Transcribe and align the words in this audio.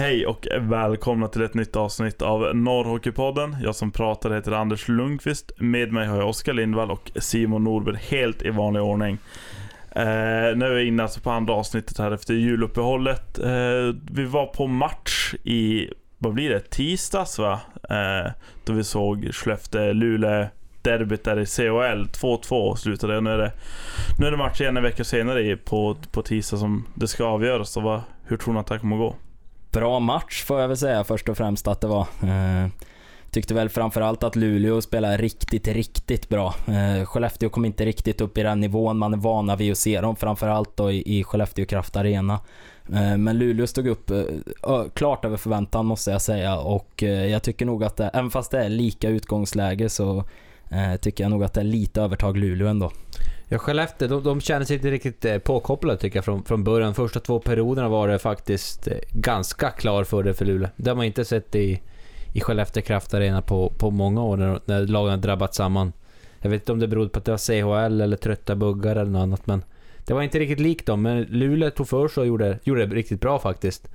Hej 0.00 0.26
och 0.26 0.46
välkomna 0.60 1.28
till 1.28 1.42
ett 1.42 1.54
nytt 1.54 1.76
avsnitt 1.76 2.22
av 2.22 2.56
Norrhockeypodden. 2.56 3.56
Jag 3.62 3.74
som 3.74 3.90
pratar 3.90 4.30
heter 4.30 4.52
Anders 4.52 4.88
Lundqvist. 4.88 5.52
Med 5.56 5.92
mig 5.92 6.06
har 6.06 6.16
jag 6.16 6.28
Oskar 6.28 6.52
Lindvall 6.52 6.90
och 6.90 7.10
Simon 7.16 7.64
Norberg 7.64 7.96
helt 8.08 8.42
i 8.42 8.50
vanlig 8.50 8.82
ordning. 8.82 9.18
Eh, 9.90 10.56
nu 10.56 10.64
är 10.64 10.74
vi 10.74 10.86
inne 10.86 11.02
alltså 11.02 11.20
på 11.20 11.30
andra 11.30 11.54
avsnittet 11.54 11.98
här 11.98 12.10
efter 12.10 12.34
juluppehållet. 12.34 13.38
Eh, 13.38 13.94
vi 14.10 14.24
var 14.24 14.46
på 14.46 14.66
match 14.66 15.34
i, 15.44 15.88
vad 16.18 16.34
blir 16.34 16.50
det, 16.50 16.70
tisdags 16.70 17.38
va? 17.38 17.60
Eh, 17.90 18.32
då 18.64 18.72
vi 18.72 18.84
såg 18.84 19.24
Skellefteå-Luleå 19.24 20.46
derbyt 20.82 21.24
där 21.24 21.38
i 21.38 21.46
CHL. 21.46 22.04
2-2 22.04 22.74
slutade 22.74 23.14
det. 23.14 23.20
Nu 23.20 23.30
är 23.30 23.38
det. 23.38 23.52
Nu 24.18 24.26
är 24.26 24.30
det 24.30 24.36
match 24.36 24.60
igen 24.60 24.76
en 24.76 24.82
vecka 24.82 25.04
senare 25.04 25.56
på, 25.56 25.96
på 26.12 26.22
tisdag 26.22 26.56
som 26.56 26.86
det 26.94 27.08
ska 27.08 27.24
avgöras. 27.24 27.70
Så 27.70 27.80
va, 27.80 28.02
hur 28.24 28.36
tror 28.36 28.54
ni 28.54 28.60
att 28.60 28.66
det 28.66 28.74
här 28.74 28.80
kommer 28.80 28.96
att 28.96 29.00
gå? 29.00 29.16
Bra 29.72 30.00
match 30.00 30.44
får 30.44 30.60
jag 30.60 30.68
väl 30.68 30.76
säga 30.76 31.04
först 31.04 31.28
och 31.28 31.36
främst 31.36 31.68
att 31.68 31.80
det 31.80 31.86
var. 31.86 32.06
Eh, 32.22 32.68
tyckte 33.30 33.54
väl 33.54 33.68
framförallt 33.68 34.22
att 34.22 34.36
Luleå 34.36 34.80
spelade 34.82 35.16
riktigt, 35.16 35.68
riktigt 35.68 36.28
bra. 36.28 36.54
Eh, 36.68 37.04
Skellefteå 37.04 37.48
kom 37.48 37.64
inte 37.64 37.84
riktigt 37.84 38.20
upp 38.20 38.38
i 38.38 38.42
den 38.42 38.60
nivån 38.60 38.98
man 38.98 39.14
är 39.14 39.18
vana 39.18 39.56
vid 39.56 39.72
att 39.72 39.78
se 39.78 40.00
dem, 40.00 40.16
framförallt 40.16 40.76
då 40.76 40.90
i, 40.92 41.18
i 41.18 41.24
Skellefteå 41.24 41.66
Kraft 41.66 41.96
Arena. 41.96 42.40
Eh, 42.92 43.16
men 43.16 43.38
Luleå 43.38 43.66
stod 43.66 43.86
upp 43.86 44.10
eh, 44.10 44.22
klart 44.94 45.24
över 45.24 45.36
förväntan 45.36 45.86
måste 45.86 46.10
jag 46.10 46.22
säga 46.22 46.58
och 46.58 47.02
eh, 47.02 47.26
jag 47.26 47.42
tycker 47.42 47.66
nog 47.66 47.84
att 47.84 47.96
det, 47.96 48.08
även 48.08 48.30
fast 48.30 48.50
det 48.50 48.64
är 48.64 48.68
lika 48.68 49.08
utgångsläge 49.08 49.88
så 49.88 50.24
eh, 50.70 50.96
tycker 51.00 51.24
jag 51.24 51.30
nog 51.30 51.44
att 51.44 51.54
det 51.54 51.60
är 51.60 51.64
lite 51.64 52.02
övertag 52.02 52.36
Luleå 52.36 52.68
ändå. 52.68 52.90
Ja, 53.52 53.58
Skellefteå, 53.58 54.08
de, 54.08 54.22
de 54.22 54.40
känner 54.40 54.64
sig 54.64 54.76
inte 54.76 54.90
riktigt 54.90 55.24
eh, 55.24 55.38
påkopplade 55.38 55.98
tycker 55.98 56.16
jag 56.16 56.24
från, 56.24 56.44
från 56.44 56.64
början. 56.64 56.94
Första 56.94 57.20
två 57.20 57.40
perioderna 57.40 57.88
var 57.88 58.08
det 58.08 58.18
faktiskt 58.18 58.88
eh, 58.88 58.94
ganska 59.12 59.70
klar 59.70 60.04
fördel 60.04 60.34
för 60.34 60.44
Luleå. 60.44 60.68
Det 60.76 60.90
har 60.90 60.96
man 60.96 61.06
inte 61.06 61.24
sett 61.24 61.54
i, 61.54 61.80
i 62.32 62.40
Skellefteå 62.40 62.82
Kraft 62.82 63.14
Arena 63.14 63.42
på, 63.42 63.72
på 63.78 63.90
många 63.90 64.22
år 64.22 64.36
när, 64.36 64.60
när 64.64 64.86
lagen 64.86 65.10
har 65.10 65.16
drabbat 65.16 65.54
samman. 65.54 65.92
Jag 66.40 66.50
vet 66.50 66.62
inte 66.62 66.72
om 66.72 66.78
det 66.78 66.88
berodde 66.88 67.08
på 67.08 67.18
att 67.18 67.24
det 67.24 67.30
var 67.30 67.38
CHL 67.38 68.00
eller 68.00 68.16
trötta 68.16 68.56
buggar 68.56 68.96
eller 68.96 69.10
något 69.10 69.22
annat, 69.22 69.46
men 69.46 69.64
det 70.06 70.14
var 70.14 70.22
inte 70.22 70.38
riktigt 70.38 70.60
likt 70.60 70.86
dem. 70.86 71.02
Men 71.02 71.22
Luleå 71.22 71.70
tog 71.70 71.88
för 71.88 72.08
sig 72.08 72.20
och 72.20 72.26
gjorde, 72.26 72.58
gjorde 72.62 72.86
det 72.86 72.94
riktigt 72.94 73.20
bra 73.20 73.38
faktiskt. 73.38 73.88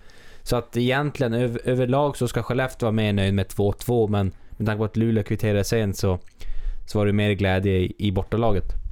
Så 0.43 0.55
att 0.55 0.77
egentligen 0.77 1.33
över, 1.33 1.61
överlag 1.69 2.17
så 2.17 2.27
ska 2.27 2.43
Skellefteå 2.43 2.85
vara 2.85 2.91
mer 2.91 3.13
nöjd 3.13 3.33
med 3.33 3.45
2-2, 3.47 4.09
men 4.09 4.31
med 4.49 4.67
tanke 4.67 4.77
på 4.77 4.85
att 4.85 4.97
Luleå 4.97 5.23
kvitterade 5.23 5.63
sent 5.63 5.97
så, 5.97 6.19
så 6.85 6.99
var 6.99 7.05
det 7.05 7.13
mer 7.13 7.31
glädje 7.31 7.73
i, 7.73 7.93
i 7.97 8.11
bortalaget. 8.11 8.84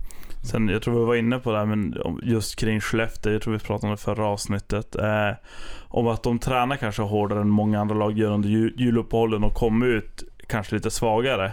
Sen, 0.43 0.69
jag 0.69 0.81
tror 0.81 0.99
vi 0.99 1.05
var 1.05 1.15
inne 1.15 1.39
på 1.39 1.51
det 1.51 1.57
här, 1.57 1.65
men 1.65 1.95
just 2.23 2.55
kring 2.55 2.81
Skellefteå, 2.81 3.33
jag 3.33 3.41
tror 3.41 3.53
vi 3.53 3.59
pratade 3.59 3.87
om 3.87 3.91
det 3.91 4.01
förra 4.01 4.25
avsnittet. 4.25 4.95
Eh, 4.95 5.31
om 5.87 6.07
att 6.07 6.23
de 6.23 6.39
tränar 6.39 6.75
kanske 6.75 7.01
hårdare 7.01 7.41
än 7.41 7.49
många 7.49 7.81
andra 7.81 7.95
lag 7.95 8.17
gör 8.17 8.31
under 8.31 8.49
jul, 8.49 8.73
juluppehållen 8.77 9.43
och 9.43 9.53
kommer 9.53 9.85
ut 9.85 10.23
kanske 10.47 10.75
lite 10.75 10.91
svagare 10.91 11.51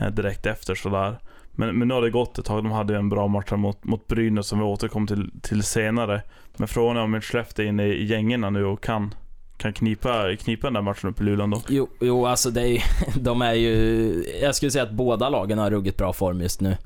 eh, 0.00 0.08
direkt 0.08 0.46
efter 0.46 0.74
sådär. 0.74 1.18
Men, 1.52 1.78
men 1.78 1.88
nu 1.88 1.94
har 1.94 2.02
det 2.02 2.10
gått 2.10 2.38
ett 2.38 2.44
tag. 2.44 2.64
De 2.64 2.72
hade 2.72 2.92
ju 2.92 2.98
en 2.98 3.08
bra 3.08 3.28
match 3.28 3.50
mot, 3.50 3.84
mot 3.84 4.06
Brynäs 4.06 4.46
som 4.46 4.58
vi 4.58 4.64
återkommer 4.64 5.06
till, 5.06 5.30
till 5.42 5.62
senare. 5.62 6.22
Men 6.56 6.68
frågan 6.68 6.96
är 6.96 7.00
om 7.00 7.20
Skellefteå 7.20 7.64
är 7.64 7.68
inne 7.68 7.86
i 7.86 8.04
gängerna 8.04 8.50
nu 8.50 8.64
och 8.64 8.82
kan 8.82 9.14
kan 9.56 9.72
knipa, 9.72 10.36
knipa 10.36 10.66
den 10.66 10.74
där 10.74 10.82
matchen 10.82 11.10
uppe 11.10 11.22
i 11.22 11.26
Luleå 11.26 11.46
då? 11.46 11.62
Jo, 11.68 11.88
jo 12.00 12.26
alltså 12.26 12.50
det 12.50 12.68
är, 12.68 12.82
de 13.20 13.42
är 13.42 13.54
ju... 13.54 14.24
Jag 14.42 14.54
skulle 14.54 14.70
säga 14.70 14.84
att 14.84 14.90
båda 14.90 15.28
lagen 15.28 15.58
har 15.58 15.70
ruggigt 15.70 15.96
bra 15.96 16.12
form 16.12 16.40
just 16.40 16.60
nu. 16.60 16.76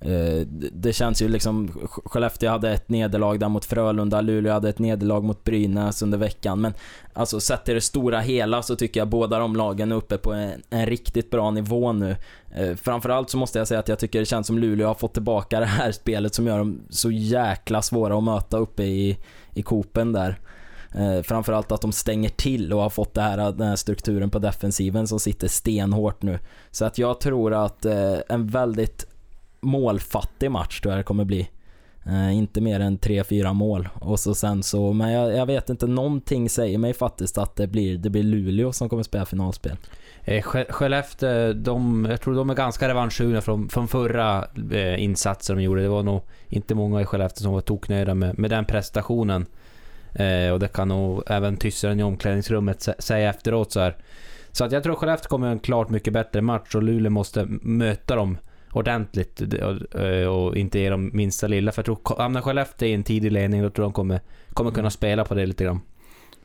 Eh, 0.00 0.46
det 0.72 0.92
känns 0.92 1.22
ju 1.22 1.28
liksom, 1.28 1.68
Skellefteå 2.04 2.50
hade 2.50 2.70
ett 2.70 2.88
nederlag 2.88 3.38
där 3.38 3.48
mot 3.48 3.64
Frölunda, 3.64 4.20
Luleå 4.20 4.52
hade 4.52 4.68
ett 4.68 4.78
nederlag 4.78 5.20
mot 5.20 5.44
Brynäs 5.44 6.02
under 6.02 6.18
veckan. 6.18 6.60
Men 6.60 6.74
alltså 7.12 7.40
sett 7.40 7.64
till 7.64 7.74
det 7.74 7.80
stora 7.80 8.20
hela 8.20 8.62
så 8.62 8.76
tycker 8.76 9.00
jag 9.00 9.08
båda 9.08 9.38
de 9.38 9.56
lagen 9.56 9.92
är 9.92 9.96
uppe 9.96 10.18
på 10.18 10.32
en, 10.32 10.62
en 10.70 10.86
riktigt 10.86 11.30
bra 11.30 11.50
nivå 11.50 11.92
nu. 11.92 12.16
Eh, 12.54 12.74
framförallt 12.76 13.30
så 13.30 13.36
måste 13.36 13.58
jag 13.58 13.68
säga 13.68 13.80
att 13.80 13.88
jag 13.88 13.98
tycker 13.98 14.18
det 14.18 14.26
känns 14.26 14.46
som 14.46 14.58
Luleå 14.58 14.86
har 14.86 14.94
fått 14.94 15.12
tillbaka 15.12 15.60
det 15.60 15.66
här 15.66 15.92
spelet 15.92 16.34
som 16.34 16.46
gör 16.46 16.58
dem 16.58 16.80
så 16.90 17.10
jäkla 17.10 17.82
svåra 17.82 18.16
att 18.18 18.24
möta 18.24 18.58
uppe 18.58 18.82
i, 18.82 19.18
i 19.54 19.62
kopen 19.62 20.12
där. 20.12 20.38
Eh, 20.94 21.22
framförallt 21.22 21.72
att 21.72 21.80
de 21.80 21.92
stänger 21.92 22.28
till 22.28 22.72
och 22.72 22.82
har 22.82 22.90
fått 22.90 23.14
det 23.14 23.22
här, 23.22 23.52
den 23.52 23.68
här 23.68 23.76
strukturen 23.76 24.30
på 24.30 24.38
defensiven 24.38 25.06
som 25.06 25.20
sitter 25.20 25.48
stenhårt 25.48 26.22
nu. 26.22 26.38
Så 26.70 26.84
att 26.84 26.98
jag 26.98 27.20
tror 27.20 27.54
att 27.54 27.84
eh, 27.84 28.16
en 28.28 28.46
väldigt 28.46 29.06
målfattig 29.60 30.50
match 30.50 30.80
tror 30.80 30.92
jag 30.92 30.98
det 30.98 31.04
kommer 31.04 31.24
bli. 31.24 31.50
Eh, 32.06 32.36
inte 32.36 32.60
mer 32.60 32.80
än 32.80 32.98
3-4 32.98 33.52
mål. 33.52 33.88
Och 33.94 34.20
så 34.20 34.34
sen 34.34 34.62
så, 34.62 34.92
men 34.92 35.12
jag, 35.12 35.36
jag, 35.36 35.46
vet 35.46 35.70
inte, 35.70 35.86
någonting 35.86 36.48
säger 36.48 36.78
mig 36.78 36.94
faktiskt 36.94 37.38
att 37.38 37.56
det 37.56 37.66
blir, 37.66 37.98
det 37.98 38.10
blir 38.10 38.22
Luleå 38.22 38.72
som 38.72 38.88
kommer 38.88 39.02
spela 39.02 39.26
finalspel. 39.26 39.76
Eh, 40.24 40.42
Skellefteå, 40.68 41.52
de, 41.52 42.06
jag 42.10 42.20
tror 42.20 42.34
de 42.34 42.50
är 42.50 42.54
ganska 42.54 42.88
revanschsugna 42.88 43.40
från, 43.40 43.68
från 43.68 43.88
förra 43.88 44.44
eh, 44.72 45.02
insatsen 45.02 45.56
de 45.56 45.62
gjorde. 45.62 45.82
Det 45.82 45.88
var 45.88 46.02
nog 46.02 46.22
inte 46.48 46.74
många 46.74 47.00
i 47.00 47.04
Skellefteå 47.04 47.42
som 47.42 47.52
var 47.52 47.60
toknöjda 47.60 48.14
med, 48.14 48.38
med 48.38 48.50
den 48.50 48.64
prestationen. 48.64 49.46
Eh, 50.14 50.52
och 50.52 50.58
det 50.58 50.68
kan 50.68 50.88
nog 50.88 51.22
även 51.26 51.56
tyssaren 51.56 52.00
i 52.00 52.02
omklädningsrummet 52.02 52.88
säga 52.98 53.30
efteråt 53.30 53.72
så 53.72 53.80
här. 53.80 53.96
Så 54.52 54.64
att 54.64 54.72
jag 54.72 54.82
tror 54.82 54.94
Skellefteå 54.94 55.28
kommer 55.28 55.48
en 55.48 55.58
klart 55.58 55.90
mycket 55.90 56.12
bättre 56.12 56.42
match 56.42 56.74
och 56.74 56.82
Luleå 56.82 57.10
måste 57.10 57.46
möta 57.62 58.16
dem 58.16 58.38
ordentligt 58.72 59.42
och 60.30 60.56
inte 60.56 60.78
ge 60.78 60.90
dem 60.90 61.10
minsta 61.12 61.46
lilla. 61.46 61.72
För 61.72 61.78
jag 61.78 61.84
tror, 61.86 62.18
hamnar 62.18 62.40
Skellefteå 62.40 62.88
i 62.88 62.94
en 62.94 63.04
tidig 63.04 63.32
ledning, 63.32 63.62
då 63.62 63.70
tror 63.70 63.84
jag 63.84 63.90
de 63.90 63.94
kommer, 63.94 64.20
kommer 64.54 64.70
kunna 64.70 64.90
spela 64.90 65.24
på 65.24 65.34
det 65.34 65.46
lite 65.46 65.64
grann. 65.64 65.80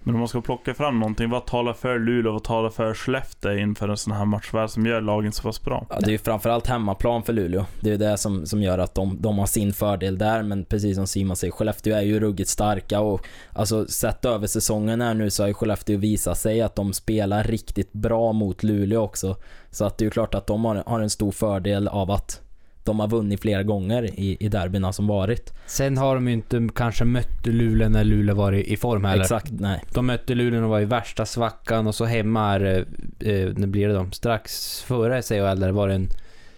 Men 0.05 0.15
om 0.15 0.19
man 0.19 0.27
ska 0.27 0.41
plocka 0.41 0.73
fram 0.73 0.99
någonting, 0.99 1.29
vad 1.29 1.45
talar 1.45 1.73
för 1.73 1.99
Luleå 1.99 2.27
och 2.27 2.33
vad 2.33 2.43
talar 2.43 2.69
för 2.69 2.93
Skellefteå 2.93 3.57
inför 3.57 3.89
en 3.89 3.97
sån 3.97 4.13
här 4.13 4.25
match? 4.25 4.49
Vad 4.53 4.71
som 4.71 4.85
gör 4.85 5.01
lagen 5.01 5.31
så 5.31 5.43
pass 5.43 5.61
bra? 5.61 5.85
Ja, 5.89 5.99
det 5.99 6.07
är 6.07 6.11
ju 6.11 6.17
framförallt 6.17 6.67
hemmaplan 6.67 7.23
för 7.23 7.33
Luleå. 7.33 7.65
Det 7.79 7.89
är 7.89 7.91
ju 7.91 7.97
det 7.97 8.17
som, 8.17 8.45
som 8.45 8.61
gör 8.61 8.77
att 8.77 8.95
de, 8.95 9.21
de 9.21 9.37
har 9.37 9.45
sin 9.45 9.73
fördel 9.73 10.17
där, 10.17 10.43
men 10.43 10.65
precis 10.65 10.95
som 10.95 11.07
Simon 11.07 11.35
säger, 11.35 11.51
Skellefteå 11.51 11.95
är 11.95 12.01
ju 12.01 12.19
ruggigt 12.19 12.49
starka 12.49 12.99
och 12.99 13.27
alltså 13.53 13.87
sett 13.87 14.25
över 14.25 14.47
säsongen 14.47 15.01
här 15.01 15.13
nu 15.13 15.29
så 15.29 15.43
har 15.43 15.47
ju 15.47 15.53
Skellefteå 15.53 15.97
visat 15.97 16.37
sig 16.37 16.61
att 16.61 16.75
de 16.75 16.93
spelar 16.93 17.43
riktigt 17.43 17.93
bra 17.93 18.33
mot 18.33 18.63
Luleå 18.63 19.01
också. 19.01 19.35
Så 19.71 19.85
att 19.85 19.97
det 19.97 20.03
är 20.03 20.05
ju 20.05 20.11
klart 20.11 20.35
att 20.35 20.47
de 20.47 20.65
har, 20.65 20.83
har 20.85 20.99
en 20.99 21.09
stor 21.09 21.31
fördel 21.31 21.87
av 21.87 22.11
att 22.11 22.44
de 22.85 22.99
har 22.99 23.07
vunnit 23.07 23.41
flera 23.41 23.63
gånger 23.63 24.03
i, 24.03 24.37
i 24.39 24.49
derbyna 24.49 24.93
som 24.93 25.07
varit. 25.07 25.53
Sen 25.65 25.97
har 25.97 26.15
de 26.15 26.27
ju 26.27 26.33
inte 26.33 26.69
kanske 26.75 27.05
mött 27.05 27.45
Luleå 27.45 27.89
när 27.89 28.03
Luleå 28.03 28.35
var 28.35 28.51
i, 28.51 28.73
i 28.73 28.77
form 28.77 29.05
heller. 29.05 29.23
Exakt, 29.23 29.51
nej. 29.51 29.83
De 29.93 30.05
mötte 30.05 30.35
Luleå 30.35 30.63
och 30.63 30.69
var 30.69 30.79
i 30.79 30.85
värsta 30.85 31.25
svackan 31.25 31.87
och 31.87 31.95
så 31.95 32.05
hemma 32.05 32.49
här, 32.49 32.61
eh, 32.61 33.29
eh 33.31 33.53
när 33.55 33.67
blir 33.67 33.87
det 33.87 33.93
då? 33.93 34.07
Strax 34.11 34.81
före 34.81 35.21
CHL 35.21 35.59
där 35.59 35.71
var 35.71 35.87
det 35.87 35.93
en, 35.93 36.07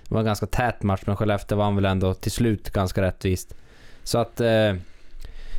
det 0.07 0.13
var 0.13 0.19
en 0.19 0.25
ganska 0.25 0.45
tät 0.45 0.83
match 0.83 1.01
men 1.05 1.15
Skellefteå 1.15 1.57
vann 1.57 1.75
väl 1.75 1.85
ändå 1.85 2.13
till 2.13 2.31
slut 2.31 2.69
ganska 2.69 3.01
rättvist. 3.01 3.55
Så 4.03 4.17
att... 4.17 4.41
Eh, 4.41 4.73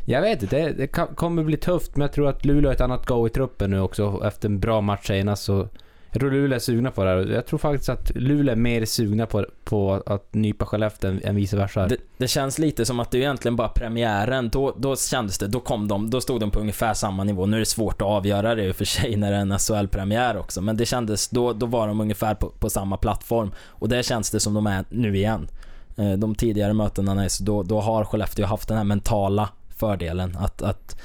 jag 0.05 0.21
vet 0.21 0.43
inte, 0.43 0.57
det, 0.57 0.73
det 0.73 0.87
kommer 0.87 1.45
bli 1.45 1.57
tufft 1.57 1.97
men 1.97 2.03
jag 2.03 2.13
tror 2.13 2.29
att 2.29 2.45
Luleå 2.45 2.69
har 2.69 2.75
ett 2.75 2.81
annat 2.81 3.07
go 3.07 3.27
i 3.27 3.31
truppen 3.31 3.71
nu 3.71 3.81
också 3.81 4.23
efter 4.25 4.49
en 4.49 4.61
bra 4.61 4.81
match 4.81 5.07
senast 5.07 5.45
så 5.45 5.69
jag 6.13 6.21
tror 6.21 6.31
Luleå 6.31 6.57
är 6.57 6.59
sugna 6.59 6.91
på 6.91 7.05
det 7.05 7.11
här. 7.11 7.17
Jag 7.17 7.47
tror 7.47 7.59
faktiskt 7.59 7.89
att 7.89 8.11
Luleå 8.15 8.53
är 8.53 8.57
mer 8.57 8.85
sugna 8.85 9.27
på, 9.27 9.47
på 9.65 10.03
att 10.07 10.35
nypa 10.35 10.67
Skellefteå 10.67 11.11
än, 11.11 11.21
än 11.25 11.37
vice 11.37 11.57
versa. 11.57 11.87
Det, 11.87 11.97
det, 12.17 12.29
känns 12.29 12.59
lite 12.59 12.85
som 12.85 13.01
att 13.01 13.11
det 13.11 13.19
är 13.19 13.21
egentligen 13.21 13.57
bara 13.57 13.69
premiären. 13.69 14.49
Då, 14.49 14.75
då 14.79 14.97
kändes 14.97 15.39
det, 15.39 15.47
då 15.47 15.61
kom 15.61 15.89
de, 15.89 16.11
då 16.11 16.21
stod 16.21 16.41
de 16.41 16.51
på 16.51 16.61
ungefär 16.61 16.95
samma 16.95 17.25
nivå. 17.25 17.47
Nu 17.47 17.57
är 17.57 17.61
det 17.61 17.67
svårt 17.67 18.03
att 18.03 18.09
avgöra 18.09 18.55
det 18.55 18.65
i 18.65 18.71
och 18.71 18.77
för 18.77 18.85
sig 18.85 19.17
när 19.17 19.31
det 19.31 19.37
är 19.37 19.41
en 19.41 19.59
SHL-premiär 19.59 20.37
också. 20.37 20.61
Men 20.61 20.77
det 20.77 20.87
kändes, 20.87 21.29
då, 21.29 21.53
då 21.53 21.67
var 21.67 21.89
de 21.89 22.01
ungefär 22.01 22.35
på, 22.35 22.49
på 22.49 22.71
samma 22.71 22.97
plattform. 22.97 23.53
Och 23.67 23.89
det 23.89 24.03
känns 24.03 24.31
det 24.31 24.41
som 24.41 24.55
de 24.55 24.67
är 24.67 24.85
nu 24.89 25.17
igen. 25.17 25.49
Eh, 25.97 26.13
de 26.13 26.35
tidigare 26.35 26.73
mötena, 26.73 27.29
då, 27.41 27.63
då 27.63 27.81
har 27.81 28.05
Skellefteå 28.05 28.47
haft 28.47 28.69
den 28.69 28.77
här 28.77 28.85
mentala 28.85 29.49
fördelen 29.69 30.37
att, 30.37 30.63
att 30.63 30.97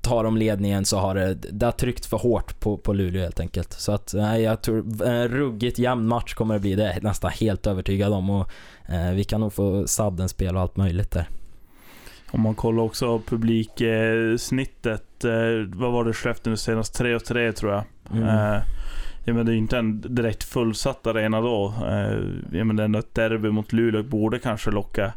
tar 0.00 0.24
de 0.24 0.36
ledningen 0.36 0.84
så 0.84 0.98
har 0.98 1.14
det, 1.14 1.34
det 1.34 1.66
har 1.66 1.72
tryckt 1.72 2.06
för 2.06 2.16
hårt 2.16 2.60
på, 2.60 2.76
på 2.76 2.92
Luleå 2.92 3.22
helt 3.22 3.40
enkelt. 3.40 3.72
Så 3.72 3.92
att 3.92 4.12
nej, 4.14 4.42
jag 4.42 4.62
tror 4.62 5.06
en 5.06 5.28
ruggigt 5.28 5.78
jämn 5.78 6.06
match 6.06 6.34
kommer 6.34 6.54
det 6.54 6.60
bli. 6.60 6.74
Det 6.74 6.92
är 6.92 7.00
nästan 7.00 7.30
helt 7.30 7.66
övertygad 7.66 8.12
om. 8.12 8.30
Och, 8.30 8.50
eh, 8.88 9.10
vi 9.14 9.24
kan 9.24 9.40
nog 9.40 9.52
få 9.52 9.86
sadden-spel 9.86 10.56
och 10.56 10.62
allt 10.62 10.76
möjligt 10.76 11.10
där. 11.10 11.28
Om 12.30 12.40
man 12.40 12.54
kollar 12.54 12.82
också 12.82 13.18
publiksnittet. 13.18 15.24
Eh, 15.24 15.30
vad 15.74 15.92
var 15.92 16.04
det 16.04 16.12
Skellefteå 16.12 16.50
nu 16.50 16.56
senast? 16.56 16.94
3 16.94 17.14
och 17.14 17.24
3 17.24 17.52
tror 17.52 17.72
jag. 17.72 17.84
Mm. 18.12 18.28
Eh, 18.28 18.62
ja, 19.24 19.34
men 19.34 19.46
det 19.46 19.52
är 19.52 19.54
ju 19.54 19.58
inte 19.58 19.78
en 19.78 20.00
direkt 20.00 20.44
fullsatt 20.44 21.06
arena 21.06 21.40
då. 21.40 21.74
Eh, 21.86 22.18
ja, 22.58 22.64
men 22.64 22.78
ändå 22.78 22.98
ett 22.98 23.14
derby 23.14 23.50
mot 23.50 23.72
Luleå 23.72 24.02
borde 24.02 24.38
kanske 24.38 24.70
locka 24.70 25.12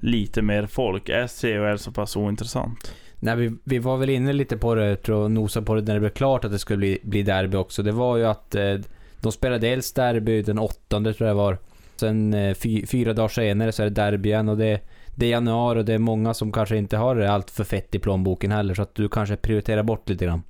lite 0.00 0.42
mer 0.42 0.66
folk. 0.66 1.08
Är 1.08 1.26
CHL 1.26 1.78
så 1.78 1.92
pass 1.92 2.16
ointressant? 2.16 2.92
Nej, 3.26 3.36
vi, 3.36 3.52
vi 3.64 3.78
var 3.78 3.96
väl 3.96 4.10
inne 4.10 4.32
lite 4.32 4.56
på 4.56 4.74
det, 4.74 4.96
tror 4.96 5.22
jag, 5.22 5.30
nosade 5.30 5.66
på 5.66 5.74
det 5.74 5.82
när 5.82 5.94
det 5.94 6.00
blev 6.00 6.10
klart 6.10 6.44
att 6.44 6.50
det 6.50 6.58
skulle 6.58 6.78
bli, 6.78 6.98
bli 7.02 7.22
derby 7.22 7.56
också. 7.56 7.82
Det 7.82 7.92
var 7.92 8.16
ju 8.16 8.24
att 8.24 8.54
eh, 8.54 8.74
de 9.20 9.32
spelade 9.32 9.66
dels 9.66 9.92
derby 9.92 10.42
den 10.42 10.58
åttonde 10.58 11.14
tror 11.14 11.28
jag 11.28 11.34
var. 11.34 11.58
Sen 11.96 12.34
eh, 12.34 12.54
fy, 12.54 12.86
fyra 12.86 13.12
dagar 13.12 13.28
senare 13.28 13.72
så 13.72 13.82
är 13.82 13.86
det 13.86 14.02
derby 14.02 14.28
igen 14.28 14.48
och 14.48 14.56
det, 14.56 14.80
det 15.14 15.26
är 15.26 15.30
januari 15.30 15.80
och 15.80 15.84
det 15.84 15.94
är 15.94 15.98
många 15.98 16.34
som 16.34 16.52
kanske 16.52 16.76
inte 16.76 16.96
har 16.96 17.16
allt 17.16 17.50
för 17.50 17.64
fett 17.64 17.94
i 17.94 17.98
plånboken 17.98 18.52
heller 18.52 18.74
så 18.74 18.82
att 18.82 18.94
du 18.94 19.08
kanske 19.08 19.36
prioriterar 19.36 19.82
bort 19.82 20.08
lite 20.08 20.24
grann. 20.24 20.42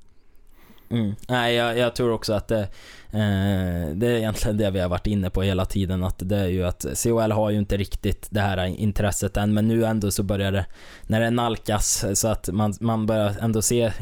Mm. 0.90 1.14
Nej, 1.28 1.54
jag, 1.54 1.78
jag, 1.78 1.94
tror 1.94 2.12
också 2.12 2.32
att 2.32 2.48
det, 2.48 2.60
eh, 3.10 3.94
det 3.94 4.06
är 4.06 4.16
egentligen 4.16 4.56
det 4.56 4.70
vi 4.70 4.80
har 4.80 4.88
varit 4.88 5.06
inne 5.06 5.30
på 5.30 5.42
hela 5.42 5.64
tiden. 5.64 6.04
Att 6.04 6.28
det 6.28 6.36
är 6.36 6.48
ju 6.48 6.64
att 6.64 6.86
CHL 6.94 7.32
har 7.32 7.50
ju 7.50 7.58
inte 7.58 7.76
riktigt 7.76 8.26
det 8.30 8.40
här 8.40 8.66
intresset 8.66 9.36
än, 9.36 9.54
men 9.54 9.68
nu 9.68 9.84
ändå 9.84 10.10
så 10.10 10.22
börjar 10.22 10.52
det, 10.52 10.66
när 11.06 11.20
det 11.20 11.30
nalkas 11.30 12.04
så 12.14 12.28
att 12.28 12.48
man, 12.48 12.74
man 12.80 13.06
börjar 13.06 13.34
ändå 13.40 13.62
se 13.62 13.92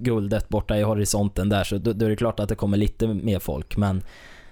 guldet 0.00 0.48
borta 0.48 0.78
i 0.78 0.82
horisonten 0.82 1.48
där, 1.48 1.64
så 1.64 1.78
då, 1.78 1.92
då 1.92 2.06
är 2.06 2.10
det 2.10 2.16
klart 2.16 2.40
att 2.40 2.48
det 2.48 2.54
kommer 2.54 2.76
lite 2.76 3.06
mer 3.06 3.38
folk. 3.38 3.76
Men 3.76 4.02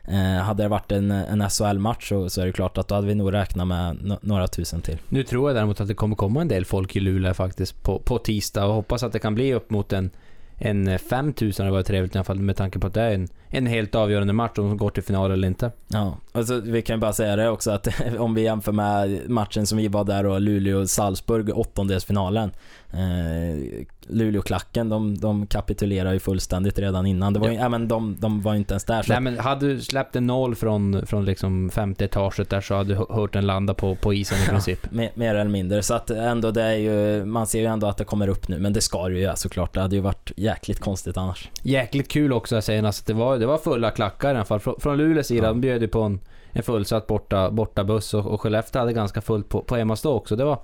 Eh, 0.09 0.43
hade 0.43 0.63
det 0.63 0.69
varit 0.69 0.93
en, 0.93 1.11
en 1.11 1.51
SHL-match 1.51 2.09
så, 2.09 2.31
så, 2.31 2.41
är 2.41 2.47
det 2.47 2.53
klart 2.53 2.79
att 2.79 2.89
då 2.89 2.95
hade 2.95 3.07
vi 3.07 3.15
nog 3.15 3.33
räknat 3.33 3.67
med 3.67 4.17
några 4.21 4.49
tusen 4.49 4.81
till. 4.81 4.99
Nu 5.09 5.23
tror 5.23 5.49
jag 5.49 5.57
däremot 5.57 5.81
att 5.81 5.89
det 5.89 5.95
kommer 5.95 6.17
komma 6.17 6.41
en 6.41 6.49
del 6.49 6.65
folk 6.65 6.97
i 6.97 7.01
Luleå 7.01 7.35
faktiskt 7.35 7.83
på, 7.83 7.99
på 7.99 8.19
tisdag 8.19 8.67
och 8.67 8.75
hoppas 8.75 9.03
att 9.03 9.13
det 9.13 9.19
kan 9.19 9.35
bli 9.35 9.55
upp 9.55 9.71
mot 9.71 9.93
en 9.93 10.11
en 10.59 10.89
eh, 10.89 10.99
5000 10.99 11.65
hade 11.65 11.73
varit 11.73 11.87
trevligt 11.87 12.15
i 12.15 12.19
alla 12.19 12.25
fall 12.25 12.41
med 12.41 12.57
tanke 12.57 12.79
på 12.79 12.87
att 12.87 12.95
det 12.95 13.03
är 13.03 13.15
en, 13.15 13.29
en 13.51 13.67
helt 13.67 13.95
avgörande 13.95 14.33
match 14.33 14.59
om 14.59 14.69
de 14.69 14.77
går 14.77 14.91
till 14.91 15.03
final 15.03 15.31
eller 15.31 15.49
inte. 15.49 15.71
Ja, 15.89 16.17
alltså, 16.33 16.61
vi 16.61 16.83
kan 16.83 16.97
ju 16.97 17.01
bara 17.01 17.13
säga 17.13 17.37
det 17.37 17.49
också 17.49 17.71
att 17.71 17.89
om 18.19 18.35
vi 18.35 18.43
jämför 18.43 18.73
med 18.73 19.31
matchen 19.31 19.67
som 19.67 19.79
vi 19.79 19.89
var 19.89 20.05
där 20.05 20.27
och 20.27 20.41
Luleå-Salzburg, 20.41 21.51
åttondelsfinalen. 21.55 22.51
Eh, 22.93 23.87
Luleå-klacken, 24.09 24.89
de, 24.89 25.19
de 25.19 25.47
kapitulerar 25.47 26.13
ju 26.13 26.19
fullständigt 26.19 26.79
redan 26.79 27.07
innan. 27.07 27.33
Det 27.33 27.41
var, 27.41 27.49
ja. 27.49 27.55
ja 27.55 27.69
men 27.69 27.89
de, 27.89 28.17
de 28.21 28.43
var 28.43 28.53
ju 28.53 28.59
inte 28.59 28.75
ens 28.75 28.85
där. 28.85 29.03
Så. 29.03 29.13
Nej 29.13 29.21
men 29.21 29.39
hade 29.39 29.67
du 29.67 29.81
släppt 29.81 30.17
en 30.17 30.27
noll 30.27 30.55
från, 30.55 31.07
från 31.07 31.25
liksom 31.25 31.71
femte 31.71 32.05
etaget 32.05 32.51
där 32.51 32.61
så 32.61 32.75
hade 32.75 32.95
du 32.95 33.07
hört 33.11 33.33
den 33.33 33.47
landa 33.47 33.75
på, 33.75 33.95
på 33.95 34.15
isen 34.15 34.39
i 34.43 34.47
princip. 34.47 34.79
Ja, 34.83 34.89
mer, 34.97 35.11
mer, 35.15 35.35
eller 35.35 35.51
mindre. 35.51 35.83
Så 35.83 35.95
att 35.95 36.11
ändå 36.11 36.51
det 36.51 36.63
är 36.63 36.75
ju, 36.75 37.25
man 37.25 37.47
ser 37.47 37.59
ju 37.59 37.67
ändå 37.67 37.87
att 37.87 37.97
det 37.97 38.05
kommer 38.05 38.29
upp 38.29 38.49
nu. 38.49 38.59
Men 38.59 38.73
det 38.73 38.81
ska 38.81 39.09
det 39.09 39.15
ju 39.15 39.21
göra 39.21 39.37
såklart. 39.37 39.75
Det 39.75 39.81
hade 39.81 39.97
ju 39.97 40.03
varit 40.03 40.33
jäkligt 40.37 40.81
konstigt 40.81 41.17
annars. 41.17 41.51
Jäkligt 41.63 42.09
kul 42.09 42.33
också 42.33 42.63
senast. 42.63 43.01
att 43.01 43.07
det 43.07 43.15
var, 43.15 43.36
det 43.39 43.47
var 43.47 43.59
fulla 43.59 43.91
klackar 43.91 44.35
i 44.35 44.37
alla 44.37 44.45
fall. 44.45 44.61
Från, 44.61 44.81
från 44.81 44.97
Luleås 44.97 45.27
sida, 45.27 45.47
ja. 45.47 45.49
de 45.49 45.61
bjöd 45.61 45.83
ju 45.83 45.89
på 45.89 46.03
en, 46.03 46.21
en 46.53 46.63
fullsatt 46.63 47.07
borta, 47.07 47.51
borta 47.51 47.85
buss 47.85 48.15
och, 48.15 48.27
och 48.27 48.41
Skellefteå 48.41 48.81
hade 48.81 48.93
ganska 48.93 49.21
fullt 49.21 49.49
på, 49.49 49.63
på 49.63 49.77
hemmastå 49.77 50.15
också. 50.15 50.37
Det 50.37 50.45
var 50.45 50.59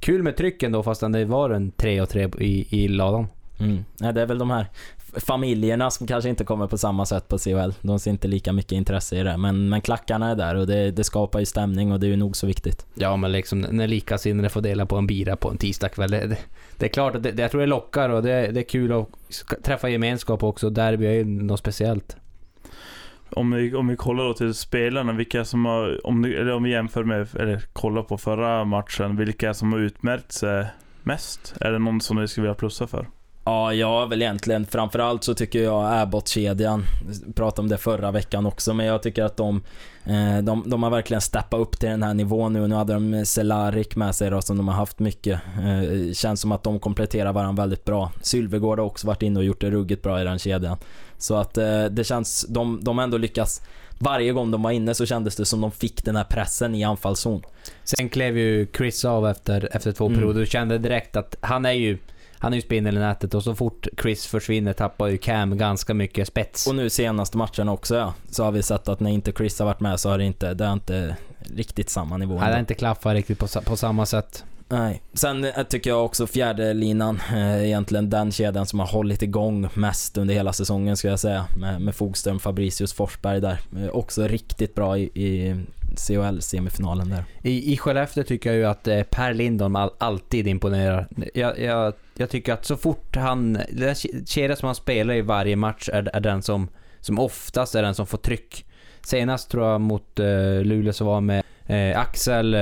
kul 0.00 0.22
med 0.22 0.36
trycken 0.36 0.72
då 0.72 0.82
fastän 0.82 1.12
det 1.12 1.24
var 1.24 1.50
en 1.50 1.70
3 1.70 2.00
och 2.00 2.08
3 2.08 2.30
i, 2.38 2.84
i 2.84 2.88
ladan. 2.88 3.26
Mm. 3.60 3.84
Ja, 3.98 4.12
det 4.12 4.22
är 4.22 4.26
väl 4.26 4.38
de 4.38 4.50
här 4.50 4.66
familjerna 5.16 5.90
som 5.90 6.06
kanske 6.06 6.30
inte 6.30 6.44
kommer 6.44 6.66
på 6.66 6.78
samma 6.78 7.06
sätt 7.06 7.28
på 7.28 7.38
CHL. 7.38 7.70
De 7.80 7.98
ser 7.98 8.10
inte 8.10 8.28
lika 8.28 8.52
mycket 8.52 8.72
intresse 8.72 9.16
i 9.16 9.22
det. 9.22 9.36
Men, 9.36 9.68
men 9.68 9.80
klackarna 9.80 10.30
är 10.30 10.36
där 10.36 10.54
och 10.54 10.66
det, 10.66 10.90
det 10.90 11.04
skapar 11.04 11.38
ju 11.38 11.46
stämning 11.46 11.92
och 11.92 12.00
det 12.00 12.06
är 12.06 12.08
ju 12.08 12.16
nog 12.16 12.36
så 12.36 12.46
viktigt. 12.46 12.86
Ja, 12.94 13.16
men 13.16 13.32
liksom 13.32 13.60
när 13.60 13.86
likasinnade 13.86 14.48
får 14.48 14.60
dela 14.60 14.86
på 14.86 14.96
en 14.96 15.06
bira 15.06 15.36
på 15.36 15.50
en 15.50 15.58
tisdagkväll. 15.58 16.10
Det, 16.10 16.26
det, 16.26 16.38
det 16.76 16.86
är 16.86 16.90
klart 16.90 17.14
att 17.14 17.22
det, 17.22 17.38
jag 17.38 17.50
tror 17.50 17.60
det 17.60 17.66
lockar 17.66 18.08
och 18.08 18.22
det, 18.22 18.50
det 18.52 18.60
är 18.60 18.68
kul 18.68 18.92
att 18.92 19.08
träffa 19.62 19.88
gemenskap 19.88 20.42
också. 20.42 20.70
Derby 20.70 21.06
är 21.06 21.12
ju 21.12 21.24
något 21.24 21.60
speciellt. 21.60 22.16
Om 23.30 23.50
vi, 23.50 23.74
om 23.74 23.88
vi 23.88 23.96
kollar 23.96 24.24
då 24.24 24.34
till 24.34 24.54
spelarna, 24.54 25.12
vilka 25.12 25.44
som 25.44 25.64
har, 25.64 26.06
om, 26.06 26.24
eller 26.24 26.52
om 26.52 26.62
vi 26.62 26.70
jämför 26.70 27.04
med, 27.04 27.28
eller 27.36 27.60
kollar 27.72 28.02
på 28.02 28.18
förra 28.18 28.64
matchen, 28.64 29.16
vilka 29.16 29.54
som 29.54 29.72
har 29.72 29.80
utmärkt 29.80 30.32
sig 30.32 30.66
mest? 31.02 31.54
Är 31.60 31.72
det 31.72 31.78
någon 31.78 32.00
som 32.00 32.16
ni 32.16 32.28
skulle 32.28 32.42
vilja 32.42 32.54
plussa 32.54 32.86
för? 32.86 33.06
Ja, 33.48 33.74
jag 33.74 34.08
väl 34.08 34.22
egentligen 34.22 34.66
framförallt 34.66 35.24
så 35.24 35.34
tycker 35.34 35.62
jag 35.62 36.00
Abbott-kedjan, 36.00 36.84
pratade 37.34 37.60
om 37.60 37.68
det 37.68 37.78
förra 37.78 38.10
veckan 38.10 38.46
också, 38.46 38.74
men 38.74 38.86
jag 38.86 39.02
tycker 39.02 39.24
att 39.24 39.36
de, 39.36 39.62
eh, 40.04 40.38
de, 40.42 40.62
de 40.66 40.82
har 40.82 40.90
verkligen 40.90 41.20
steppat 41.20 41.60
upp 41.60 41.78
till 41.78 41.88
den 41.88 42.02
här 42.02 42.14
nivån 42.14 42.52
nu. 42.52 42.66
Nu 42.66 42.74
hade 42.74 42.92
de 42.92 43.26
Celarik 43.26 43.96
med 43.96 44.14
sig 44.14 44.30
då, 44.30 44.42
som 44.42 44.56
de 44.56 44.68
har 44.68 44.74
haft 44.74 44.98
mycket. 44.98 45.40
Eh, 45.58 46.12
känns 46.12 46.40
som 46.40 46.52
att 46.52 46.62
de 46.62 46.80
kompletterar 46.80 47.32
varandra 47.32 47.62
väldigt 47.62 47.84
bra. 47.84 48.12
Sylvegård 48.22 48.78
har 48.78 48.86
också 48.86 49.06
varit 49.06 49.22
inne 49.22 49.38
och 49.38 49.44
gjort 49.44 49.60
det 49.60 49.70
ruggigt 49.70 50.02
bra 50.02 50.20
i 50.20 50.24
den 50.24 50.38
kedjan. 50.38 50.76
Så 51.18 51.36
att 51.36 51.58
eh, 51.58 51.84
det 51.84 52.04
känns, 52.04 52.46
de, 52.48 52.80
de 52.82 52.98
har 52.98 53.04
ändå 53.04 53.18
lyckats 53.18 53.62
varje 53.98 54.32
gång 54.32 54.50
de 54.50 54.62
var 54.62 54.70
inne 54.70 54.94
så 54.94 55.06
kändes 55.06 55.36
det 55.36 55.44
som 55.44 55.60
de 55.60 55.70
fick 55.70 56.04
den 56.04 56.16
här 56.16 56.24
pressen 56.24 56.74
i 56.74 56.84
anfallszon. 56.84 57.42
Sen 57.84 58.08
klev 58.08 58.38
ju 58.38 58.66
Chris 58.76 59.04
av 59.04 59.28
efter, 59.28 59.68
efter 59.72 59.92
två 59.92 60.06
mm. 60.06 60.18
perioder 60.18 60.40
och 60.40 60.46
kände 60.46 60.78
direkt 60.78 61.16
att 61.16 61.36
han 61.40 61.64
är 61.64 61.72
ju 61.72 61.98
han 62.38 62.52
är 62.52 62.56
ju 62.56 62.62
spindel 62.62 62.96
i 62.96 63.00
nätet 63.00 63.34
och 63.34 63.42
så 63.42 63.54
fort 63.54 63.86
Chris 64.02 64.26
försvinner 64.26 64.72
tappar 64.72 65.06
ju 65.06 65.18
Cam 65.18 65.58
ganska 65.58 65.94
mycket 65.94 66.28
spets. 66.28 66.66
Och 66.66 66.74
nu 66.74 66.90
senaste 66.90 67.36
matchen 67.36 67.68
också 67.68 67.96
ja, 67.96 68.14
så 68.30 68.44
har 68.44 68.52
vi 68.52 68.62
sett 68.62 68.88
att 68.88 69.00
när 69.00 69.10
inte 69.10 69.32
Chris 69.32 69.58
har 69.58 69.66
varit 69.66 69.80
med 69.80 70.00
så 70.00 70.10
har 70.10 70.18
det 70.18 70.24
inte, 70.24 70.54
det 70.54 70.64
har 70.64 70.72
inte 70.72 71.16
riktigt 71.38 71.90
samma 71.90 72.16
nivå. 72.16 72.34
Nej, 72.34 72.48
det 72.48 72.52
har 72.54 72.60
inte 72.60 72.74
klaffat 72.74 73.14
riktigt 73.14 73.38
på, 73.38 73.46
på 73.64 73.76
samma 73.76 74.06
sätt. 74.06 74.44
Nej. 74.68 75.02
Sen 75.12 75.44
eh, 75.44 75.62
tycker 75.62 75.90
jag 75.90 76.04
också 76.04 76.26
fjärde 76.26 76.74
linan 76.74 77.20
eh, 77.32 77.66
egentligen 77.66 78.10
den 78.10 78.32
kedjan 78.32 78.66
som 78.66 78.78
har 78.78 78.86
hållit 78.86 79.22
igång 79.22 79.68
mest 79.74 80.18
under 80.18 80.34
hela 80.34 80.52
säsongen 80.52 80.96
ska 80.96 81.08
jag 81.08 81.20
säga. 81.20 81.46
Med, 81.56 81.80
med 81.80 81.94
Fogström, 81.94 82.38
Fabricius, 82.38 82.92
Forsberg 82.92 83.40
där. 83.40 83.60
Eh, 83.76 83.88
också 83.88 84.22
riktigt 84.22 84.74
bra 84.74 84.98
i, 84.98 85.02
i 85.02 85.56
CHL-semifinalen 85.96 87.10
där. 87.10 87.24
I, 87.42 87.72
I 87.72 87.76
Skellefteå 87.76 88.24
tycker 88.24 88.50
jag 88.50 88.58
ju 88.58 88.64
att 88.64 88.88
eh, 88.88 89.02
Per 89.02 89.34
Lindholm 89.34 89.76
all, 89.76 89.90
alltid 89.98 90.46
imponerar. 90.46 91.08
Jag, 91.34 91.58
jag, 91.58 91.92
jag, 92.14 92.30
tycker 92.30 92.52
att 92.52 92.64
så 92.64 92.76
fort 92.76 93.16
han... 93.16 93.58
Den 93.72 93.94
kedja 94.26 94.56
som 94.56 94.66
han 94.66 94.74
spelar 94.74 95.14
i 95.14 95.20
varje 95.20 95.56
match 95.56 95.88
är, 95.92 96.10
är 96.16 96.20
den 96.20 96.42
som, 96.42 96.68
som 97.00 97.18
oftast 97.18 97.74
är 97.74 97.82
den 97.82 97.94
som 97.94 98.06
får 98.06 98.18
tryck. 98.18 98.64
Senast 99.02 99.50
tror 99.50 99.66
jag 99.66 99.80
mot 99.80 100.18
eh, 100.18 100.62
Luleå 100.62 100.92
så 100.92 101.04
var 101.04 101.20
med 101.20 101.42
eh, 101.66 102.00
Axel, 102.00 102.56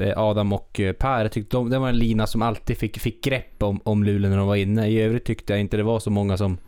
Eh, 0.00 0.18
Adam 0.18 0.52
och 0.52 0.80
eh, 0.80 0.92
Per. 0.92 1.22
Jag 1.22 1.32
tyckte 1.32 1.56
de, 1.56 1.70
det 1.70 1.78
var 1.78 1.88
en 1.88 1.98
lina 1.98 2.26
som 2.26 2.42
alltid 2.42 2.78
fick, 2.78 2.98
fick 2.98 3.24
grepp 3.24 3.62
om, 3.62 3.80
om 3.84 4.04
Luleå 4.04 4.30
när 4.30 4.38
de 4.38 4.46
var 4.46 4.56
inne. 4.56 4.88
I 4.88 5.00
övrigt 5.00 5.24
tyckte 5.24 5.52
jag 5.52 5.60
inte 5.60 5.76
det 5.76 5.82
var 5.82 6.00
så 6.00 6.10
många 6.10 6.36
som, 6.36 6.58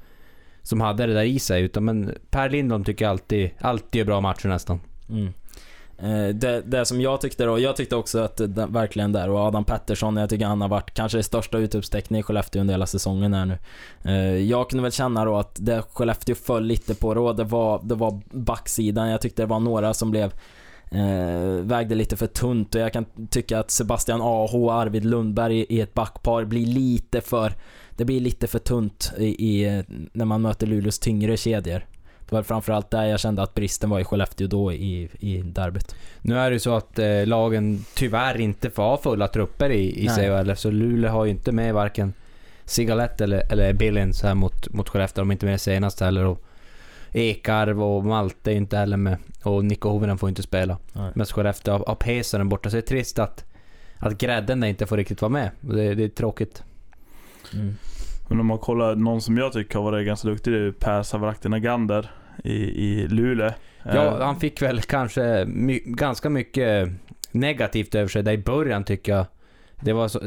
som 0.62 0.80
hade 0.80 1.06
det 1.06 1.14
där 1.14 1.22
i 1.22 1.38
sig. 1.38 1.62
Utan, 1.62 1.84
men 1.84 2.14
Per 2.30 2.50
Lindholm 2.50 2.84
tycker 2.84 3.04
jag 3.04 3.10
alltid, 3.10 3.50
alltid 3.60 3.98
gör 3.98 4.06
bra 4.06 4.20
matcher 4.20 4.48
nästan. 4.48 4.80
Mm. 5.08 5.32
Eh, 5.98 6.34
det, 6.34 6.62
det 6.66 6.84
som 6.84 7.00
jag 7.00 7.20
tyckte 7.20 7.44
då, 7.44 7.58
jag 7.58 7.76
tyckte 7.76 7.96
också 7.96 8.18
att 8.18 8.36
det, 8.36 8.66
verkligen 8.68 9.12
där 9.12 9.30
och 9.30 9.38
Adam 9.38 9.64
Pettersson, 9.64 10.16
jag 10.16 10.30
tycker 10.30 10.46
han 10.46 10.60
har 10.60 10.68
varit 10.68 10.94
kanske 10.94 11.18
det 11.18 11.22
största 11.22 11.58
utropstecknet 11.58 12.20
i 12.20 12.22
Skellefteå 12.22 12.60
under 12.60 12.74
hela 12.74 12.86
säsongen 12.86 13.34
här 13.34 13.44
nu. 13.44 13.58
Jag 14.40 14.70
kunde 14.70 14.82
väl 14.82 14.92
känna 14.92 15.24
då 15.24 15.36
att 15.36 15.56
det 15.60 15.82
Skellefteå 15.92 16.34
föll 16.34 16.64
lite 16.64 16.94
på 16.94 17.14
då, 17.14 17.32
det 17.32 17.44
var, 17.44 17.80
det 17.84 17.94
var 17.94 18.20
backsidan. 18.30 19.08
Jag 19.08 19.20
tyckte 19.20 19.42
det 19.42 19.46
var 19.46 19.60
några 19.60 19.94
som 19.94 20.10
blev 20.10 20.32
eh, 20.94 21.64
vägde 21.64 21.94
lite 21.94 22.16
för 22.16 22.26
tunt 22.26 22.74
och 22.74 22.80
jag 22.80 22.92
kan 22.92 23.04
tycka 23.30 23.58
att 23.58 23.70
Sebastian 23.70 24.20
Aho 24.20 24.64
och 24.64 24.74
Arvid 24.74 25.04
Lundberg 25.04 25.66
i, 25.68 25.80
ett 25.80 25.94
backpar 25.94 26.44
blir 26.44 26.66
lite 26.66 27.20
för 27.20 27.52
det 27.96 28.04
blir 28.04 28.20
lite 28.20 28.46
för 28.46 28.58
tunt 28.58 29.12
i, 29.18 29.26
i 29.26 29.82
när 30.12 30.24
man 30.24 30.42
möter 30.42 30.66
Luleås 30.66 30.98
tyngre 30.98 31.36
kedjor. 31.36 31.86
Det 32.28 32.34
var 32.34 32.42
framförallt 32.42 32.90
där 32.90 33.04
jag 33.04 33.20
kände 33.20 33.42
att 33.42 33.54
bristen 33.54 33.90
var 33.90 34.00
i 34.00 34.04
Skellefteå 34.04 34.46
då 34.46 34.72
i, 34.72 35.08
i 35.20 35.42
derbyt. 35.42 35.94
Nu 36.20 36.38
är 36.38 36.50
det 36.50 36.54
ju 36.54 36.60
så 36.60 36.74
att 36.74 36.98
eh, 36.98 37.26
lagen 37.26 37.84
tyvärr 37.94 38.40
inte 38.40 38.70
får 38.70 38.82
ha 38.82 38.96
fulla 38.96 39.28
trupper 39.28 39.70
i, 39.70 40.04
i 40.04 40.08
CHL, 40.08 40.52
så 40.56 40.70
Luleå 40.70 41.10
har 41.10 41.24
ju 41.24 41.30
inte 41.30 41.52
med 41.52 41.74
varken 41.74 42.12
Sigalett 42.64 43.20
eller, 43.20 43.52
eller 43.52 43.72
Billins 43.72 44.22
här 44.22 44.34
mot, 44.34 44.72
mot 44.72 44.88
Skellefteå. 44.88 45.22
De 45.22 45.30
är 45.30 45.32
inte 45.32 45.46
med 45.46 45.60
senast 45.60 46.00
heller. 46.00 46.24
Och 46.24 46.44
Ekarv 47.12 47.82
och 47.82 48.04
Malte 48.04 48.52
är 48.52 48.54
inte 48.54 48.76
heller 48.76 48.96
med. 48.96 49.16
Och 49.42 49.64
Nico 49.64 49.88
Hovinen 49.88 50.18
får 50.18 50.28
inte 50.28 50.42
spela. 50.42 50.78
Nej. 50.92 51.12
Men 51.14 51.26
Skellefteå 51.26 51.84
har, 51.86 51.94
Pesaren 51.94 52.48
borta, 52.48 52.70
så 52.70 52.76
det 52.76 52.80
är 52.80 52.86
trist 52.86 53.18
att, 53.18 53.44
att 53.98 54.18
grädden 54.18 54.64
inte 54.64 54.86
får 54.86 54.96
riktigt 54.96 55.22
vara 55.22 55.32
med. 55.32 55.50
Det, 55.60 55.94
det 55.94 56.04
är 56.04 56.08
tråkigt. 56.08 56.62
Mm. 57.54 57.74
Men 58.28 58.40
om 58.40 58.46
man 58.46 58.58
kollar, 58.58 58.94
någon 58.94 59.20
som 59.20 59.36
jag 59.36 59.52
tycker 59.52 59.78
har 59.78 59.90
varit 59.90 60.06
ganska 60.06 60.28
duktig, 60.28 60.52
det 60.52 60.58
är 60.58 60.72
Per 60.72 61.02
Savrakti 61.02 61.48
Gander 61.48 62.10
i, 62.44 62.54
i 62.54 63.08
Luleå. 63.08 63.50
Ja, 63.82 64.06
eh, 64.06 64.20
han 64.20 64.40
fick 64.40 64.62
väl 64.62 64.80
kanske 64.80 65.44
my, 65.44 65.78
ganska 65.84 66.30
mycket 66.30 66.88
negativt 67.30 67.94
över 67.94 68.08
sig 68.08 68.22
där 68.22 68.32
i 68.32 68.38
början 68.38 68.84
tycker 68.84 69.12
jag. 69.12 69.26
Det 69.80 69.92
var 69.92 70.08
så, 70.08 70.20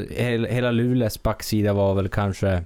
hela 0.48 0.70
Luleås 0.70 1.22
backsida 1.22 1.72
var 1.72 1.94
väl 1.94 2.08
kanske 2.08 2.64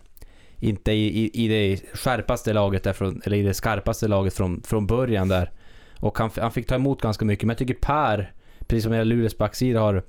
inte 0.60 0.92
i, 0.92 1.24
i, 1.24 1.44
i 1.44 1.48
det 1.48 1.96
skärpaste 1.98 2.52
laget 2.52 2.84
därifrån, 2.84 3.22
eller 3.24 3.36
i 3.36 3.42
det 3.42 3.54
skarpaste 3.54 4.08
laget 4.08 4.34
från, 4.34 4.62
från 4.62 4.86
början 4.86 5.28
där. 5.28 5.50
Och 5.96 6.18
han, 6.18 6.30
han 6.36 6.52
fick 6.52 6.66
ta 6.66 6.74
emot 6.74 7.02
ganska 7.02 7.24
mycket, 7.24 7.44
men 7.44 7.54
jag 7.54 7.58
tycker 7.58 7.74
Per, 7.74 8.32
precis 8.66 8.84
som 8.84 8.92
hela 8.92 9.04
Luleås 9.04 9.38
backsida 9.38 9.80
har, 9.80 10.02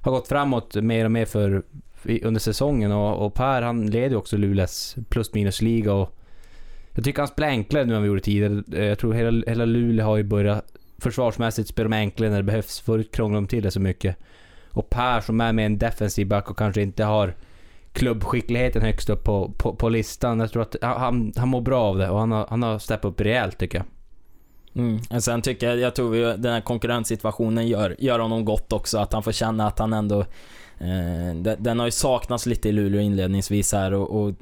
har 0.00 0.12
gått 0.12 0.28
framåt 0.28 0.74
mer 0.74 1.04
och 1.04 1.10
mer 1.10 1.24
för, 1.24 1.62
under 2.22 2.40
säsongen 2.40 2.92
och, 2.92 3.26
och 3.26 3.34
Per 3.34 3.62
han 3.62 3.86
leder 3.86 4.16
också 4.16 4.36
Luleås 4.36 4.96
plus 5.08 5.34
minus 5.34 5.62
liga 5.62 5.92
och 5.92 6.14
jag 6.92 7.04
tycker 7.04 7.18
han 7.18 7.28
spelar 7.28 7.48
enklare 7.48 7.84
nu 7.84 7.96
än 7.96 8.02
vi 8.02 8.08
gjorde 8.08 8.20
tidigare. 8.20 8.62
Eh, 8.72 8.84
jag 8.84 8.98
tror 8.98 9.12
hela, 9.12 9.42
hela 9.46 9.64
Luleå 9.64 10.06
har 10.06 10.16
ju 10.16 10.22
börjat 10.22 10.64
försvarsmässigt 10.98 11.68
spela 11.68 11.88
med 11.88 11.98
enklare 11.98 12.30
när 12.30 12.36
det 12.36 12.42
behövs. 12.42 12.80
Förut 12.80 13.12
krånglade 13.12 13.46
de 13.46 13.48
till 13.48 13.62
det 13.62 13.70
så 13.70 13.80
mycket. 13.80 14.16
Och 14.70 14.90
Per 14.90 15.20
som 15.20 15.40
är 15.40 15.52
med 15.52 15.66
en 15.66 15.78
defensiv 15.78 16.26
back 16.26 16.50
och 16.50 16.58
kanske 16.58 16.82
inte 16.82 17.04
har 17.04 17.34
klubbskickligheten 17.98 18.82
högst 18.82 19.10
upp 19.10 19.24
på, 19.24 19.52
på, 19.58 19.74
på 19.74 19.88
listan. 19.88 20.40
Jag 20.40 20.52
tror 20.52 20.62
att 20.62 20.76
han, 20.82 21.32
han 21.36 21.48
mår 21.48 21.60
bra 21.60 21.82
av 21.82 21.98
det 21.98 22.10
och 22.10 22.18
han 22.18 22.32
har, 22.32 22.46
han 22.50 22.62
har 22.62 22.78
steppat 22.78 23.04
upp 23.04 23.20
rejält 23.20 23.58
tycker 23.58 23.78
jag. 23.78 23.86
Mm. 24.84 25.20
Sen 25.20 25.42
tycker 25.42 25.68
jag, 25.68 25.78
jag 25.78 25.94
tror 25.94 26.16
ju 26.16 26.36
den 26.36 26.52
här 26.52 26.60
konkurrenssituationen 26.60 27.68
gör, 27.68 27.96
gör 27.98 28.18
honom 28.18 28.44
gott 28.44 28.72
också. 28.72 28.98
Att 28.98 29.12
han 29.12 29.22
får 29.22 29.32
känna 29.32 29.66
att 29.66 29.78
han 29.78 29.92
ändå... 29.92 30.20
Eh, 30.78 31.34
den, 31.34 31.56
den 31.58 31.78
har 31.78 31.86
ju 31.86 31.92
saknats 31.92 32.46
lite 32.46 32.68
i 32.68 32.72
Luleå 32.72 33.00
inledningsvis 33.00 33.72
här 33.72 33.94
och, 33.94 34.22
och 34.22 34.34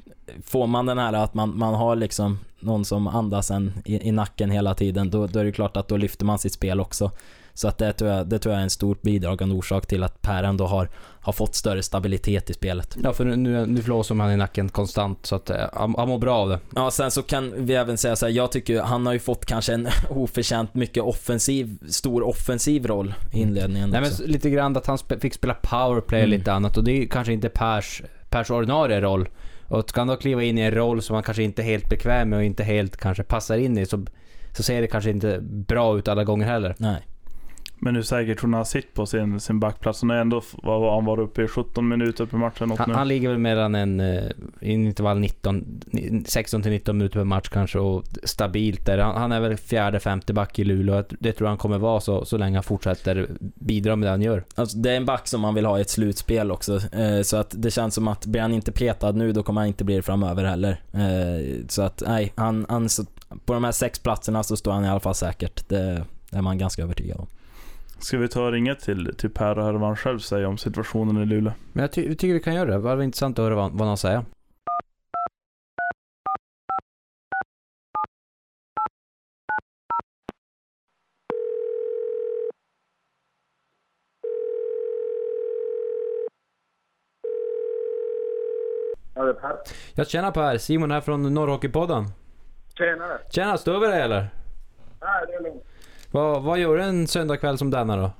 får 0.43 0.67
man 0.67 0.85
den 0.85 0.97
här 0.97 1.13
att 1.13 1.33
man, 1.33 1.57
man 1.57 1.73
har 1.73 1.95
liksom 1.95 2.39
någon 2.59 2.85
som 2.85 3.07
andas 3.07 3.51
en 3.51 3.73
i, 3.85 4.07
i 4.07 4.11
nacken 4.11 4.51
hela 4.51 4.73
tiden, 4.73 5.09
då, 5.09 5.27
då 5.27 5.39
är 5.39 5.45
det 5.45 5.51
klart 5.51 5.77
att 5.77 5.87
då 5.87 5.97
lyfter 5.97 6.25
man 6.25 6.39
sitt 6.39 6.53
spel 6.53 6.79
också. 6.79 7.11
Så 7.53 7.67
att 7.67 7.77
det 7.77 7.93
tror 7.93 8.11
jag, 8.11 8.27
det 8.27 8.39
tror 8.39 8.53
jag 8.53 8.59
är 8.59 8.63
en 8.63 8.69
stor 8.69 8.97
bidragande 9.01 9.55
orsak 9.55 9.85
till 9.85 10.03
att 10.03 10.21
Per 10.21 10.43
ändå 10.43 10.65
har, 10.65 10.89
har 11.27 11.33
fått 11.33 11.55
större 11.55 11.83
stabilitet 11.83 12.49
i 12.49 12.53
spelet. 12.53 12.97
Ja, 13.03 13.13
för 13.13 13.25
nu, 13.25 13.65
nu, 13.65 13.81
flåsar 13.81 14.15
man 14.15 14.31
i 14.31 14.37
nacken 14.37 14.69
konstant 14.69 15.25
så 15.25 15.35
att 15.35 15.49
eh, 15.49 15.57
han, 15.73 15.95
han 15.97 16.07
mår 16.07 16.17
bra 16.17 16.37
av 16.37 16.49
det. 16.49 16.59
Ja, 16.75 16.91
sen 16.91 17.11
så 17.11 17.21
kan 17.23 17.53
vi 17.57 17.73
även 17.75 17.97
säga 17.97 18.15
så 18.15 18.25
här, 18.25 18.33
jag 18.33 18.51
tycker 18.51 18.81
han 18.81 19.05
har 19.05 19.13
ju 19.13 19.19
fått 19.19 19.45
kanske 19.45 19.73
en 19.73 19.87
oförtjänt 20.09 20.73
mycket 20.73 21.03
offensiv, 21.03 21.77
stor 21.89 22.23
offensiv 22.23 22.85
roll 22.87 23.13
i 23.33 23.41
inledningen 23.41 23.89
Nej 23.89 24.01
också. 24.01 24.21
men 24.21 24.31
lite 24.31 24.49
grann 24.49 24.77
att 24.77 24.87
han 24.87 24.97
spe, 24.97 25.19
fick 25.19 25.33
spela 25.33 25.53
powerplay 25.53 26.21
och 26.21 26.27
Mm. 26.27 26.39
lite 26.39 26.53
annat 26.53 26.77
och 26.77 26.83
det 26.83 26.91
är 26.91 27.07
kanske 27.07 27.33
inte 27.33 27.49
Pers, 27.49 28.01
Pers 28.29 28.49
ordinarie 28.51 29.01
roll. 29.01 29.29
Och 29.67 29.89
ska 29.89 30.01
han 30.01 30.07
då 30.07 30.15
kliva 30.15 30.43
in 30.43 30.57
i 30.57 30.61
en 30.61 30.71
roll 30.71 31.01
som 31.01 31.13
han 31.13 31.23
kanske 31.23 31.43
inte 31.43 31.61
är 31.61 31.63
helt 31.63 31.89
bekväm 31.89 32.29
med 32.29 32.37
och 32.37 32.43
inte 32.43 32.63
helt 32.63 32.97
kanske 32.97 33.23
passar 33.23 33.57
in 33.57 33.77
i 33.77 33.85
så, 33.85 34.05
så 34.57 34.63
ser 34.63 34.81
det 34.81 34.87
kanske 34.87 35.09
inte 35.09 35.39
bra 35.41 35.97
ut 35.97 36.07
alla 36.07 36.23
gånger 36.23 36.45
heller. 36.45 36.75
Nej. 36.77 37.07
Men 37.79 37.95
hur 37.95 38.01
säker 38.01 38.35
tror 38.35 38.53
han 38.53 38.65
sitter 38.65 38.93
på 38.93 39.05
sin, 39.05 39.39
sin 39.39 39.59
backplats? 39.59 40.01
Han 40.01 40.09
har 40.09 40.17
ändå 40.17 40.41
var 40.63 40.95
han 40.95 41.05
var 41.05 41.19
uppe 41.19 41.43
i 41.43 41.47
17 41.47 41.87
minuter 41.87 42.25
per 42.25 42.37
match 42.37 42.55
Han, 42.59 42.69
nu. 42.87 42.93
han 42.93 43.07
ligger 43.07 43.29
väl 43.29 43.37
mellan 43.37 43.75
en, 43.75 44.01
i 44.01 44.73
en 44.73 44.85
intervall 44.87 45.19
19, 45.19 45.81
16 46.25 46.61
till 46.61 46.71
19 46.71 46.97
minuter 46.97 47.19
per 47.19 47.23
match 47.23 47.49
kanske 47.49 47.79
och 47.79 48.03
stabilt 48.23 48.85
där. 48.85 48.97
Han, 48.97 49.15
han 49.15 49.31
är 49.31 49.39
väl 49.39 49.57
fjärde, 49.57 49.99
femte 49.99 50.33
back 50.33 50.59
i 50.59 50.63
Luleå. 50.63 51.03
Det 51.09 51.31
tror 51.31 51.45
jag 51.45 51.51
han 51.51 51.57
kommer 51.57 51.77
vara 51.77 51.99
så, 51.99 52.25
så 52.25 52.37
länge 52.37 52.57
han 52.57 52.63
fortsätter 52.63 53.27
bidra 53.39 53.95
med 53.95 54.07
det 54.07 54.11
han 54.11 54.21
gör. 54.21 54.43
Alltså, 54.55 54.77
det 54.77 54.91
är 54.91 54.97
en 54.97 55.05
back 55.05 55.27
som 55.27 55.41
man 55.41 55.55
vill 55.55 55.65
ha 55.65 55.77
i 55.77 55.81
ett 55.81 55.89
slutspel 55.89 56.51
också. 56.51 56.75
Eh, 56.75 57.21
så 57.21 57.37
att 57.37 57.53
det 57.57 57.71
känns 57.71 57.95
som 57.95 58.07
att 58.07 58.25
blir 58.25 58.41
han 58.41 58.53
inte 58.53 58.71
petad 58.71 59.11
nu, 59.11 59.31
då 59.31 59.43
kommer 59.43 59.61
han 59.61 59.67
inte 59.67 59.83
bli 59.83 59.95
det 59.95 60.01
framöver 60.01 60.43
heller. 60.43 60.81
Eh, 60.91 61.65
så 61.67 61.81
att 61.81 62.03
nej, 62.07 62.33
han, 62.35 62.65
han, 62.69 62.89
så, 62.89 63.05
på 63.45 63.53
de 63.53 63.63
här 63.63 63.71
sex 63.71 63.99
platserna 63.99 64.43
så 64.43 64.57
står 64.57 64.71
han 64.71 64.85
i 64.85 64.89
alla 64.89 64.99
fall 64.99 65.15
säkert. 65.15 65.69
Det, 65.69 66.05
det 66.29 66.37
är 66.37 66.41
man 66.41 66.57
ganska 66.57 66.83
övertygad 66.83 67.19
om. 67.19 67.27
Ska 67.99 68.17
vi 68.17 68.27
ta 68.27 68.45
och 68.45 68.51
ringa 68.51 68.75
till, 68.75 69.15
till 69.17 69.29
Per 69.29 69.57
och 69.57 69.63
höra 69.63 69.77
vad 69.77 69.87
han 69.87 69.95
själv 69.95 70.19
säger 70.19 70.45
om 70.45 70.57
situationen 70.57 71.23
i 71.23 71.25
Luleå? 71.25 71.53
Men 71.73 71.81
jag 71.81 71.91
ty 71.91 72.15
tycker 72.15 72.33
vi 72.33 72.39
kan 72.39 72.55
göra 72.55 72.65
det. 72.65 72.71
Det 72.71 72.79
var 72.79 73.01
intressant 73.01 73.39
att 73.39 73.45
höra 73.45 73.55
vad, 73.55 73.71
vad 73.71 73.87
han 73.87 73.97
säga. 73.97 74.25
Ja, 89.15 89.23
det 89.23 89.29
är 89.29 89.33
Per. 89.33 89.57
Jag 89.93 90.07
tjena 90.07 90.31
Per, 90.31 90.57
Simon 90.57 90.91
här 90.91 91.01
från 91.01 91.33
Norrhockeypodden. 91.33 92.05
Tjenare! 92.77 93.17
Tjena, 93.29 93.57
stör 93.57 93.79
vi 93.79 93.87
dig 93.87 94.01
eller? 94.01 94.29
Nej, 95.01 95.25
det 95.27 95.33
är 95.33 95.43
lugnt. 95.43 95.66
Vad, 96.11 96.43
vad 96.43 96.59
gör 96.59 96.77
du 96.77 96.83
en 96.83 97.07
söndagkväll 97.07 97.57
som 97.57 97.71
denna 97.71 97.97
då? 97.97 98.11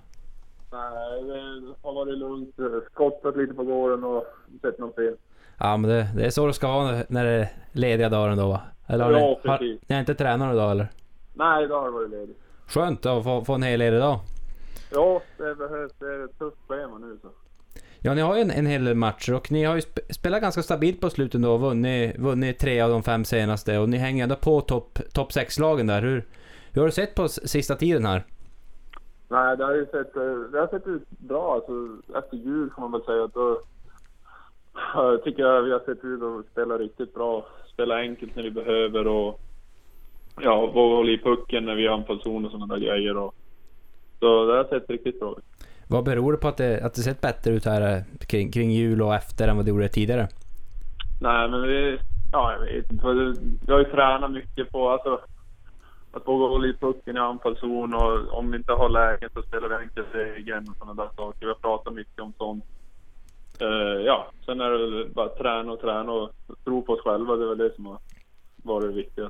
Nej, 0.71 1.23
det 1.23 1.73
har 1.81 1.93
varit 1.93 2.17
lugnt. 2.17 2.55
Skottat 2.91 3.37
lite 3.37 3.53
på 3.53 3.63
gården 3.63 4.03
och 4.03 4.25
sett 4.61 4.79
någon 4.79 4.93
film. 4.93 5.15
Ja 5.59 5.77
men 5.77 5.89
det, 5.89 6.07
det 6.15 6.25
är 6.25 6.29
så 6.29 6.47
det 6.47 6.53
ska 6.53 6.67
vara 6.67 6.97
när 7.09 7.25
det 7.25 7.31
är 7.31 7.47
lediga 7.71 8.09
dagar 8.09 8.29
ändå 8.29 8.47
va? 8.47 8.61
Eller 8.87 9.03
har 9.05 9.11
Ja, 9.11 9.17
ni, 9.17 9.23
har, 9.49 9.57
precis. 9.57 9.81
ni 9.87 9.95
har 9.95 9.99
inte 9.99 10.15
tränat 10.15 10.53
idag 10.53 10.71
eller? 10.71 10.87
Nej, 11.33 11.63
idag 11.63 11.79
har 11.79 11.85
det 11.85 11.91
varit 11.93 12.09
ledigt. 12.09 12.37
Skönt 12.67 13.05
att 13.05 13.23
få, 13.23 13.45
få 13.45 13.53
en 13.53 13.63
hel 13.63 13.79
ledig 13.79 13.99
dag. 13.99 14.19
Ja, 14.91 15.21
det 15.37 15.55
behövs. 15.55 15.91
Det 15.99 16.05
är 16.05 16.25
ett 16.25 16.39
tufft 16.39 16.57
schema 16.67 16.97
nu 16.97 17.17
så. 17.21 17.27
Ja, 17.99 18.13
ni 18.13 18.21
har 18.21 18.35
ju 18.35 18.41
en, 18.41 18.51
en 18.51 18.65
hel 18.65 18.85
del 18.85 18.95
matcher 18.95 19.33
och 19.33 19.51
ni 19.51 19.63
har 19.63 19.75
ju 19.75 19.81
sp 19.87 19.97
spelat 20.09 20.41
ganska 20.41 20.63
stabilt 20.63 21.01
på 21.01 21.09
slutet 21.09 21.41
då 21.41 21.53
och 21.53 21.61
vunnit, 21.61 22.17
vunnit 22.17 22.59
tre 22.59 22.81
av 22.81 22.89
de 22.89 23.03
fem 23.03 23.25
senaste 23.25 23.77
och 23.77 23.89
ni 23.89 23.97
hänger 23.97 24.23
ändå 24.23 24.35
på 24.35 24.61
topp 24.61 24.99
top 25.13 25.31
6-lagen 25.31 25.87
där. 25.87 26.01
Hur, 26.01 26.25
hur 26.77 26.81
har 26.81 26.87
du 26.87 26.91
sett 26.91 27.15
på 27.15 27.27
sista 27.27 27.75
tiden 27.75 28.05
här? 28.05 28.23
Nej, 29.29 29.57
det 29.57 29.63
har 29.63 29.75
ju 29.75 29.85
sett, 29.85 30.15
eh, 30.15 30.37
det 30.51 30.59
har 30.59 30.67
sett 30.67 30.87
ut 30.87 31.09
bra. 31.09 31.53
Alltså, 31.53 31.71
efter 32.17 32.37
jul 32.37 32.69
kan 32.69 32.81
man 32.81 32.91
väl 32.91 33.03
säga 33.03 33.23
att 33.23 33.33
då 33.33 33.61
jag 34.93 35.23
tycker 35.23 35.43
jag 35.43 35.61
vi 35.61 35.71
har 35.71 35.79
sett 35.79 36.03
ut 36.03 36.21
att 36.23 36.51
spela 36.51 36.77
riktigt 36.77 37.13
bra. 37.13 37.45
Spela 37.73 37.95
enkelt 37.95 38.35
när 38.35 38.43
vi 38.43 38.51
behöver 38.51 39.07
och 39.07 39.39
ja, 40.41 40.65
våga 40.65 40.95
hålla 40.95 41.11
i 41.11 41.17
pucken 41.17 41.65
när 41.65 41.75
vi 41.75 41.87
har 41.87 41.97
anfallszon 41.97 42.45
och 42.45 42.51
sådana 42.51 42.75
där 42.75 42.81
grejer. 42.81 43.17
Och, 43.17 43.35
så 44.19 44.45
det 44.45 44.57
har 44.57 44.63
sett 44.63 44.89
riktigt 44.89 45.19
bra 45.19 45.35
ut. 45.37 45.43
Vad 45.87 46.03
beror 46.03 46.31
det 46.31 46.37
på 46.37 46.47
att 46.47 46.57
det, 46.57 46.85
att 46.85 46.93
det 46.93 47.01
sett 47.01 47.21
bättre 47.21 47.53
ut 47.53 47.65
här 47.65 47.95
eh, 47.95 48.03
kring, 48.19 48.51
kring 48.51 48.71
jul 48.71 49.01
och 49.01 49.15
efter 49.15 49.47
än 49.47 49.55
vad 49.55 49.65
det 49.65 49.69
gjorde 49.69 49.89
tidigare? 49.89 50.27
Nej, 51.21 51.49
men 51.49 51.61
vi... 51.61 51.99
Ja, 52.31 52.53
jag 52.53 52.59
vet 52.59 52.91
inte. 52.91 53.07
Vi 53.67 53.73
har 53.73 53.79
ju 53.79 53.85
tränat 53.85 54.31
mycket 54.31 54.71
på 54.71 54.89
alltså, 54.89 55.19
att 56.11 56.27
våga 56.27 56.47
hålla 56.47 56.67
i 56.67 56.73
pucken 56.73 57.17
i 57.17 57.19
anfallszon 57.19 57.93
och 57.93 58.37
om 58.37 58.51
vi 58.51 58.57
inte 58.57 58.71
har 58.71 58.89
lägen 58.89 59.29
så 59.33 59.41
spelar 59.41 59.69
vi 59.69 59.75
enkelt 59.75 60.15
egen 60.15 60.69
och 60.69 60.77
sådana 60.77 61.03
där 61.03 61.09
saker. 61.15 61.39
Vi 61.39 61.47
har 61.47 61.55
pratat 61.55 61.93
mycket 61.93 62.19
om 62.19 62.33
sånt. 62.37 62.63
Uh, 63.61 64.01
ja, 64.05 64.31
sen 64.45 64.61
är 64.61 64.69
det 64.69 64.77
väl 64.77 65.09
bara 65.09 65.29
träna 65.29 65.71
och 65.71 65.81
träna 65.81 66.11
och 66.11 66.29
tro 66.63 66.81
på 66.81 66.93
oss 66.93 67.01
själva. 67.01 67.35
Det 67.35 67.43
är 67.43 67.47
väl 67.47 67.57
det 67.57 67.75
som 67.75 67.85
har 67.85 67.97
varit 68.63 68.89
det 68.89 68.95
viktiga. 68.95 69.29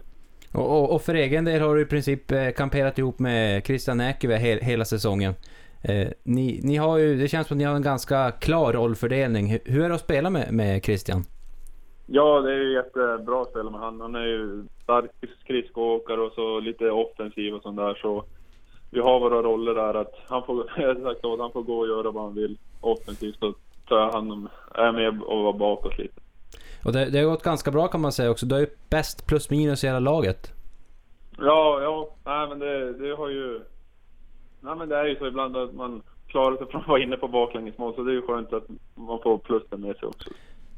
Och, 0.53 0.77
och, 0.77 0.95
och 0.95 1.01
för 1.01 1.13
egen 1.13 1.45
del 1.45 1.61
har 1.61 1.75
du 1.75 1.81
i 1.81 1.85
princip 1.85 2.31
eh, 2.31 2.51
kamperat 2.51 2.97
ihop 2.99 3.19
med 3.19 3.65
Christian 3.65 3.97
Näkyvä 3.97 4.37
he, 4.37 4.59
hela 4.61 4.85
säsongen. 4.85 5.33
Eh, 5.81 6.07
ni, 6.23 6.59
ni 6.63 6.75
har 6.75 6.97
ju, 6.97 7.15
det 7.15 7.27
känns 7.27 7.47
som 7.47 7.55
att 7.55 7.57
ni 7.57 7.63
har 7.63 7.75
en 7.75 7.81
ganska 7.81 8.31
klar 8.31 8.73
rollfördelning. 8.73 9.47
Hur, 9.51 9.59
hur 9.65 9.83
är 9.83 9.89
det 9.89 9.95
att 9.95 10.01
spela 10.01 10.29
med, 10.29 10.53
med 10.53 10.83
Christian? 10.83 11.23
Ja, 12.09 12.41
det 12.41 12.51
är 12.51 12.57
ju 12.57 12.73
jättebra 12.73 13.41
att 13.41 13.49
spela 13.49 13.69
med 13.69 13.79
han. 13.79 14.01
Han 14.01 14.15
är 14.15 14.25
ju 14.25 14.63
stark 14.83 15.11
skridskoåkare 15.43 16.21
och 16.21 16.31
så 16.31 16.59
lite 16.59 16.91
offensiv 16.91 17.53
och 17.53 17.61
sånt 17.61 17.77
där. 17.77 17.95
Så 18.01 18.23
vi 18.91 18.99
har 18.99 19.19
våra 19.19 19.41
roller 19.41 19.73
där 19.73 19.93
att 19.93 20.13
han 20.27 20.43
får, 20.43 20.71
jag 20.77 21.01
sagt 21.01 21.25
åt, 21.25 21.39
han 21.39 21.51
får 21.51 21.63
gå 21.63 21.79
och 21.79 21.87
göra 21.87 22.11
vad 22.11 22.23
han 22.23 22.35
vill 22.35 22.57
offensivt. 22.81 23.39
Så 23.39 23.53
tar 23.87 23.99
jag 23.99 24.11
hand 24.11 24.31
om, 24.31 24.49
är 24.75 24.91
med 24.91 25.21
och 25.21 25.43
var 25.43 25.53
bakåt 25.53 25.97
lite. 25.97 26.21
Och 26.85 26.93
det, 26.93 27.09
det 27.09 27.19
har 27.19 27.29
gått 27.29 27.43
ganska 27.43 27.71
bra 27.71 27.87
kan 27.87 28.01
man 28.01 28.11
säga 28.11 28.31
också. 28.31 28.45
Du 28.45 28.55
är 28.55 28.59
ju 28.59 28.69
bäst 28.89 29.27
plus 29.27 29.49
minus 29.49 29.83
i 29.83 29.87
hela 29.87 29.99
laget. 29.99 30.53
Ja, 31.37 31.81
ja, 31.81 32.09
nej 32.25 32.47
men 32.49 32.59
det, 32.59 32.93
det 32.93 33.15
har 33.15 33.29
ju... 33.29 33.61
Nej 34.61 34.75
men 34.75 34.89
det 34.89 34.97
är 34.97 35.05
ju 35.05 35.15
så 35.15 35.27
ibland 35.27 35.57
att 35.57 35.73
man 35.73 36.01
klarar 36.27 36.57
sig 36.57 36.67
från 36.67 36.81
att 36.81 36.87
vara 36.87 37.01
inne 37.01 37.17
på 37.17 37.27
baklängesmål. 37.27 37.95
Så 37.95 38.03
det 38.03 38.11
är 38.11 38.15
ju 38.15 38.21
skönt 38.21 38.53
att 38.53 38.67
man 38.95 39.19
får 39.23 39.37
plussen 39.37 39.81
med 39.81 39.95
sig 39.97 40.07
också. 40.07 40.29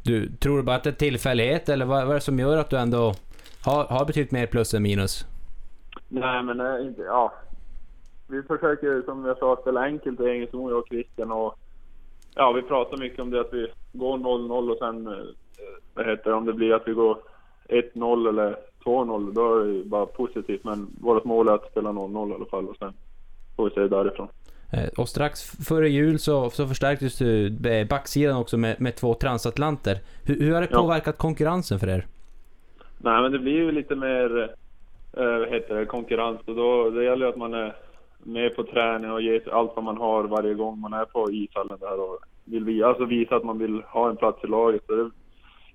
Du, 0.10 0.30
tror 0.30 0.58
du 0.58 0.64
bara 0.64 0.76
att 0.76 0.84
det 0.84 0.90
är 0.90 0.94
tillfällighet 0.94 1.70
eller 1.70 1.86
vad, 1.86 2.02
vad 2.02 2.10
är 2.12 2.16
det 2.16 2.22
som 2.22 2.40
gör 2.40 2.58
att 2.58 2.70
du 2.70 2.78
ändå 2.78 3.14
har, 3.66 3.84
har 3.84 4.06
betydligt 4.06 4.32
mer 4.32 4.46
plus 4.46 4.74
än 4.74 4.84
minus? 4.84 5.26
Nej 6.08 6.44
men 6.44 6.60
eh, 6.60 6.92
ja. 6.98 7.34
Vi 8.28 8.44
försöker 8.44 9.02
som 9.02 9.26
jag 9.26 9.38
sa 9.38 9.58
spela 9.62 9.82
enkelt 9.82 10.20
i 10.20 10.24
egen 10.24 10.48
jag 10.52 10.72
och 10.72 10.88
Christian 10.88 11.32
och 11.32 11.56
ja 12.36 12.52
vi 12.52 12.62
pratar 12.62 12.98
mycket 12.98 13.20
om 13.20 13.30
det 13.30 13.42
att 13.42 13.54
vi 13.54 13.68
går 13.94 14.18
0-0 14.18 14.72
och 14.72 14.78
sen 14.78 15.08
eh, 15.08 15.26
vad 15.94 16.06
heter 16.06 16.30
det, 16.30 16.36
om 16.36 16.46
det 16.46 16.54
blir 16.54 16.74
att 16.74 16.88
vi 16.88 16.94
går 16.94 17.18
1-0 17.68 18.30
eller 18.30 18.58
2-0 18.84 19.34
då 19.34 19.56
är 19.56 19.66
det 19.66 19.72
ju 19.72 19.84
bara 19.84 20.06
positivt 20.06 20.64
men 20.64 20.88
vårt 21.02 21.24
mål 21.24 21.48
är 21.48 21.54
att 21.54 21.72
spela 21.72 21.90
0-0 21.90 22.32
i 22.32 22.36
alla 22.36 22.46
fall 22.46 22.68
och 22.68 22.78
sen 22.78 22.94
får 23.56 23.70
vi 23.70 23.76
se 23.76 23.88
därifrån. 23.88 24.28
Eh, 24.74 24.90
Och 24.98 25.10
strax 25.10 25.42
före 25.68 25.90
jul 25.90 26.20
så, 26.20 26.50
så 26.50 26.68
förstärktes 26.68 27.18
du 27.18 27.48
eh, 27.70 27.88
backsidan 27.88 28.38
också 28.38 28.58
med, 28.58 28.82
med 28.82 28.96
två 28.96 29.14
transatlanter. 29.14 30.00
Hur, 30.26 30.40
hur 30.40 30.54
har 30.54 30.62
det 30.62 30.68
Ja. 30.72 30.82
påverkat 30.82 31.18
konkurrensen 31.18 31.80
för 31.80 31.88
er? 31.90 32.06
Nej 32.98 33.22
men 33.22 33.32
det 33.32 33.40
blir 33.40 33.54
ju 33.54 33.72
lite 33.72 33.96
mer 33.96 34.56
vad 35.12 35.50
heter 35.50 35.76
det, 35.76 35.86
konkurrens 35.86 36.40
och 36.46 36.56
då 36.56 36.90
det 36.90 37.04
gäller 37.04 37.26
att 37.26 37.36
man 37.38 37.54
är 37.54 37.76
med 38.24 38.56
på 38.56 38.64
träning 38.64 39.12
och 39.12 39.22
ger 39.22 39.54
allt 39.54 39.72
vad 39.76 39.86
man 39.86 39.98
har 39.98 40.24
varje 40.24 40.54
gång 40.54 40.80
man 40.80 40.94
är 40.94 41.06
på 41.06 41.32
ishallen 41.32 41.78
där 41.80 42.00
och 42.00 42.20
vill 42.46 42.64
vi, 42.64 42.84
alltså 42.84 43.06
visa 43.06 43.36
att 43.36 43.44
man 43.46 43.60
vill 43.60 43.82
ha 43.82 44.10
en 44.10 44.16
plats 44.18 44.44
i 44.44 44.48
laget. 44.48 44.82
Så 44.88 44.96
det, 44.96 45.10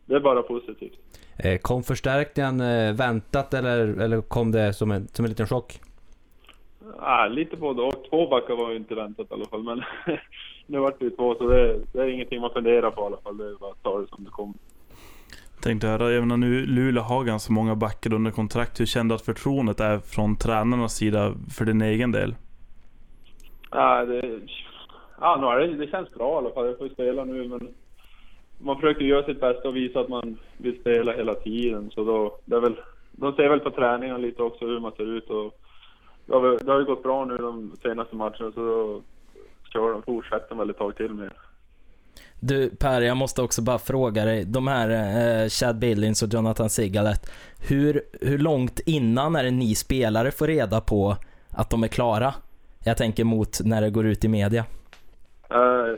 det 0.07 0.15
är 0.15 0.21
bara 0.21 0.43
positivt. 0.43 0.99
Kom 1.63 1.83
förstärkningen 1.83 2.59
väntat 2.97 3.55
eller, 3.55 3.79
eller 4.01 4.21
kom 4.21 4.53
det 4.53 4.73
som 4.73 4.91
en, 4.91 5.09
som 5.13 5.25
en 5.25 5.29
liten 5.29 5.47
chock? 5.47 5.81
Ah, 6.99 7.27
lite 7.27 7.57
både 7.57 7.83
och. 7.83 8.05
Två 8.11 8.27
backar 8.27 8.57
var 8.57 8.71
ju 8.71 8.77
inte 8.77 8.95
väntat 8.95 9.31
i 9.31 9.35
alla 9.35 9.45
fall 9.45 9.63
men 9.63 9.83
nu 10.67 10.79
vart 10.79 10.99
det 10.99 11.05
ju 11.05 11.11
två 11.11 11.35
så 11.35 11.49
det, 11.49 11.81
det 11.93 11.99
är 11.99 12.07
ingenting 12.07 12.41
man 12.41 12.51
funderar 12.51 12.91
på 12.91 13.03
i 13.03 13.05
alla 13.05 13.17
fall. 13.17 13.37
Det 13.37 13.45
är 13.45 13.55
bara 13.55 13.71
att 13.71 13.83
ta 13.83 14.01
det 14.01 14.07
som 14.07 14.25
det 14.25 14.31
kommer. 14.31 14.55
Tänkte 15.63 15.87
höra, 15.87 16.11
jag 16.11 16.21
menar 16.21 16.37
nu 16.37 16.67
Luleå 16.67 17.03
har 17.03 17.25
ganska 17.25 17.53
många 17.53 17.75
backar 17.75 18.15
under 18.15 18.31
kontrakt. 18.31 18.81
Hur 18.81 18.87
kände 18.87 19.13
du 19.13 19.17
att 19.17 19.25
förtroendet 19.25 19.81
är 19.81 19.99
från 19.99 20.37
tränarnas 20.37 20.97
sida 20.97 21.35
för 21.57 21.65
din 21.65 21.83
egen 21.83 22.13
del? 22.13 22.35
Ja, 23.71 24.05
det, 24.05 24.41
ja 25.21 25.37
nu 25.41 25.47
är 25.47 25.69
det, 25.69 25.77
det 25.77 25.91
känns 25.91 26.11
bra 26.11 26.35
i 26.35 26.37
alla 26.37 26.51
fall. 26.51 26.67
Jag 26.67 26.79
får 26.79 26.89
spela 26.89 27.25
nu 27.25 27.49
men 27.49 27.69
man 28.59 28.77
försöker 28.77 29.05
göra 29.05 29.27
sitt 29.27 29.41
bästa 29.41 29.69
och 29.69 29.77
visa 29.77 30.01
att 30.01 30.09
man 30.09 30.39
vill 30.59 30.81
spela 30.81 31.13
hela 31.13 31.35
tiden. 31.35 31.91
Så 31.91 32.05
då, 32.05 32.39
det 32.45 32.57
är 32.57 32.61
väl, 32.61 32.81
de 33.13 33.33
ser 33.33 33.49
väl 33.49 33.61
på 33.61 33.71
träningen 33.71 34.23
lite 34.23 34.43
också 34.43 34.67
hur 34.67 34.81
man 34.81 34.93
ser 34.93 35.17
ut 35.17 35.31
och 35.31 35.61
det 36.27 36.33
har, 36.33 36.59
det 36.65 36.73
har 36.73 36.79
ju 36.79 36.85
gått 36.85 37.03
bra 37.03 37.25
nu 37.25 37.37
de 37.37 37.77
senaste 37.83 38.17
matcherna 38.17 38.53
så 38.53 39.03
kör 39.73 39.93
de, 39.93 40.03
fortsätter 40.03 40.55
väl 40.55 40.71
ett 40.71 40.79
tag 40.79 40.97
till 40.97 41.15
med. 41.15 41.31
Du 42.41 42.71
Per, 42.71 43.01
jag 43.01 43.17
måste 43.17 43.43
också 43.43 43.63
bara 43.63 43.79
fråga 43.79 44.25
dig. 44.25 44.45
De 44.45 44.67
här 44.67 44.91
eh, 44.91 45.49
Chad 45.49 45.79
Billings 45.79 46.23
och 46.23 46.29
Jonathan 46.33 46.71
Sigalet. 46.71 47.31
Hur, 47.69 48.03
hur 48.21 48.39
långt 48.39 48.81
innan 48.87 49.37
är 49.37 49.45
det 49.45 49.51
ni 49.51 49.75
spelare 49.75 50.31
får 50.31 50.47
reda 50.47 50.81
på 50.81 51.17
att 51.51 51.71
de 51.71 51.83
är 51.83 51.89
klara? 51.89 52.35
Jag 52.85 52.97
tänker 52.97 53.25
mot 53.25 53.61
när 53.65 53.81
det 53.81 53.91
går 53.91 54.07
ut 54.07 54.25
i 54.25 54.29
media. 54.29 54.65
Eh, 55.51 55.95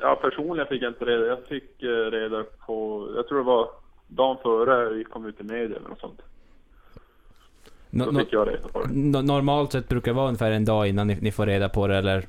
ja, 0.00 0.18
personligen 0.22 0.66
fick 0.66 0.82
jag 0.82 0.90
inte 0.90 1.04
reda. 1.04 1.26
Jag 1.26 1.44
fick 1.48 1.82
eh, 1.82 2.10
reda 2.10 2.44
på, 2.66 3.08
jag 3.16 3.28
tror 3.28 3.38
det 3.38 3.44
var 3.44 3.68
dagen 4.06 4.36
före 4.42 4.88
vi 4.88 5.04
kom 5.04 5.26
ut 5.26 5.40
i 5.40 5.44
media 5.44 5.76
eller 5.76 5.88
något 5.88 6.00
sånt. 6.00 6.20
No, 7.90 8.04
på 8.04 8.44
det. 8.44 8.58
no, 8.92 9.22
normalt 9.22 9.72
sett 9.72 9.88
brukar 9.88 10.12
det 10.12 10.16
vara 10.16 10.26
ungefär 10.26 10.50
en 10.50 10.64
dag 10.64 10.88
innan 10.88 11.06
ni, 11.06 11.18
ni 11.20 11.32
får 11.32 11.46
reda 11.46 11.68
på 11.68 11.86
det 11.86 11.96
eller? 11.96 12.26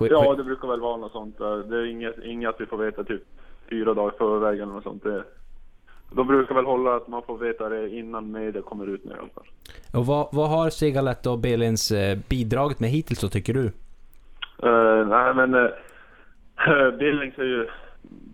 Ja, 0.00 0.34
det 0.34 0.44
brukar 0.44 0.68
väl 0.68 0.80
vara 0.80 0.96
något 0.96 1.12
sånt. 1.12 1.38
Det 1.38 1.76
är 1.76 1.86
inget, 1.86 2.24
inget 2.24 2.48
att 2.48 2.60
vi 2.60 2.66
får 2.66 2.76
veta 2.76 3.04
typ 3.04 3.22
fyra 3.70 3.94
dagar 3.94 4.14
i 4.14 4.18
förväg 4.18 4.60
eller 4.60 4.72
något 4.72 4.82
sånt. 4.82 5.02
Det, 5.02 5.24
de 6.10 6.26
brukar 6.26 6.54
väl 6.54 6.64
hålla 6.64 6.96
att 6.96 7.08
man 7.08 7.22
får 7.22 7.38
veta 7.38 7.68
det 7.68 7.88
innan 7.88 8.32
media 8.32 8.62
kommer 8.62 8.86
ut 8.86 9.04
med 9.04 9.16
i 9.16 9.18
alla 9.18 9.28
fall. 9.28 9.46
Och 9.92 10.06
vad, 10.06 10.28
vad 10.32 10.50
har 10.50 10.70
Sigalet 10.70 11.26
och 11.26 11.38
Billings 11.38 11.90
eh, 11.90 12.18
bidragit 12.28 12.80
med 12.80 12.90
hittills 12.90 13.20
då 13.20 13.28
tycker 13.28 13.54
du? 13.54 13.64
Uh, 14.68 15.06
nej 15.08 15.34
men 15.34 15.54
uh, 15.54 16.98
Billings 16.98 17.38
är 17.38 17.44
ju 17.44 17.68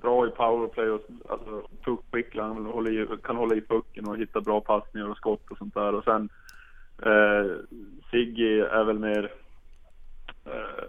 bra 0.02 0.26
i 0.26 0.30
powerplay 0.30 0.90
och 0.90 1.00
alltså, 1.28 1.62
puckskicklig. 1.84 2.42
Han 2.42 2.66
håller 2.66 2.90
i, 2.90 3.06
kan 3.22 3.36
hålla 3.36 3.54
i 3.54 3.60
pucken 3.60 4.08
och 4.08 4.16
hitta 4.16 4.40
bra 4.40 4.60
passningar 4.60 5.10
och 5.10 5.16
skott 5.16 5.50
och 5.50 5.58
sånt 5.58 5.74
där. 5.74 5.94
Och 5.94 6.04
sen 6.04 6.28
uh, 7.06 7.56
Siggy 8.10 8.60
är 8.60 8.84
väl 8.84 8.98
mer 8.98 9.32
uh, 10.46 10.84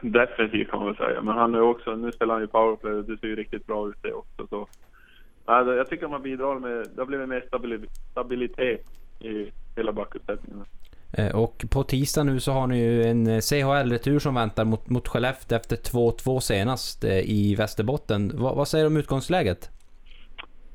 defensiv 0.00 0.64
kan 0.64 0.78
man 0.78 0.86
väl 0.88 0.96
säga. 0.96 1.22
Men 1.22 1.34
han 1.34 1.54
är 1.54 1.60
också, 1.60 1.96
nu 1.96 2.12
spelar 2.12 2.34
han 2.34 2.42
ju 2.42 2.46
powerplay 2.48 2.92
och 2.92 3.04
det 3.04 3.16
ser 3.18 3.26
ju 3.26 3.36
riktigt 3.36 3.66
bra 3.66 3.88
ut 3.88 4.02
det 4.02 4.12
också. 4.12 4.46
Så, 4.46 4.68
det- 5.46 5.76
jag 5.76 5.88
tycker 5.90 6.06
har 6.06 6.18
bidragit 6.18 6.62
med, 6.62 6.86
det 6.94 7.00
har 7.00 7.06
blivit 7.06 7.28
mer 7.28 7.44
stabili- 7.52 7.88
stabilitet 8.10 8.86
i 9.20 9.50
hela 9.76 9.92
backuppsättningen. 9.92 10.64
Eh, 11.18 11.36
och 11.42 11.64
på 11.70 11.82
tisdag 11.82 12.22
nu 12.24 12.40
så 12.40 12.52
har 12.52 12.66
ni 12.66 12.78
ju 12.84 13.02
en 13.02 13.26
eh, 13.26 13.38
CHL-retur 13.40 14.18
som 14.18 14.34
väntar 14.34 14.64
mot, 14.64 14.88
mot 14.90 15.08
Skellefteå 15.08 15.56
efter 15.56 15.76
2-2 15.76 16.40
senast 16.40 17.04
eh, 17.04 17.18
i 17.18 17.54
Västerbotten. 17.58 18.28
Va, 18.34 18.54
vad 18.54 18.68
säger 18.68 18.84
du 18.84 18.88
om 18.90 18.96
utgångsläget? 18.96 19.70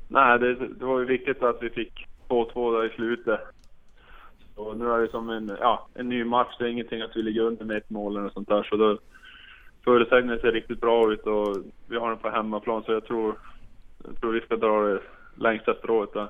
Nej, 0.08 0.38
det, 0.38 0.54
det 0.54 0.84
var 0.84 0.98
ju 0.98 1.04
viktigt 1.04 1.42
att 1.42 1.58
vi 1.62 1.70
fick 1.70 2.06
2-2 2.28 2.72
där 2.80 2.86
i 2.92 2.94
slutet. 2.96 3.40
Så 4.64 4.74
nu 4.74 4.92
är 4.92 4.98
det 4.98 5.10
som 5.10 5.30
en, 5.30 5.56
ja, 5.60 5.86
en 5.94 6.08
ny 6.08 6.24
match. 6.24 6.56
Det 6.58 6.64
är 6.64 6.68
ingenting 6.68 7.02
att 7.02 7.16
vi 7.16 7.22
ligger 7.22 7.40
under 7.40 7.64
med 7.64 7.76
ett 7.76 7.90
mål 7.90 8.16
eller 8.16 8.30
sånt 8.30 8.48
där. 8.48 8.62
Så 8.62 8.76
då, 8.76 8.98
förutsättningarna 9.84 10.40
ser 10.40 10.52
riktigt 10.52 10.80
bra 10.80 11.12
ut 11.12 11.26
och 11.26 11.56
vi 11.88 11.96
har 11.96 12.08
den 12.08 12.18
på 12.18 12.30
hemmaplan. 12.30 12.82
Så 12.82 12.92
jag 12.92 13.04
tror, 13.04 13.34
jag 14.04 14.20
tror 14.20 14.32
vi 14.32 14.40
ska 14.40 14.56
dra 14.56 14.80
det 14.80 15.00
längsta 15.36 15.74
strået 15.74 16.12
där. 16.12 16.28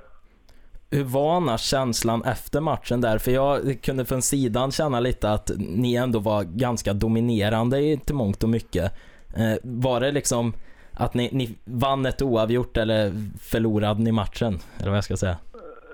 Hur 0.91 1.05
var 1.05 1.37
annars 1.37 1.61
känslan 1.61 2.25
efter 2.25 2.61
matchen 2.61 3.01
där? 3.01 3.19
För 3.19 3.31
jag 3.31 3.83
kunde 3.83 4.05
från 4.05 4.23
sidan 4.23 4.71
känna 4.71 5.01
lite 5.01 5.31
att 5.31 5.51
ni 5.59 5.95
ändå 5.95 6.19
var 6.19 6.43
ganska 6.45 6.93
dominerande 6.93 7.79
i 7.79 7.99
till 7.99 8.15
mångt 8.15 8.43
och 8.43 8.49
mycket. 8.49 8.93
Eh, 9.37 9.59
var 9.63 10.01
det 10.01 10.13
liksom 10.13 10.53
att 10.93 11.15
ni, 11.15 11.29
ni 11.33 11.59
vann 11.65 12.07
ett 12.07 12.23
oavgjort 12.23 12.77
eller 12.77 13.13
förlorade 13.41 14.03
ni 14.03 14.13
matchen? 14.13 14.59
Eller 14.79 14.89
vad 14.89 14.97
jag 14.97 15.05
ska 15.05 15.17
säga. 15.17 15.37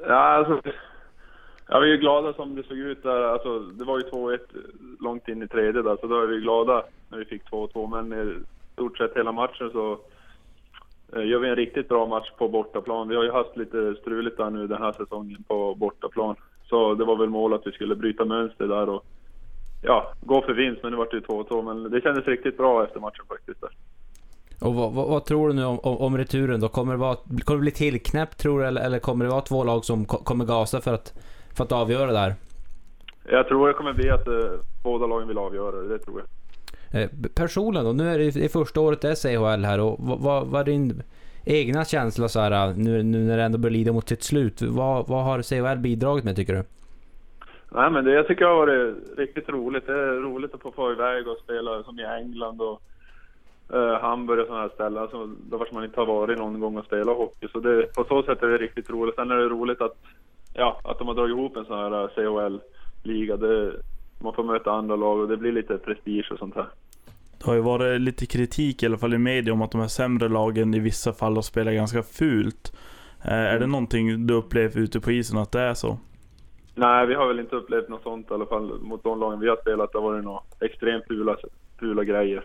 Ja, 0.08 0.14
alltså, 0.14 0.60
ja, 1.68 1.78
vi 1.78 1.92
är 1.92 1.96
glada 1.96 2.32
som 2.32 2.54
det 2.54 2.62
såg 2.62 2.78
ut 2.78 3.02
där. 3.02 3.22
Alltså, 3.22 3.58
det 3.58 3.84
var 3.84 3.98
ju 3.98 4.04
2-1 4.04 4.38
långt 5.00 5.28
in 5.28 5.42
i 5.42 5.48
tredje 5.48 5.82
där, 5.82 5.96
så 6.00 6.06
då 6.06 6.22
är 6.22 6.26
vi 6.26 6.40
glada 6.40 6.84
när 7.08 7.18
vi 7.18 7.24
fick 7.24 7.50
2-2. 7.50 8.04
Men 8.04 8.12
i 8.12 8.34
stort 8.72 8.98
sett 8.98 9.16
hela 9.16 9.32
matchen 9.32 9.70
så 9.72 9.98
eh, 11.12 11.26
gör 11.26 11.38
vi 11.38 11.48
en 11.48 11.56
riktigt 11.56 11.88
bra 11.88 12.06
match 12.06 12.30
på 12.38 12.48
bortaplan. 12.48 13.08
Vi 13.08 13.16
har 13.16 13.24
ju 13.24 13.32
haft 13.32 13.56
lite 13.56 13.94
struligt 14.00 14.36
där 14.36 14.50
nu 14.50 14.66
den 14.66 14.82
här 14.82 14.92
säsongen 14.92 15.44
på 15.48 15.74
bortaplan. 15.74 16.36
Så 16.64 16.94
det 16.94 17.04
var 17.04 17.16
väl 17.16 17.28
mål 17.28 17.54
att 17.54 17.66
vi 17.66 17.72
skulle 17.72 17.96
bryta 17.96 18.24
mönster 18.24 18.68
där 18.68 18.88
och 18.88 19.04
ja, 19.82 20.12
gå 20.20 20.42
för 20.42 20.52
vinst. 20.52 20.82
Men 20.82 20.92
nu 20.92 20.98
vart 20.98 21.10
det 21.10 21.16
ju 21.16 21.22
2-2. 21.22 21.62
Men 21.62 21.90
det 21.90 22.00
kändes 22.00 22.26
riktigt 22.26 22.56
bra 22.56 22.84
efter 22.84 23.00
matchen 23.00 23.24
faktiskt. 23.28 23.60
Där. 23.60 23.70
Och 24.60 24.74
vad, 24.74 24.92
vad, 24.92 25.08
vad 25.08 25.24
tror 25.24 25.48
du 25.48 25.54
nu 25.54 25.64
om, 25.64 25.78
om, 25.78 25.96
om 25.96 26.18
returen 26.18 26.60
då? 26.60 26.68
Kommer 26.68 26.92
det, 26.92 26.98
vara, 26.98 27.16
kommer 27.16 27.58
det 27.58 27.62
bli 27.62 27.70
tillknäppt 27.70 28.38
tror 28.38 28.60
du 28.60 28.66
eller, 28.66 28.80
eller 28.80 28.98
kommer 28.98 29.24
det 29.24 29.30
vara 29.30 29.40
två 29.40 29.64
lag 29.64 29.84
som 29.84 30.04
kommer 30.04 30.44
gasa 30.44 30.80
för 30.80 30.94
att, 30.94 31.14
för 31.56 31.64
att 31.64 31.72
avgöra 31.72 32.12
det 32.12 32.18
här? 32.18 32.34
Jag 33.24 33.48
tror 33.48 33.68
det 33.68 33.74
kommer 33.74 33.92
bli 33.92 34.10
att 34.10 34.28
eh, 34.28 34.60
båda 34.82 35.06
lagen 35.06 35.28
vill 35.28 35.38
avgöra 35.38 35.76
det, 35.76 35.88
det 35.88 35.98
tror 35.98 36.20
jag. 36.20 37.02
Eh, 37.02 37.08
personligen 37.34 37.84
då, 37.86 37.92
nu 37.92 38.08
är 38.08 38.18
det, 38.18 38.30
det 38.30 38.52
första 38.52 38.80
året 38.80 39.00
det 39.00 39.10
är 39.10 39.14
CHL 39.14 39.64
här 39.64 39.80
och 39.80 39.96
vad, 39.98 40.18
vad, 40.20 40.46
vad 40.46 40.60
är 40.60 40.64
din 40.64 41.02
egna 41.44 41.84
känsla 41.84 42.28
så 42.28 42.40
här, 42.40 42.74
nu, 42.76 43.02
nu 43.02 43.18
när 43.18 43.36
det 43.36 43.42
ändå 43.42 43.58
börjar 43.58 43.72
lida 43.72 43.92
mot 43.92 44.08
sitt 44.08 44.22
slut? 44.22 44.62
Vad, 44.62 45.08
vad 45.08 45.24
har 45.24 45.42
CHL 45.42 45.78
bidragit 45.78 46.24
med 46.24 46.36
tycker 46.36 46.54
du? 46.54 46.62
Nej 47.68 47.90
men 47.90 48.04
det 48.04 48.12
jag 48.12 48.26
tycker 48.26 48.44
har 48.44 48.54
varit 48.54 48.96
riktigt 49.18 49.48
roligt. 49.48 49.86
Det 49.86 49.92
är 49.92 50.20
roligt 50.20 50.54
att 50.54 50.62
få 50.62 50.70
få 50.70 50.92
iväg 50.92 51.28
och 51.28 51.38
spela 51.38 51.82
som 51.82 51.98
i 51.98 52.04
England 52.04 52.60
och 52.60 52.82
eh, 53.72 54.00
Hamburg 54.00 54.40
och 54.40 54.46
sådana 54.46 54.62
här 54.62 54.70
ställen. 54.74 55.02
Alltså, 55.02 55.26
där 55.26 55.74
man 55.74 55.84
inte 55.84 56.00
har 56.00 56.06
varit 56.06 56.38
någon 56.38 56.60
gång 56.60 56.76
och 56.76 56.84
spelat 56.84 57.16
hockey. 57.16 57.48
Så 57.52 57.60
det, 57.60 57.94
på 57.94 58.04
så 58.04 58.22
sätt 58.22 58.42
är 58.42 58.48
det 58.48 58.58
riktigt 58.58 58.90
roligt. 58.90 59.14
Sen 59.14 59.30
är 59.30 59.36
det 59.36 59.48
roligt 59.48 59.80
att, 59.80 59.96
ja, 60.56 60.80
att 60.84 60.98
de 60.98 61.08
har 61.08 61.14
dragit 61.14 61.36
ihop 61.36 61.56
en 61.56 61.64
sån 61.64 61.78
här 61.78 62.02
eh, 62.02 62.08
CHL-liga. 62.08 63.36
Man 64.18 64.34
får 64.34 64.44
möta 64.44 64.70
andra 64.72 64.96
lag 64.96 65.18
och 65.20 65.28
det 65.28 65.36
blir 65.36 65.52
lite 65.52 65.78
prestige 65.78 66.28
och 66.32 66.38
sånt 66.38 66.54
här. 66.54 66.66
Det 67.38 67.46
har 67.46 67.54
ju 67.54 67.60
varit 67.60 68.00
lite 68.00 68.26
kritik 68.26 68.82
i 68.82 68.86
alla 68.86 68.98
fall 68.98 69.14
i 69.14 69.18
media 69.18 69.52
om 69.52 69.62
att 69.62 69.70
de 69.70 69.80
här 69.80 69.88
sämre 69.88 70.28
lagen 70.28 70.74
i 70.74 70.78
vissa 70.78 71.12
fall 71.12 71.34
har 71.34 71.42
spelat 71.42 71.74
ganska 71.74 72.02
fult. 72.02 72.72
Eh, 73.24 73.32
Är 73.32 73.58
det 73.58 73.66
någonting 73.66 74.26
du 74.26 74.34
upplever 74.34 74.80
ute 74.80 75.00
på 75.00 75.10
isen 75.10 75.38
att 75.38 75.52
det 75.52 75.60
är 75.60 75.74
så? 75.74 75.98
Nej, 76.74 77.06
vi 77.06 77.14
har 77.14 77.28
väl 77.28 77.40
inte 77.40 77.56
upplevt 77.56 77.88
något 77.88 78.02
sånt 78.02 78.30
i 78.30 78.34
alla 78.34 78.46
fall 78.46 78.80
mot 78.80 79.04
de 79.04 79.20
lagen 79.20 79.40
vi 79.40 79.48
har 79.48 79.56
spelat. 79.56 79.92
Det 79.92 79.98
har 79.98 80.02
varit 80.12 80.24
några 80.24 80.40
extremt 80.60 81.04
fula, 81.08 81.36
fula 81.80 82.04
grejer. 82.04 82.44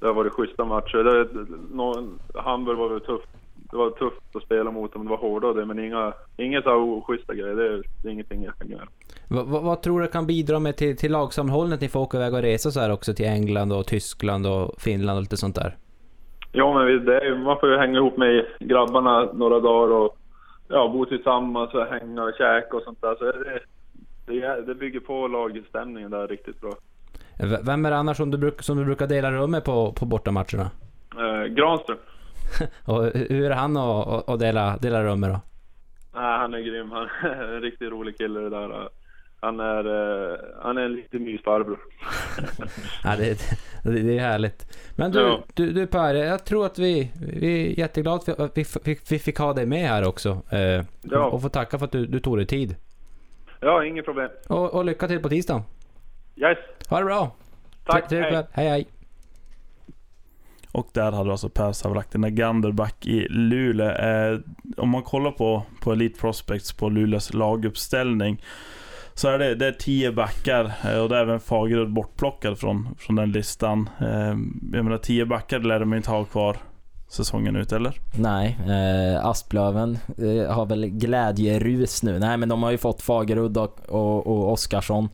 Det 0.00 0.06
har 0.06 0.14
varit 0.14 0.32
schyssta 0.32 0.64
matcher. 0.64 0.98
Det, 1.04 1.28
någon, 1.76 2.18
Hamburg 2.34 2.78
var 2.78 2.88
väl 2.88 3.00
tufft. 3.00 3.28
Det 3.70 3.76
var 3.76 3.90
tufft 3.90 4.36
att 4.36 4.42
spela 4.42 4.70
mot 4.70 4.92
dem. 4.92 5.04
Det 5.04 5.10
var 5.10 5.16
hårda 5.16 5.48
och 5.48 5.54
det, 5.54 5.66
men 5.66 5.78
inga, 5.78 6.12
inga 6.36 6.62
så 6.62 6.68
här 6.68 6.76
oschyssta 6.78 7.34
grejer. 7.34 7.54
Det 7.54 7.66
är, 7.66 7.82
det 8.02 8.08
är 8.08 8.12
ingenting 8.12 8.42
jag 8.44 8.54
kan 8.58 8.68
göra. 8.70 8.86
Vad, 9.28 9.46
vad, 9.46 9.62
vad 9.62 9.82
tror 9.82 10.00
du 10.00 10.06
kan 10.06 10.26
bidra 10.26 10.58
med 10.58 10.76
till, 10.76 10.96
till 10.96 11.12
lagsamhållet? 11.12 11.80
Ni 11.80 11.88
får 11.88 12.00
åka 12.00 12.16
iväg 12.16 12.34
och 12.34 12.42
resa 12.42 12.70
så 12.70 12.80
här 12.80 12.92
också 12.92 13.14
till 13.14 13.26
England 13.26 13.72
och 13.72 13.86
Tyskland 13.86 14.46
och 14.46 14.80
Finland 14.80 15.16
och 15.16 15.22
lite 15.22 15.36
sånt 15.36 15.54
där. 15.56 15.76
Ja, 16.52 16.74
men 16.74 17.04
det 17.04 17.20
är, 17.20 17.38
man 17.38 17.60
får 17.60 17.68
ju 17.70 17.76
hänga 17.78 17.98
ihop 17.98 18.16
med 18.16 18.46
grabbarna 18.60 19.32
några 19.32 19.60
dagar 19.60 19.94
och 19.94 20.16
ja, 20.68 20.88
bo 20.88 21.04
tillsammans 21.04 21.74
och 21.74 21.84
hänga 21.86 22.22
och 22.24 22.32
käka 22.38 22.76
och 22.76 22.82
sånt 22.82 23.00
där. 23.00 23.14
Så 23.18 23.24
det, 23.24 23.60
det, 24.26 24.62
det 24.66 24.74
bygger 24.74 25.00
på 25.00 25.28
lagstämningen 25.28 26.10
där 26.10 26.28
riktigt 26.28 26.60
bra. 26.60 26.72
V- 27.38 27.58
Vem 27.62 27.86
är 27.86 27.90
det 27.90 27.96
annars 27.96 28.16
som 28.16 28.30
du, 28.30 28.52
som 28.60 28.76
du 28.78 28.84
brukar 28.84 29.06
dela 29.06 29.32
rum 29.32 29.50
med 29.50 29.64
på, 29.64 29.92
på 29.92 30.06
bortamatcherna? 30.06 30.70
Eh, 31.18 31.44
Granström. 31.54 31.98
Och 32.84 33.04
hur 33.14 33.50
är 33.50 33.54
han 33.54 33.76
att, 33.76 34.28
att, 34.28 34.38
dela, 34.40 34.76
dela 34.76 35.02
rum 35.04 35.20
med 35.20 35.30
då? 35.30 35.40
Nej, 36.14 36.38
han 36.38 36.54
är 36.54 36.58
grym. 36.58 36.90
Han 36.90 37.08
är 37.30 37.54
en 37.54 37.60
riktigt 37.60 37.90
rolig 37.90 38.18
kille 38.18 38.40
det 38.40 38.50
där. 38.50 38.88
Han 39.40 39.60
är, 39.60 39.84
eh, 40.32 40.38
han 40.62 40.78
är 40.78 40.82
en 40.82 40.96
riktig 40.96 41.20
mysfarbror. 41.20 41.78
Ja, 43.04 43.16
det, 43.16 43.38
det, 43.84 44.02
det 44.02 44.18
är 44.18 44.20
härligt. 44.20 44.78
Men 44.96 45.10
du, 45.10 45.18
Ja. 45.20 45.42
du, 45.54 45.72
du 45.72 45.86
Per, 45.86 46.14
jag 46.14 46.44
tror 46.44 46.66
att 46.66 46.78
vi, 46.78 47.10
vi 47.40 47.66
är 47.66 47.78
jätteglada 47.78 48.20
för 48.20 48.44
att 48.44 48.58
vi, 48.58 48.64
vi, 48.84 48.98
vi 49.10 49.18
fick 49.18 49.38
ha 49.38 49.52
dig 49.52 49.66
med 49.66 49.88
här 49.88 50.08
också. 50.08 50.42
Eh, 50.50 50.84
Ja. 51.02 51.24
och, 51.24 51.42
få 51.42 51.48
tacka 51.48 51.78
för 51.78 51.84
att 51.84 51.92
du, 51.92 52.06
du 52.06 52.20
tog 52.20 52.36
dig 52.36 52.46
tid. 52.46 52.76
Ja, 53.60 53.84
inget 53.84 54.04
problem. 54.04 54.30
Och, 54.48 54.74
och 54.74 54.84
lycka 54.84 55.08
till 55.08 55.20
på 55.22 55.28
tisdag. 55.28 55.62
Yes, 56.36 56.58
Ha 56.88 56.98
det 56.98 57.04
bra! 57.04 57.30
tack. 57.84 58.08
Trevlig 58.08 58.32
Hej. 58.36 58.46
Hej 58.52 58.68
hej! 58.68 58.86
Och 60.72 60.88
där 60.92 61.12
hade 61.12 61.30
alltså 61.30 61.48
Per 61.48 61.72
Savlaktina 61.72 62.30
Ganderback 62.30 63.06
i 63.06 63.26
Luleå. 63.28 63.90
Eh, 63.90 64.38
om 64.76 64.88
man 64.88 65.02
kollar 65.02 65.30
på, 65.30 65.62
på 65.80 65.92
Elite 65.92 66.20
Prospects 66.20 66.72
på 66.72 66.88
Luleås 66.88 67.34
laguppställning 67.34 68.42
så 69.14 69.28
är 69.28 69.38
det, 69.38 69.54
det 69.54 69.66
är 69.66 69.72
tio 69.72 70.12
backar 70.12 70.72
eh, 70.84 70.98
och 70.98 71.08
det 71.08 71.16
är 71.16 71.22
även 71.22 71.40
Fagerud 71.40 71.92
bortplockad 71.92 72.58
från, 72.58 72.88
från 72.98 73.16
den 73.16 73.32
listan. 73.32 73.88
Eh, 74.00 74.36
jag 74.72 74.84
menar 74.84 74.98
tio 74.98 75.26
backar 75.26 75.58
lär 75.58 75.80
de 75.80 75.94
inte 75.94 76.10
ha 76.10 76.24
kvar 76.24 76.56
säsongen 77.08 77.56
ut 77.56 77.72
eller? 77.72 77.94
Nej, 78.18 78.58
eh, 78.66 79.26
Asplöven 79.26 79.98
eh, 80.18 80.54
har 80.54 80.66
väl 80.66 80.86
glädjerus 80.86 82.02
nu. 82.02 82.18
Nej 82.18 82.36
men 82.36 82.48
de 82.48 82.62
har 82.62 82.70
ju 82.70 82.78
fått 82.78 83.02
Fagerud 83.02 83.56
och, 83.56 83.80
och, 83.88 84.26
och 84.26 84.52
Oskarsson. 84.52 85.08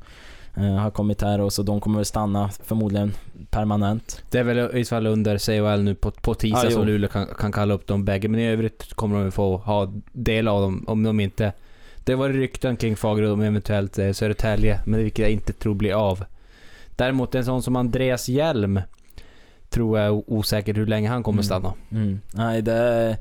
Eh, 0.57 0.75
har 0.75 0.91
kommit 0.91 1.23
här 1.23 1.41
och 1.41 1.53
så 1.53 1.63
de 1.63 1.81
kommer 1.81 1.97
väl 1.97 2.05
stanna 2.05 2.51
förmodligen 2.65 3.15
permanent. 3.51 4.23
Det 4.31 4.39
är 4.39 4.45
väl 4.45 4.77
i 4.77 4.85
så 4.85 4.89
fall 4.89 5.07
under 5.07 5.39
CHL 5.39 5.83
nu 5.83 5.95
på, 5.95 6.11
på 6.11 6.35
tisdag 6.35 6.67
Ah, 6.67 6.71
som 6.71 6.87
Luleå 6.87 7.09
kan, 7.09 7.27
kan 7.27 7.53
kalla 7.53 7.75
upp 7.75 7.87
dem 7.87 8.05
bägge. 8.05 8.29
Men 8.29 8.41
i 8.41 8.47
övrigt 8.47 8.95
kommer 8.95 9.23
de 9.23 9.33
få 9.33 9.57
ha 9.57 9.93
del 10.13 10.49
av 10.49 10.61
dem 10.61 10.85
om 10.87 11.03
de 11.03 11.21
inte 11.21 11.53
Det 12.05 12.15
var 12.15 12.29
rykten 12.29 12.77
kring 12.77 12.97
Fagerud 12.97 13.31
om 13.33 13.41
eventuellt 13.41 13.99
eh, 13.99 14.13
Södertälje, 14.13 14.81
men 14.87 15.01
vilket 15.01 15.19
jag 15.19 15.31
inte 15.31 15.53
tror 15.53 15.75
blir 15.75 15.93
av. 15.93 16.25
Däremot 16.97 17.35
en 17.35 17.45
sån 17.45 17.63
som 17.63 17.77
Andreas 17.77 18.29
Hjelm 18.29 18.81
tror 19.75 19.99
jag 19.99 20.07
är 20.07 20.31
osäkert 20.33 20.77
hur 20.77 20.87
länge 20.87 21.09
han 21.09 21.23
kommer 21.23 21.37
Mm. 21.37 21.45
stanna. 21.45 21.73
Mm. 21.91 22.21
Nej, 22.35 22.63
det 22.63 23.17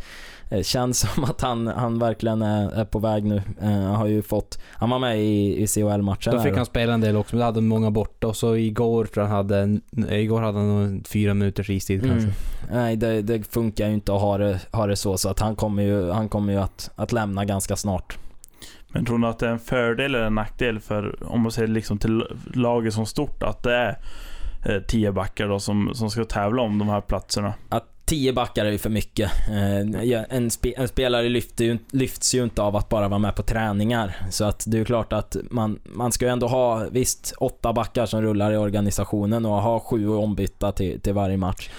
eh, 0.50 0.62
känns 0.62 1.00
som 1.14 1.24
att 1.24 1.42
han, 1.42 1.68
han 1.68 2.00
verkligen 2.00 2.42
är, 2.42 2.72
är 2.72 2.86
på 2.86 3.00
väg 3.00 3.24
nu. 3.24 3.42
Han 3.62 3.84
har 3.84 4.08
ju 4.08 4.22
fått, 4.22 4.60
han 4.72 4.90
var 4.90 5.00
med 5.00 5.20
i, 5.20 5.64
i 5.64 5.68
CHL-matchen 5.68 6.34
Då 6.34 6.40
fick 6.40 6.56
han 6.56 6.66
spela 6.66 6.94
en 6.94 7.02
del 7.02 7.16
också, 7.18 7.36
men 7.36 7.40
då 7.40 7.46
hade 7.46 7.62
många 7.62 7.92
borta 7.92 8.28
och 8.28 8.36
så 8.36 8.56
igår 8.56 9.06
tror 9.06 9.24
jag 9.24 9.30
han 9.30 9.38
hade, 9.38 9.80
igår 10.16 10.42
hade 10.42 10.58
han 10.60 11.04
fyra 11.08 11.34
minuters 11.34 11.70
istid 11.70 12.02
kanske. 12.02 12.20
Mm. 12.22 12.34
Nej, 12.72 12.96
det, 12.96 13.22
det 13.22 13.54
funkar 13.54 13.88
ju 13.88 13.94
inte 13.94 14.14
att 14.16 14.22
ha 14.22 14.38
det, 14.38 14.60
ha 14.72 14.88
det 14.88 14.96
så, 14.96 15.18
så 15.18 15.30
att 15.30 15.40
han 15.40 15.56
kommer 15.56 15.84
ju, 15.84 16.12
han 16.12 16.30
kommer 16.30 16.54
ju 16.54 16.60
att, 16.60 16.90
att 16.96 17.12
lämna 17.12 17.46
ganska 17.46 17.76
snart. 17.76 18.18
Men 18.88 19.06
tror 19.06 19.18
ni 19.18 19.28
att 19.28 19.40
det 19.40 19.48
är 19.48 19.52
en 19.52 19.60
fördel 19.60 20.16
eller 20.16 20.26
en 20.26 20.36
nackdel 20.36 20.80
för, 20.80 21.16
om 21.24 21.42
man 21.42 21.52
ser 21.52 21.68
liksom 21.68 21.98
till 21.98 22.24
laget 22.54 22.94
som 22.94 23.06
stort, 23.06 23.44
att 23.44 23.64
det 23.64 23.76
är 23.76 23.98
eh, 24.66 24.82
tio 24.88 25.12
backar 25.12 25.48
då 25.48 25.60
som, 25.60 25.92
som 25.94 26.10
ska 26.10 26.26
tävla 26.26 26.62
om 26.62 26.78
de 26.78 26.90
här 26.90 27.02
platserna? 27.02 27.54
Att 27.70 28.06
tio 28.06 28.34
backar 28.34 28.66
är 28.66 28.72
ju 28.72 28.78
för 28.78 28.90
mycket. 28.90 29.32
Eh, 29.50 30.24
en, 30.30 30.52
spe, 30.52 30.74
en 30.78 30.88
spelare 30.88 31.30
lyfter 31.30 31.66
ju, 31.66 31.78
lyfts 31.92 32.36
ju 32.36 32.44
inte 32.44 32.62
av 32.62 32.76
att 32.76 32.90
bara 32.90 33.08
vara 33.08 33.20
med 33.20 33.36
på 33.36 33.44
träningar. 33.44 34.16
Så 34.30 34.46
att 34.46 34.64
det 34.68 34.78
är 34.78 34.80
ju 34.80 34.86
klart 34.86 35.14
att 35.14 35.38
man, 35.50 35.80
man 35.84 36.12
ska 36.12 36.26
ju 36.26 36.32
ändå 36.32 36.48
ha, 36.48 36.88
visst, 36.92 37.34
åtta 37.38 37.74
backar 37.74 38.06
som 38.06 38.22
rullar 38.22 38.52
i 38.52 38.58
organisationen 38.58 39.46
och 39.46 39.62
ha 39.62 39.80
sju 39.80 40.10
ombytta 40.10 40.72
till, 40.72 41.02
till 41.02 41.14
varje 41.14 41.38
match. 41.38 41.70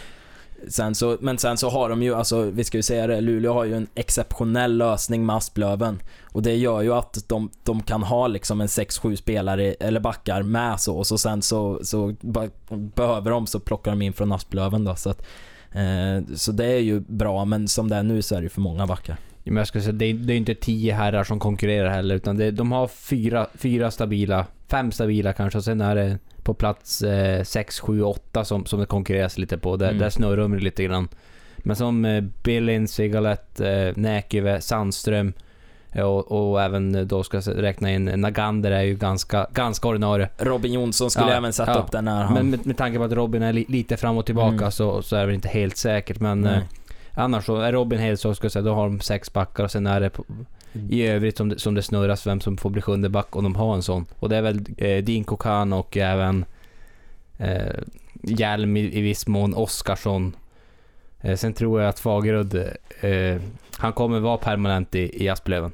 Sen 0.69 0.95
så, 0.95 1.17
men 1.21 1.39
sen 1.39 1.57
så 1.57 1.71
har 1.71 1.89
de 1.89 2.03
ju, 2.03 2.15
alltså 2.15 2.43
vi 2.43 2.65
ska 2.65 2.79
ju 2.79 2.83
säga 2.83 3.07
det, 3.07 3.21
Luleå 3.21 3.53
har 3.53 3.65
ju 3.65 3.77
en 3.77 3.87
exceptionell 3.95 4.77
lösning 4.77 5.27
med 5.27 5.37
Asplöven. 5.37 6.03
Och 6.33 6.43
det 6.43 6.55
gör 6.55 6.83
ju 6.83 6.95
att 6.95 7.29
de, 7.29 7.51
de 7.63 7.83
kan 7.83 8.03
ha 8.03 8.27
liksom 8.27 8.61
en 8.61 8.67
6-7 8.67 9.17
spelare, 9.17 9.75
eller 9.81 10.01
backar 10.01 10.43
med 10.43 10.81
så, 10.81 10.97
och 10.97 11.07
så 11.07 11.19
sen 11.19 11.43
så, 11.43 11.81
så 11.83 12.15
ba- 12.21 12.49
behöver 12.97 13.31
de 13.31 13.47
så 13.47 13.61
plockar 13.61 13.91
de 13.91 14.03
in 14.03 14.13
från 14.13 14.33
Asplöven 14.33 14.85
då. 14.85 14.95
Så, 14.95 15.11
att, 15.11 15.27
eh, 15.73 16.35
så 16.35 16.53
det 16.53 16.67
är 16.67 16.81
ju 16.81 17.01
bra, 17.01 17.45
men 17.45 17.69
som 17.69 17.89
det 17.89 17.97
är 17.97 18.03
nu 18.03 18.23
så 18.23 18.35
är 18.35 18.39
det 18.39 18.45
ju 18.45 18.49
för 18.49 18.61
många 18.61 18.87
backar. 18.87 19.17
Men 19.45 19.57
jag 19.57 19.67
ska 19.69 19.81
säga, 19.81 19.93
det 19.93 20.05
är, 20.05 20.15
det 20.15 20.33
är 20.33 20.37
inte 20.37 20.55
tio 20.55 20.95
herrar 20.95 21.25
som 21.25 21.39
konkurrerar 21.41 21.89
heller, 21.91 22.15
utan 22.15 22.37
det, 22.37 22.51
de 22.51 22.73
har 22.73 22.89
fyra, 22.89 23.47
fyra 23.55 23.91
stabila, 23.91 24.47
fem 24.69 24.93
stabila 24.93 25.33
kanske, 25.33 25.59
och 25.59 25.65
sen 25.65 25.81
är 25.81 25.95
det 25.95 26.19
på 26.45 26.55
plats 26.55 27.03
eh, 27.03 27.43
sex, 27.43 27.81
sju, 27.81 28.03
åtta 28.03 28.45
som, 28.45 28.67
som 28.67 28.81
det 28.81 28.87
konkurreras 28.87 29.39
lite 29.39 29.59
på. 29.59 29.77
Där, 29.77 29.87
Mm. 29.89 29.99
där 29.99 30.11
snurrar 30.11 30.37
de 30.43 30.55
lite 30.59 30.85
grann. 30.85 31.09
Men 31.57 31.77
som 31.77 32.05
eh, 32.05 32.25
Billin, 32.43 32.89
Sigalet, 32.89 33.61
eh, 33.61 33.91
Näkyve, 33.97 34.61
Sandström 34.61 35.33
eh, 35.93 36.03
och, 36.05 36.51
och 36.53 36.63
även 36.63 37.09
då 37.09 37.23
ska 37.23 37.37
jag 37.47 37.63
räkna 37.63 37.91
in 37.93 38.05
Nagander 38.05 38.71
är 38.71 38.83
ju 38.83 38.95
ganska, 38.95 39.47
ganska 39.53 39.89
ordinarie. 39.89 40.29
Robin 40.39 40.73
Jonsson 40.73 41.11
skulle 41.11 41.31
Ja, 41.31 41.37
även 41.37 41.53
sätta 41.53 41.71
ja. 41.73 41.79
upp 41.79 41.93
när 42.03 42.23
han... 42.23 42.35
Men 42.35 42.51
med, 42.51 42.67
med 42.67 42.77
tanke 42.77 42.99
på 42.99 43.05
att 43.05 43.13
Robin 43.13 43.43
är 43.43 43.53
li, 43.53 43.65
lite 43.69 43.97
fram 43.97 44.17
och 44.19 44.27
tillbaka 44.27 44.55
Mm. 44.57 44.71
så, 44.71 45.03
så 45.03 45.17
är 45.17 45.27
det 45.27 45.35
inte 45.35 45.49
helt 45.49 45.77
säkert. 45.77 46.21
Men 46.21 46.47
eh, 46.47 46.59
annars 47.15 47.45
så 47.47 47.57
är 47.57 47.73
Robin 47.73 47.99
helt 47.99 48.21
så 48.21 48.35
ska 48.35 48.45
jag 48.45 48.53
säga, 48.53 48.63
då 48.63 48.75
har 48.75 48.85
de 48.87 49.01
sex 49.01 49.33
backar 49.33 49.65
och 49.65 49.71
sen 49.71 49.87
är 49.87 50.01
det 50.01 50.11
på, 50.11 50.25
Mm. 50.75 50.93
i 50.93 51.07
övrigt 51.07 51.37
som 51.37 51.49
det, 51.49 51.59
som 51.59 51.75
det 51.75 51.83
snurras 51.83 52.27
vem 52.27 52.41
som 52.41 52.57
får 52.57 52.71
bli 52.71 52.83
sjunde 52.83 53.09
back 53.09 53.37
om 53.37 53.45
de 53.45 53.57
har 53.57 53.75
en 53.75 53.83
sån. 53.83 54.07
Och 54.19 54.29
det 54.29 54.37
är 54.37 54.43
väl 54.43 54.65
eh, 54.77 55.05
Dinko 55.05 55.37
Kokan 55.37 55.73
och 55.73 55.97
även 55.97 56.45
eh, 57.39 57.75
Hjelm 58.23 58.77
i, 58.77 58.99
i 58.99 59.01
viss 59.01 59.27
mån, 59.27 59.55
Oskarsson. 59.55 60.37
Eh, 61.21 61.37
sen 61.37 61.53
tror 61.53 61.81
jag 61.81 61.89
att 61.89 62.01
Fagerud, 62.01 62.55
eh, 63.01 63.41
han 63.77 63.93
kommer 63.93 64.21
vara 64.21 64.37
permanent 64.37 64.95
i, 64.95 65.25
i 65.25 65.29
Asplöven. 65.29 65.73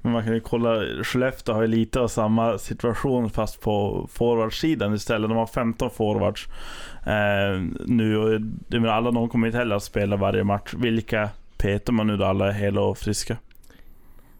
Men 0.00 0.12
man 0.12 0.24
kan 0.24 0.34
ju 0.34 0.40
kolla, 0.40 0.82
Skellefteå 1.02 1.54
har 1.54 1.62
ju 1.62 1.68
lite 1.68 2.00
av 2.00 2.08
samma 2.08 2.58
situation 2.58 3.30
fast 3.30 3.60
på 3.60 4.08
forwardsidan 4.12 4.94
istället. 4.94 5.30
De 5.30 5.36
har 5.36 5.46
15 5.46 5.90
forwards 5.90 6.48
eh, 7.06 7.60
nu 7.86 8.18
och 8.18 8.40
det 8.40 8.80
menar, 8.80 8.94
alla 8.94 9.10
de 9.10 9.28
kommer 9.28 9.46
inte 9.46 9.58
heller 9.58 9.76
att 9.76 9.82
spela 9.82 10.16
varje 10.16 10.44
match. 10.44 10.74
Vilka 10.76 11.28
petar 11.58 11.92
man 11.92 12.06
nu 12.06 12.16
då 12.16 12.24
alla 12.24 12.48
är 12.48 12.52
hela 12.52 12.80
och 12.80 12.98
friska? 12.98 13.36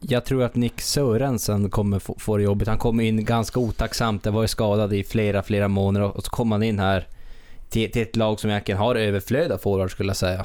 Jag 0.01 0.25
tror 0.25 0.43
att 0.43 0.55
Nick 0.55 0.81
Sörensen 0.81 1.71
kommer 1.71 1.99
få, 1.99 2.17
få 2.19 2.37
det 2.37 2.43
jobbigt. 2.43 2.69
Han 2.69 2.79
kom 2.79 3.01
in 3.01 3.25
ganska 3.25 3.61
otacksamt. 3.61 4.23
Det 4.23 4.31
var 4.31 4.43
ju 4.43 4.49
skadad 4.49 4.93
i 4.93 5.05
flera, 5.05 5.43
flera 5.43 5.69
månader 5.69 6.17
och 6.17 6.25
så 6.25 6.31
kom 6.31 6.53
han 6.53 6.63
in 6.63 6.79
här 6.79 7.07
till, 7.69 7.93
till 7.93 8.03
ett 8.03 8.17
lag 8.17 8.41
som 8.41 8.51
egentligen 8.51 8.79
har 8.79 8.95
överflöd 8.95 9.53
av 9.53 9.59
forwards 9.59 9.93
skulle 9.93 10.09
jag 10.11 10.17
säga. 10.17 10.45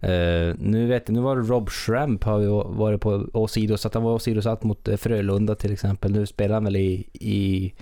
Eh, 0.00 0.54
nu 0.58 0.86
vet 0.86 1.02
jag, 1.06 1.14
nu 1.14 1.20
var 1.20 1.36
det 1.36 1.42
Rob 1.42 1.70
Schramp 1.70 2.24
har 2.24 2.64
varit 2.74 3.00
på 3.00 3.26
åsidosatt. 3.32 3.94
Han 3.94 4.02
var 4.02 4.12
åsidosatt 4.12 4.64
mot 4.64 4.88
eh, 4.88 4.96
Frölunda 4.96 5.54
till 5.54 5.72
exempel. 5.72 6.12
Nu 6.12 6.26
spelar 6.26 6.54
han 6.54 6.64
väl 6.64 6.76
i, 6.76 7.06
i, 7.12 7.72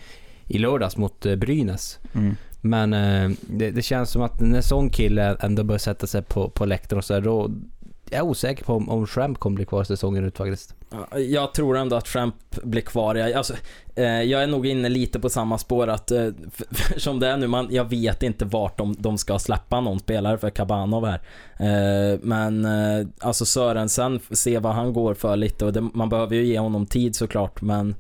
i 0.47 0.59
lördags 0.59 0.97
mot 0.97 1.27
eh, 1.27 1.37
Brynäs. 1.37 1.99
Mm. 2.13 2.37
Men 2.61 2.93
eh, 2.93 3.31
det, 3.41 3.71
det 3.71 3.83
känns 3.83 4.11
som 4.11 4.23
att 4.23 4.41
när 4.41 4.57
en 4.57 4.63
sån 4.63 4.91
kille 4.91 5.37
ändå 5.41 5.65
börjar 5.65 5.79
sätta 5.79 6.07
sig 6.07 6.23
på, 6.23 6.49
på 6.49 6.65
läktaren 6.65 6.99
och 6.99 7.05
så 7.05 7.13
där, 7.13 7.21
då 7.21 7.51
jag 8.11 8.19
är 8.19 8.23
osäker 8.23 8.65
på 8.65 8.75
om, 8.75 8.89
om 8.89 9.07
Schramp 9.07 9.39
kommer 9.39 9.57
bli 9.57 9.65
kvar 9.65 9.85
säsongen 9.85 10.25
ut 10.25 10.37
faktiskt. 10.37 10.75
Ja, 11.11 11.19
Jag 11.19 11.55
tror 11.55 11.77
ändå 11.77 11.97
att 11.97 12.05
Tramp 12.05 12.35
blir 12.63 12.83
kvar. 12.83 13.15
Jag, 13.15 13.33
alltså, 13.33 13.55
eh, 13.97 14.05
jag 14.23 14.43
är 14.43 14.47
nog 14.47 14.67
inne 14.67 14.89
lite 14.89 15.21
på 15.21 15.29
samma 15.31 15.59
spår 15.59 15.89
att, 15.89 16.11
eh, 16.11 16.29
som 16.97 17.21
det 17.21 17.29
är 17.29 17.37
nu, 17.37 17.47
man, 17.47 17.69
jag 17.71 17.85
vet 17.91 18.23
inte 18.23 18.45
vart 18.45 18.79
de, 18.79 18.97
de 18.99 19.19
ska 19.19 19.39
släppa 19.39 19.81
någon 19.81 19.99
spelare 19.99 20.39
för 20.39 20.51
Kabanov 20.51 21.07
här. 21.07 21.21
Eh, 21.59 22.19
men 22.23 22.65
eh, 22.65 23.07
alltså 23.21 23.45
Sörensen, 23.45 24.21
se 24.31 24.59
vad 24.59 24.73
han 24.75 24.93
går 24.93 25.15
för 25.15 25.37
lite 25.37 25.65
och 25.65 25.73
det, 25.73 25.81
man 25.81 26.09
behöver 26.09 26.37
ju 26.37 26.45
ge 26.45 26.59
honom 26.59 26.87
tid 26.87 27.17
såklart 27.17 27.63
men... 27.63 27.95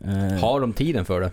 eh, 0.00 0.40
Har 0.40 0.60
de 0.60 0.72
tiden 0.72 1.04
för 1.04 1.20
det? 1.20 1.30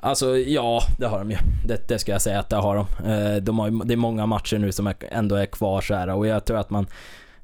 Alltså 0.00 0.36
ja, 0.38 0.80
det 0.98 1.06
har 1.06 1.18
de 1.18 1.30
ju. 1.30 1.36
Det, 1.66 1.88
det 1.88 1.98
ska 1.98 2.12
jag 2.12 2.22
säga 2.22 2.38
att 2.40 2.50
det 2.50 2.56
har 2.56 2.76
de. 2.76 3.10
Eh, 3.10 3.36
de 3.36 3.58
har 3.58 3.84
det 3.84 3.94
är 3.94 3.96
många 3.96 4.26
matcher 4.26 4.58
nu 4.58 4.72
som 4.72 4.92
ändå 5.10 5.34
är 5.34 5.46
kvar 5.46 5.80
så 5.80 5.94
här 5.94 6.08
och 6.08 6.26
jag 6.26 6.44
tror 6.44 6.58
att 6.58 6.70
man 6.70 6.86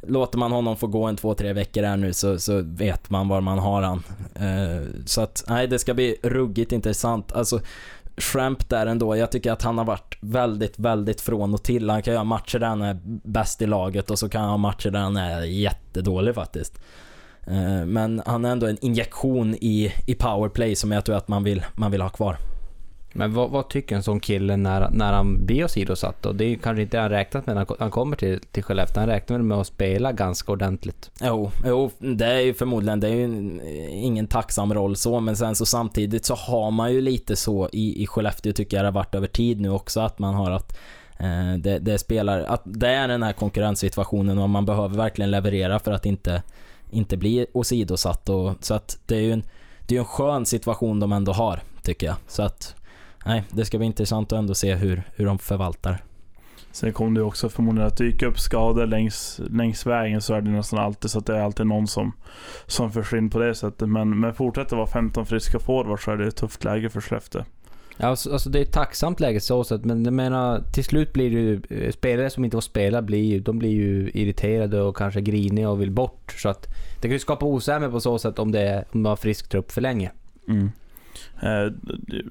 Låter 0.06 0.38
man 0.38 0.52
honom 0.52 0.76
få 0.76 0.86
gå 0.86 1.04
en 1.04 1.16
två, 1.16 1.34
tre 1.34 1.52
veckor 1.52 1.82
här 1.82 1.96
nu 1.96 2.12
så, 2.12 2.38
så 2.38 2.62
vet 2.62 3.10
man 3.10 3.28
var 3.28 3.40
man 3.40 3.58
har 3.58 3.82
han. 3.82 4.02
Eh, 4.34 4.86
så 5.06 5.20
att, 5.20 5.44
nej 5.48 5.66
det 5.66 5.78
ska 5.78 5.94
bli 5.94 6.16
ruggigt 6.22 6.72
intressant. 6.72 7.32
Alltså 7.32 7.60
Shramp 8.16 8.68
där 8.68 8.86
ändå, 8.86 9.16
jag 9.16 9.30
tycker 9.32 9.52
att 9.52 9.62
han 9.62 9.78
har 9.78 9.84
varit 9.84 10.16
väldigt, 10.20 10.78
väldigt 10.78 11.20
från 11.20 11.54
och 11.54 11.62
till. 11.62 11.90
Han 11.90 12.02
kan 12.02 12.14
göra 12.14 12.24
matcher 12.24 12.58
där 12.58 12.66
han 12.66 12.82
är 12.82 13.00
bäst 13.24 13.62
i 13.62 13.66
laget 13.66 14.10
och 14.10 14.18
så 14.18 14.28
kan 14.28 14.40
han 14.40 14.50
ha 14.50 14.56
matcher 14.56 14.90
där 14.90 15.00
han 15.00 15.16
är 15.16 15.42
jättedålig 15.42 16.34
faktiskt. 16.34 16.80
Eh, 17.46 17.84
Men 17.86 18.22
han 18.26 18.44
är 18.44 18.50
ändå 18.50 18.66
en 18.66 18.84
injektion 18.84 19.54
i, 19.54 19.92
i 20.06 20.14
powerplay 20.14 20.74
som 20.74 20.92
jag 20.92 21.04
tror 21.04 21.16
att 21.16 21.28
man 21.28 21.44
vill, 21.44 21.64
man 21.74 21.90
vill 21.90 22.00
ha 22.02 22.08
kvar. 22.08 22.36
Men 23.14 23.34
vad, 23.34 23.50
vad 23.50 23.68
tycker 23.68 23.96
en 23.96 24.02
sån 24.02 24.20
kille 24.20 24.56
när, 24.56 24.90
när 24.90 25.12
han 25.12 25.46
blir 25.46 25.64
åsidosatt 25.64 26.22
då? 26.22 26.32
Det 26.32 26.44
är 26.44 26.48
ju 26.48 26.58
kanske 26.58 26.82
inte 26.82 26.98
han 26.98 27.10
räknat 27.10 27.46
med 27.46 27.56
när 27.56 27.66
han- 27.78 27.90
kommer 27.90 28.16
till, 28.16 28.40
till 28.40 28.62
Skellefteå. 28.62 29.00
Han 29.00 29.08
räknar 29.08 29.36
väl 29.36 29.46
med 29.46 29.58
att 29.58 29.66
spela 29.66 30.12
ganska 30.12 30.52
ordentligt. 30.52 31.10
Jo, 31.22 31.50
jo, 31.66 31.90
det 31.98 32.26
är 32.26 32.40
ju 32.40 32.54
förmodligen, 32.54 33.00
det 33.00 33.08
är 33.08 33.14
ju 33.14 33.24
ingen 33.90 34.26
tacksam 34.26 34.74
roll 34.74 34.96
så, 34.96 35.20
men 35.20 35.36
sen 35.36 35.54
så 35.54 35.66
samtidigt 35.66 36.24
så 36.24 36.34
har 36.34 36.70
man 36.70 36.92
ju 36.92 37.00
lite 37.00 37.36
så 37.36 37.68
i, 37.72 38.02
i 38.02 38.06
Skellefteå 38.06 38.52
tycker 38.52 38.76
jag 38.76 38.84
det 38.84 38.88
har 38.88 38.92
varit 38.94 39.14
över 39.14 39.26
tid 39.26 39.60
nu 39.60 39.70
också, 39.70 40.00
att 40.00 40.18
man 40.18 40.34
har 40.34 40.50
att 40.50 40.78
eh, 41.18 41.54
det, 41.58 41.78
det 41.78 41.98
spelar, 41.98 42.40
att 42.40 42.62
det 42.64 42.88
är 42.88 43.08
den 43.08 43.22
här 43.22 43.32
konkurrenssituationen 43.32 44.38
och 44.38 44.50
man 44.50 44.66
behöver 44.66 44.96
verkligen 44.96 45.30
leverera 45.30 45.78
för 45.78 45.92
att 45.92 46.06
inte, 46.06 46.42
inte 46.90 47.16
bli 47.16 47.46
åsidosatt 47.52 48.28
och 48.28 48.52
så 48.60 48.74
att 48.74 48.98
det 49.06 49.16
är 49.16 49.20
ju 49.20 49.32
en, 49.32 49.42
det 49.86 49.94
är 49.94 49.96
ju 49.96 49.98
en 50.00 50.04
skön 50.04 50.46
situation 50.46 51.00
de 51.00 51.12
ändå 51.12 51.32
har, 51.32 51.60
tycker 51.82 52.06
jag. 52.06 52.16
Så 52.28 52.42
att, 52.42 52.74
nej, 53.26 53.44
det 53.50 53.64
ska 53.64 53.78
bli 53.78 53.86
intressant 53.86 54.32
att 54.32 54.38
ändå 54.38 54.54
se 54.54 54.74
hur, 54.74 55.02
hur 55.14 55.26
de 55.26 55.38
förvaltar. 55.38 56.02
Sen 56.72 56.92
kommer 56.92 57.20
det 57.20 57.26
också 57.26 57.48
förmodligen 57.48 57.86
att 57.86 57.96
dyka 57.96 58.26
upp 58.26 58.40
skador 58.40 58.86
längs, 58.86 59.40
längs 59.50 59.86
vägen 59.86 60.20
så 60.20 60.34
är 60.34 60.40
det 60.40 60.50
nästan 60.50 60.78
alltid 60.78 61.10
så 61.10 61.18
att 61.18 61.26
det 61.26 61.36
är 61.36 61.42
alltid 61.42 61.66
någon 61.66 61.86
som, 61.86 62.12
som 62.66 62.92
försvinner 62.92 63.30
på 63.30 63.38
det 63.38 63.54
sättet. 63.54 63.88
Men, 63.88 64.20
men 64.20 64.34
fortsätter 64.34 64.76
vara 64.76 64.86
15 64.86 65.26
friska 65.26 65.58
forwards 65.58 66.04
så 66.04 66.10
är 66.10 66.16
det 66.16 66.26
ett 66.26 66.36
tufft 66.36 66.64
läge 66.64 66.90
för 66.90 67.00
Skellefteå. 67.00 67.42
Ja, 67.96 68.06
Alltså, 68.06 68.32
alltså 68.32 68.50
det 68.50 68.58
är 68.58 68.62
ett 68.62 68.72
tacksamt 68.72 69.20
läge 69.20 69.40
så 69.40 69.64
sätt, 69.64 69.84
men 69.84 70.04
jag 70.04 70.14
menar 70.14 70.62
till 70.72 70.84
slut 70.84 71.12
blir 71.12 71.30
det 71.30 71.36
ju 71.36 71.62
eh, 71.70 71.92
spelare 71.92 72.30
som 72.30 72.44
inte 72.44 72.56
får 72.56 72.60
spela 72.60 73.02
blir 73.02 73.24
ju, 73.24 73.40
de 73.40 73.58
blir 73.58 73.70
ju 73.70 74.10
irriterade 74.14 74.80
och 74.80 74.96
kanske 74.96 75.20
griniga 75.20 75.70
och 75.70 75.80
vill 75.80 75.90
bort. 75.90 76.32
Så 76.38 76.48
att 76.48 76.66
det 76.96 77.02
kan 77.02 77.10
ju 77.10 77.18
skapa 77.18 77.46
osämja 77.46 77.90
på 77.90 78.00
så 78.00 78.18
sätt 78.18 78.38
om 78.38 78.52
det 78.52 78.60
är, 78.60 78.84
om 78.92 79.02
man 79.02 79.10
har 79.10 79.16
frisk 79.16 79.48
trupp 79.48 79.72
för 79.72 79.80
länge. 79.80 80.10
Eh, 80.48 80.66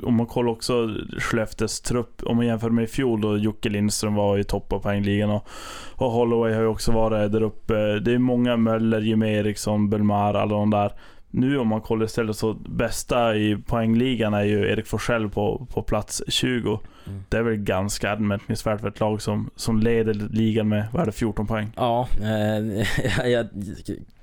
om 0.03 0.13
man 0.13 0.25
kollar 0.25 0.51
också 0.51 0.95
Skellefteås 1.17 1.81
trupp, 1.81 2.23
om 2.23 2.37
man 2.37 2.45
jämför 2.45 2.69
med 2.69 2.83
i 2.83 2.87
fjol 2.87 3.21
då 3.21 3.37
Jocke 3.37 3.69
Lindström 3.69 4.15
var 4.15 4.37
i 4.37 4.43
topp 4.43 4.73
av 4.73 4.79
poängligan 4.79 5.29
och, 5.29 5.47
och 5.95 6.11
Holloway 6.11 6.53
har 6.53 6.61
ju 6.61 6.67
också 6.67 6.91
varit 6.91 7.31
där 7.31 7.43
uppe. 7.43 7.99
Det 7.99 8.13
är 8.13 8.17
många 8.17 8.57
Möller, 8.57 9.01
Jimmie 9.01 9.39
Eriksson, 9.39 9.89
Belmar, 9.89 10.33
alla 10.33 10.55
de 10.55 10.69
där. 10.69 10.91
Nu 11.33 11.59
om 11.59 11.67
man 11.67 11.81
kollar 11.81 12.05
istället 12.05 12.35
så 12.35 12.53
bästa 12.53 13.35
i 13.35 13.57
poängligan 13.65 14.33
är 14.33 14.43
ju 14.43 14.71
Erik 14.71 14.87
Forsell 14.87 15.29
på, 15.29 15.67
på 15.73 15.81
plats 15.81 16.23
20. 16.27 16.79
Mm. 17.07 17.23
Det 17.29 17.37
är 17.37 17.41
väl 17.41 17.55
ganska 17.55 18.11
anmärkningsvärt 18.11 18.81
för 18.81 18.87
ett 18.87 18.99
lag 18.99 19.21
som, 19.21 19.49
som 19.55 19.79
leder 19.79 20.13
ligan 20.13 20.69
med, 20.69 20.87
vad 20.93 21.01
är 21.01 21.05
det, 21.05 21.11
14 21.11 21.47
poäng? 21.47 21.71
Ja, 21.75 22.07
eh, 22.21 23.27
jag 23.31 23.47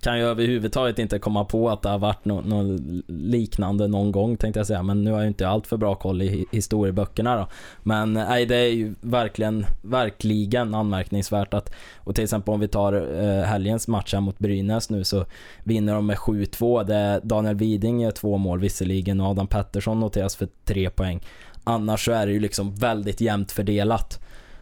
kan 0.01 0.19
ju 0.19 0.25
överhuvudtaget 0.25 0.99
inte 0.99 1.19
komma 1.19 1.45
på 1.45 1.71
att 1.71 1.83
det 1.83 1.89
har 1.89 1.99
varit 1.99 2.25
något 2.25 2.47
no 2.47 2.79
liknande 3.07 3.89
någon 3.89 4.13
gång 4.13 4.37
tänkte 4.37 4.61
jag 4.61 4.67
säga. 4.67 4.83
Men 4.83 5.05
nu 5.05 5.13
har 5.13 5.19
jag 5.19 5.27
inte 5.27 5.49
allt 5.49 5.67
för 5.67 5.77
bra 5.77 5.95
koll 5.95 6.23
i 6.23 6.47
historieböckerna 6.53 7.37
då. 7.37 7.49
Men 7.83 8.13
nej, 8.13 8.47
det 8.47 8.57
är 8.57 8.69
ju 8.69 8.95
verkligen, 9.01 9.67
verkligen 9.83 10.75
anmärkningsvärt 10.75 11.55
att, 11.55 11.73
och 11.97 12.15
till 12.15 12.25
exempel 12.25 12.55
om 12.55 12.61
vi 12.61 12.69
tar 12.69 13.23
eh, 13.23 13.45
helgens 13.45 13.89
match 13.89 14.15
här 14.15 14.21
mot 14.21 14.39
Brynäs 14.39 14.91
nu 14.91 15.05
så 15.05 15.25
vinner 15.65 15.95
de 15.95 16.07
med 16.07 16.17
7-2. 16.17 16.85
Det 16.85 16.95
är 16.95 17.21
Daniel 17.21 17.57
Widing 17.57 18.01
gör 18.01 18.11
två 18.11 18.37
mål 18.37 18.61
visserligen 18.61 19.21
och 19.21 19.27
Adam 19.27 19.47
Pettersson 19.47 20.01
noteras 20.01 20.37
för 20.37 20.49
tre 20.65 20.91
poäng. 20.91 21.21
Annars 21.65 22.05
så 22.05 22.13
är 22.13 22.27
det 22.27 22.33
ju 22.33 22.41
liksom 22.41 22.75
väldigt 22.75 23.21
jämnt 23.21 23.53
fördelat. 23.53 24.21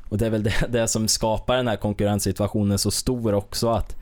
Och 0.08 0.18
det 0.18 0.26
är 0.26 0.30
väl 0.30 0.42
det, 0.42 0.66
det 0.68 0.88
som 0.88 1.08
skapar 1.08 1.56
den 1.56 1.68
här 1.68 1.76
konkurrenssituationen 1.76 2.78
så 2.78 2.90
stor 2.90 3.34
också 3.34 3.68
att 3.68 3.96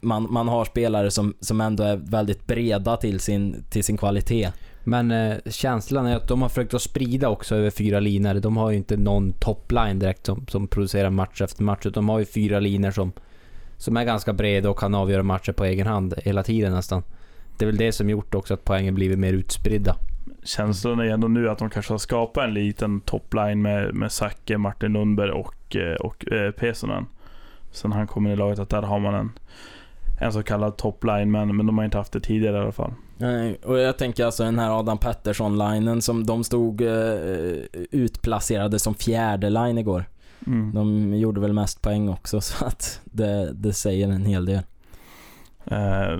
man, 0.00 0.26
man 0.30 0.48
har 0.48 0.64
spelare 0.64 1.10
som, 1.10 1.34
som 1.40 1.60
ändå 1.60 1.82
är 1.82 1.96
väldigt 1.96 2.46
breda 2.46 2.96
till 2.96 3.20
sin, 3.20 3.64
till 3.70 3.84
sin 3.84 3.96
kvalitet. 3.96 4.52
Men 4.84 5.10
eh, 5.10 5.36
känslan 5.50 6.06
är 6.06 6.16
att 6.16 6.28
de 6.28 6.42
har 6.42 6.48
försökt 6.48 6.74
att 6.74 6.82
sprida 6.82 7.28
också 7.28 7.56
över 7.56 7.70
fyra 7.70 8.00
linjer. 8.00 8.34
De 8.34 8.56
har 8.56 8.70
ju 8.70 8.76
inte 8.76 8.96
någon 8.96 9.32
topline 9.32 9.98
direkt 9.98 10.26
som, 10.26 10.46
som 10.46 10.68
producerar 10.68 11.10
match 11.10 11.40
efter 11.40 11.62
match. 11.62 11.86
Utan 11.86 11.92
de 11.92 12.08
har 12.08 12.18
ju 12.18 12.24
fyra 12.24 12.60
linjer 12.60 12.90
som, 12.90 13.12
som 13.76 13.96
är 13.96 14.04
ganska 14.04 14.32
breda 14.32 14.70
och 14.70 14.78
kan 14.78 14.94
avgöra 14.94 15.22
matcher 15.22 15.52
på 15.52 15.64
egen 15.64 15.86
hand 15.86 16.14
hela 16.24 16.42
tiden 16.42 16.72
nästan. 16.72 17.02
Det 17.58 17.64
är 17.64 17.66
väl 17.66 17.76
det 17.76 17.92
som 17.92 18.10
gjort 18.10 18.34
också 18.34 18.54
att 18.54 18.64
poängen 18.64 18.94
blivit 18.94 19.18
mer 19.18 19.32
utspridda. 19.32 19.96
Känslan 20.42 21.00
är 21.00 21.04
ändå 21.04 21.28
nu 21.28 21.50
att 21.50 21.58
de 21.58 21.70
kanske 21.70 21.92
har 21.92 21.98
skapat 21.98 22.44
en 22.44 22.54
liten 22.54 23.00
topline 23.00 23.62
med, 23.62 23.94
med 23.94 24.12
Zacke, 24.12 24.58
Martin 24.58 24.92
Lundberg 24.92 25.30
och, 25.30 25.76
eh, 25.76 25.94
och 25.94 26.32
eh, 26.32 26.50
Pesonen. 26.50 27.06
Sen 27.76 27.92
han 27.92 28.06
kom 28.06 28.26
in 28.26 28.32
i 28.32 28.36
laget 28.36 28.58
att 28.58 28.68
där 28.68 28.82
har 28.82 28.98
man 28.98 29.14
en, 29.14 29.32
en 30.20 30.32
så 30.32 30.42
kallad 30.42 30.76
topline 30.76 31.30
men, 31.30 31.56
men 31.56 31.66
de 31.66 31.78
har 31.78 31.84
inte 31.84 31.98
haft 31.98 32.12
det 32.12 32.20
tidigare 32.20 32.56
i 32.56 32.60
alla 32.60 32.72
fall. 32.72 32.92
Nej, 33.16 33.58
och 33.64 33.78
jag 33.78 33.98
tänker 33.98 34.24
alltså 34.24 34.44
den 34.44 34.58
här 34.58 34.78
Adam 34.78 34.98
Pettersson-linen 34.98 36.02
som 36.02 36.26
de 36.26 36.44
stod 36.44 36.80
eh, 36.80 36.88
utplacerade 37.90 38.78
som 38.78 38.94
fjärde 38.94 39.50
line 39.50 39.78
igår. 39.78 40.04
Mm. 40.46 40.74
De 40.74 41.14
gjorde 41.14 41.40
väl 41.40 41.52
mest 41.52 41.82
poäng 41.82 42.08
också 42.08 42.40
så 42.40 42.64
att 42.64 43.00
det, 43.04 43.52
det 43.52 43.72
säger 43.72 44.08
en 44.08 44.24
hel 44.24 44.46
del. 44.46 44.62
Eh, 45.64 46.18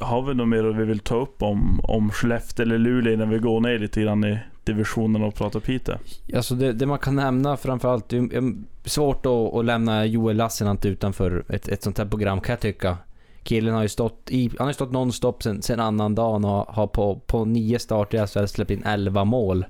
har 0.00 0.22
vi 0.22 0.34
något 0.34 0.48
mer 0.48 0.62
vi 0.62 0.84
vill 0.84 0.98
ta 0.98 1.16
upp 1.16 1.42
om, 1.42 1.80
om 1.82 2.10
Skellefteå 2.10 2.62
eller 2.62 2.78
Luleå 2.78 3.12
innan 3.12 3.30
vi 3.30 3.38
går 3.38 3.60
ner 3.60 3.78
lite 3.78 4.02
grann 4.02 4.24
i 4.24 4.38
divisionen 4.64 5.22
och 5.22 5.34
prata 5.34 5.60
Piteå? 5.60 5.96
Alltså 6.34 6.54
det, 6.54 6.72
det 6.72 6.86
man 6.86 6.98
kan 6.98 7.16
nämna 7.16 7.56
framförallt, 7.56 8.08
det 8.08 8.16
är 8.16 8.54
svårt 8.84 9.26
att, 9.26 9.54
att 9.54 9.64
lämna 9.64 10.06
Joel 10.06 10.36
Lassinantti 10.36 10.88
utanför 10.88 11.44
ett, 11.48 11.68
ett 11.68 11.82
sånt 11.82 11.98
här 11.98 12.06
program 12.06 12.40
kan 12.40 12.52
jag 12.52 12.60
tycka. 12.60 12.96
Killen 13.42 13.74
har 13.74 13.82
ju 13.82 13.88
stått, 13.88 14.30
i, 14.30 14.50
han 14.58 14.66
har 14.66 14.72
stått 14.72 14.92
nonstop 14.92 15.42
sen, 15.42 15.62
sen 15.62 15.80
annan 15.80 16.14
dagen 16.14 16.44
och 16.44 16.66
har 16.66 16.86
på, 16.86 17.20
på 17.26 17.44
nio 17.44 17.78
starter 17.78 18.24
i 18.24 18.26
SHL 18.26 18.46
släppt 18.46 18.70
in 18.70 18.82
11 18.84 19.24
mål. 19.24 19.64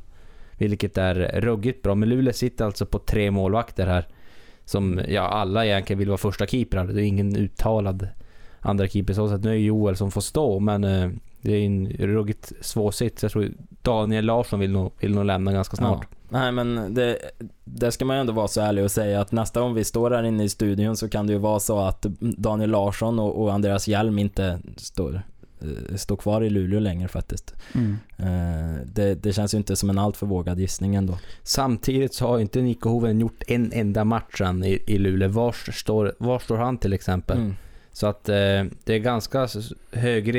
Vilket 0.59 0.99
är 0.99 1.41
ruggigt 1.41 1.83
bra. 1.83 1.95
Men 1.95 2.09
Luleå 2.09 2.33
sitter 2.33 2.65
alltså 2.65 2.87
på 2.87 2.99
tre 2.99 3.31
målvakter 3.31 3.87
här. 3.87 4.09
Som 4.65 5.01
ja, 5.09 5.23
alla 5.23 5.67
egentligen 5.67 5.99
vill 5.99 6.09
vara 6.09 6.19
första 6.19 6.47
keeprar. 6.47 6.85
Det 6.85 7.03
är 7.03 7.05
ingen 7.05 7.37
uttalad 7.37 8.09
andra 8.61 8.89
keeper 8.89 9.15
så 9.15 9.27
att 9.27 9.45
nu 9.45 9.51
är 9.51 9.55
det 9.55 9.61
Joel 9.61 9.97
som 9.97 10.11
får 10.11 10.21
stå. 10.21 10.61
Men 10.61 10.85
eh, 10.85 11.11
det 11.43 11.53
är 11.53 11.67
en 11.67 11.89
ruggigt 11.89 12.53
svår 12.61 12.91
sits. 12.91 13.23
Jag 13.23 13.33
tror 13.33 13.53
Daniel 13.83 14.25
Larsson 14.25 14.61
vill 14.61 14.71
nog, 14.71 14.93
vill 15.01 15.15
nog 15.15 15.25
lämna 15.25 15.53
ganska 15.53 15.77
snart. 15.77 16.07
Ja. 16.11 16.17
Nej 16.29 16.53
men 16.53 16.95
det, 16.95 17.19
det 17.65 17.93
ska 17.93 18.05
man 18.05 18.17
ju 18.17 18.21
ändå 18.21 18.33
vara 18.33 18.49
så 18.49 18.61
ärlig 18.61 18.85
och 18.85 18.91
säga 18.91 19.21
att 19.21 19.33
nästa 19.33 19.61
gång 19.61 19.75
vi 19.75 19.85
står 19.85 20.11
här 20.11 20.23
inne 20.23 20.45
i 20.45 20.49
studion 20.49 20.97
så 20.97 21.09
kan 21.09 21.27
det 21.27 21.33
ju 21.33 21.39
vara 21.39 21.61
så 21.61 21.79
att 21.79 22.07
Daniel 22.21 22.71
Larsson 22.71 23.19
och, 23.19 23.43
och 23.43 23.53
Andreas 23.53 23.89
Hjelm 23.89 24.19
inte 24.19 24.61
står, 24.77 25.23
eh, 25.61 25.97
står 25.97 26.17
kvar 26.17 26.43
i 26.43 26.51
Luleå 26.51 26.81
längre 26.81 27.09
faktiskt. 27.09 27.55
Mm. 27.75 27.99
Eh, 28.17 28.87
det, 28.87 29.15
det 29.15 29.33
känns 29.33 29.55
ju 29.55 29.59
inte 29.59 29.77
som 29.77 29.91
en 29.91 29.99
alltför 29.99 30.27
vågad 30.27 30.59
gissning 30.59 30.95
ändå. 30.95 31.19
Samtidigt 31.43 32.15
så 32.15 32.27
har 32.27 32.39
inte 32.39 32.63
Nico 32.63 32.89
Hoven 32.89 33.21
gjort 33.21 33.43
en 33.47 33.73
enda 33.73 34.05
match 34.05 34.41
än 34.41 34.65
i, 34.65 34.83
i 34.87 34.99
Luleå. 34.99 35.29
Var 35.29 35.53
står, 35.73 36.15
var 36.19 36.39
står 36.39 36.57
han 36.57 36.79
till 36.79 36.93
exempel? 36.93 37.39
Mm. 37.39 37.55
Så 37.93 38.07
att 38.07 38.29
eh, 38.29 38.65
det 38.85 38.95
är 38.95 38.99
ganska 38.99 39.49
hög 39.93 40.35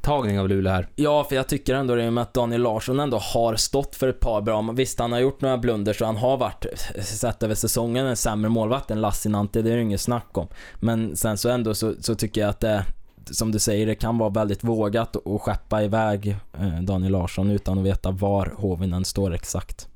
risktagning 0.00 0.40
av 0.40 0.48
Luleå 0.48 0.72
här. 0.72 0.88
Ja, 0.96 1.24
för 1.24 1.36
jag 1.36 1.48
tycker 1.48 1.74
ändå 1.74 1.94
det 1.94 2.10
med 2.10 2.22
att 2.22 2.34
Daniel 2.34 2.62
Larsson 2.62 3.00
ändå 3.00 3.18
har 3.18 3.56
stått 3.56 3.96
för 3.96 4.08
ett 4.08 4.20
par 4.20 4.40
bra, 4.40 4.62
visst 4.62 4.98
han 4.98 5.12
har 5.12 5.18
gjort 5.18 5.40
några 5.40 5.58
blunder 5.58 5.92
så 5.92 6.04
han 6.04 6.16
har 6.16 6.36
varit, 6.36 6.66
sett 7.00 7.42
över 7.42 7.54
säsongen, 7.54 8.06
en 8.06 8.16
sämre 8.16 8.48
målvakt 8.48 8.90
än 8.90 9.00
Lassinantti, 9.00 9.62
det 9.62 9.72
är 9.72 9.76
det 9.76 9.82
inget 9.82 10.00
snack 10.00 10.38
om. 10.38 10.48
Men 10.80 11.16
sen 11.16 11.36
så 11.36 11.48
ändå 11.48 11.74
så, 11.74 11.94
så 12.00 12.14
tycker 12.14 12.40
jag 12.40 12.50
att 12.50 12.60
det, 12.60 12.84
som 13.30 13.52
du 13.52 13.58
säger, 13.58 13.86
det 13.86 13.94
kan 13.94 14.18
vara 14.18 14.30
väldigt 14.30 14.64
vågat 14.64 15.16
att 15.16 15.40
skeppa 15.40 15.82
iväg 15.82 16.36
eh, 16.58 16.80
Daniel 16.82 17.12
Larsson 17.12 17.50
utan 17.50 17.78
att 17.78 17.84
veta 17.84 18.10
var 18.10 18.52
Hovinen 18.56 19.04
står 19.04 19.34
exakt. 19.34 19.88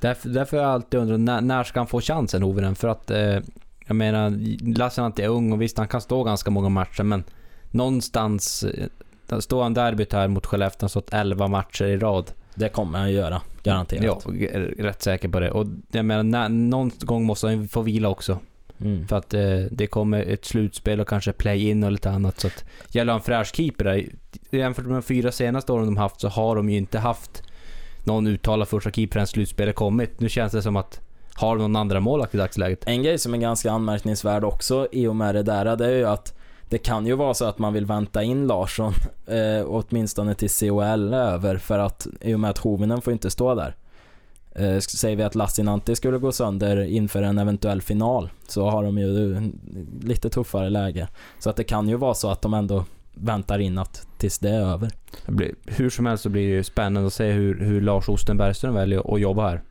Därför, 0.00 0.28
därför 0.28 0.56
har 0.56 0.64
jag 0.64 0.72
alltid 0.72 1.00
undrat, 1.00 1.20
när, 1.20 1.40
när 1.40 1.64
ska 1.64 1.80
han 1.80 1.86
få 1.86 2.00
chansen 2.00 2.42
Hovinen? 2.42 2.74
För 2.74 2.88
att, 2.88 3.10
eh, 3.10 3.38
jag 3.86 3.96
menar, 3.96 4.32
Lassinantti 4.78 5.22
är 5.22 5.28
ung 5.28 5.52
och 5.52 5.62
visst 5.62 5.78
han 5.78 5.88
kan 5.88 6.00
stå 6.00 6.24
ganska 6.24 6.50
många 6.50 6.68
matcher 6.68 7.02
men 7.02 7.24
någonstans, 7.70 8.62
eh, 8.62 8.86
står 9.38 9.62
han 9.62 9.74
derbyt 9.74 10.12
här 10.12 10.28
mot 10.28 10.46
Skellefteå 10.46 10.84
och 10.84 10.90
stått 10.90 11.12
11 11.12 11.48
matcher 11.48 11.84
i 11.84 11.96
rad. 11.96 12.32
Det 12.54 12.68
kommer 12.68 12.98
han 12.98 13.12
göra, 13.12 13.42
garanterat. 13.62 14.04
Ja, 14.04 14.32
är 14.32 14.74
rätt 14.78 15.02
säker 15.02 15.28
på 15.28 15.40
det. 15.40 15.50
Och 15.50 15.66
jag 15.92 16.04
menar, 16.04 16.22
när, 16.22 16.48
någon 16.48 16.90
gång 17.00 17.24
måste 17.24 17.46
han 17.46 17.68
få 17.68 17.82
vila 17.82 18.08
också. 18.08 18.38
Mm. 18.80 19.08
För 19.08 19.16
att 19.16 19.34
eh, 19.34 19.58
det 19.70 19.86
kommer 19.86 20.22
ett 20.22 20.44
slutspel 20.44 21.00
och 21.00 21.08
kanske 21.08 21.32
play-in 21.32 21.84
och 21.84 21.92
lite 21.92 22.10
annat. 22.10 22.40
Så 22.40 22.46
att 22.46 22.64
gäller 22.88 23.12
en 23.12 23.20
fräsch 23.20 23.54
keeper 23.54 23.84
där. 23.84 24.06
Jämfört 24.50 24.84
med 24.84 24.94
de 24.94 25.02
fyra 25.02 25.32
senaste 25.32 25.72
åren 25.72 25.86
de 25.86 25.96
haft 25.96 26.20
så 26.20 26.28
har 26.28 26.56
de 26.56 26.70
ju 26.70 26.76
inte 26.76 26.98
haft 26.98 27.42
någon 28.04 28.26
uttalad 28.26 28.68
första 28.68 28.90
keeper 28.90 29.12
förrän 29.12 29.26
slutspelet 29.26 29.74
kommit. 29.74 30.20
Nu 30.20 30.28
känns 30.28 30.52
det 30.52 30.62
som 30.62 30.76
att 30.76 31.00
har 31.34 31.56
de 31.56 31.62
någon 31.62 31.76
andra 31.76 32.00
målvakt 32.00 32.34
i 32.34 32.38
dagsläget? 32.38 32.84
En 32.86 33.02
grej 33.02 33.18
som 33.18 33.34
är 33.34 33.38
ganska 33.38 33.70
anmärkningsvärd 33.70 34.44
också 34.44 34.88
i 34.92 35.06
och 35.06 35.16
med 35.16 35.34
det 35.34 35.42
där, 35.42 35.76
det 35.76 35.86
är 35.86 35.96
ju 35.96 36.04
att 36.04 36.39
det 36.70 36.78
kan 36.78 37.06
ju 37.06 37.14
vara 37.14 37.34
så 37.34 37.44
att 37.44 37.58
man 37.58 37.72
vill 37.72 37.86
vänta 37.86 38.22
in 38.22 38.46
Larsson, 38.46 38.92
eh, 39.26 39.66
åtminstone 39.66 40.34
till 40.34 40.50
COL 40.50 40.82
är 40.82 41.12
över, 41.14 41.58
för 41.58 41.78
att 41.78 42.06
i 42.20 42.34
och 42.34 42.40
med 42.40 42.50
att 42.50 42.58
Hovinen 42.58 43.00
får 43.00 43.12
inte 43.12 43.30
stå 43.30 43.54
där. 43.54 43.76
Eh, 44.54 44.78
säger 44.78 45.16
vi 45.16 45.22
att 45.22 45.34
Lassinantti 45.34 45.96
skulle 45.96 46.18
gå 46.18 46.32
sönder 46.32 46.80
inför 46.80 47.22
en 47.22 47.38
eventuell 47.38 47.82
final, 47.82 48.30
så 48.48 48.70
har 48.70 48.82
de 48.82 48.98
ju 48.98 49.36
eh, 49.36 49.42
lite 50.02 50.30
tuffare 50.30 50.70
läge. 50.70 51.08
Så 51.38 51.50
att 51.50 51.56
det 51.56 51.64
kan 51.64 51.88
ju 51.88 51.96
vara 51.96 52.14
så 52.14 52.30
att 52.30 52.42
de 52.42 52.54
ändå 52.54 52.84
väntar 53.14 53.58
in 53.58 53.78
att 53.78 54.06
tills 54.18 54.38
det 54.38 54.50
är 54.50 54.60
över. 54.60 54.90
Det 55.26 55.32
blir, 55.32 55.54
hur 55.66 55.90
som 55.90 56.06
helst 56.06 56.22
så 56.22 56.28
blir 56.28 56.48
det 56.48 56.54
ju 56.54 56.64
spännande 56.64 57.06
att 57.06 57.12
se 57.12 57.30
hur, 57.30 57.60
hur 57.60 57.80
Lars 57.80 58.08
Osten 58.08 58.36
Bergström 58.36 58.74
väljer 58.74 59.14
att 59.14 59.20
jobba 59.20 59.48
här. 59.48 59.62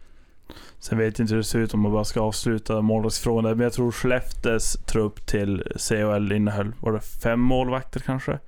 Sen 0.79 0.97
vet 0.97 1.19
jag 1.19 1.23
inte 1.23 1.33
hur 1.33 1.39
det 1.39 1.43
ser 1.47 1.59
ut 1.59 1.73
om 1.73 1.79
man 1.79 1.91
bara 1.91 2.03
ska 2.03 2.21
avsluta 2.21 2.81
målvaktsfrågan 2.81 3.43
där, 3.43 3.55
men 3.55 3.63
jag 3.63 3.73
tror 3.73 3.91
Skellefteås 3.91 4.73
trupp 4.73 5.25
till 5.25 5.63
CHL 5.75 6.31
innehöll, 6.31 6.71
var 6.79 6.91
det 6.91 6.99
fem 6.99 7.39
målvakter 7.39 7.99
kanske? 7.99 8.39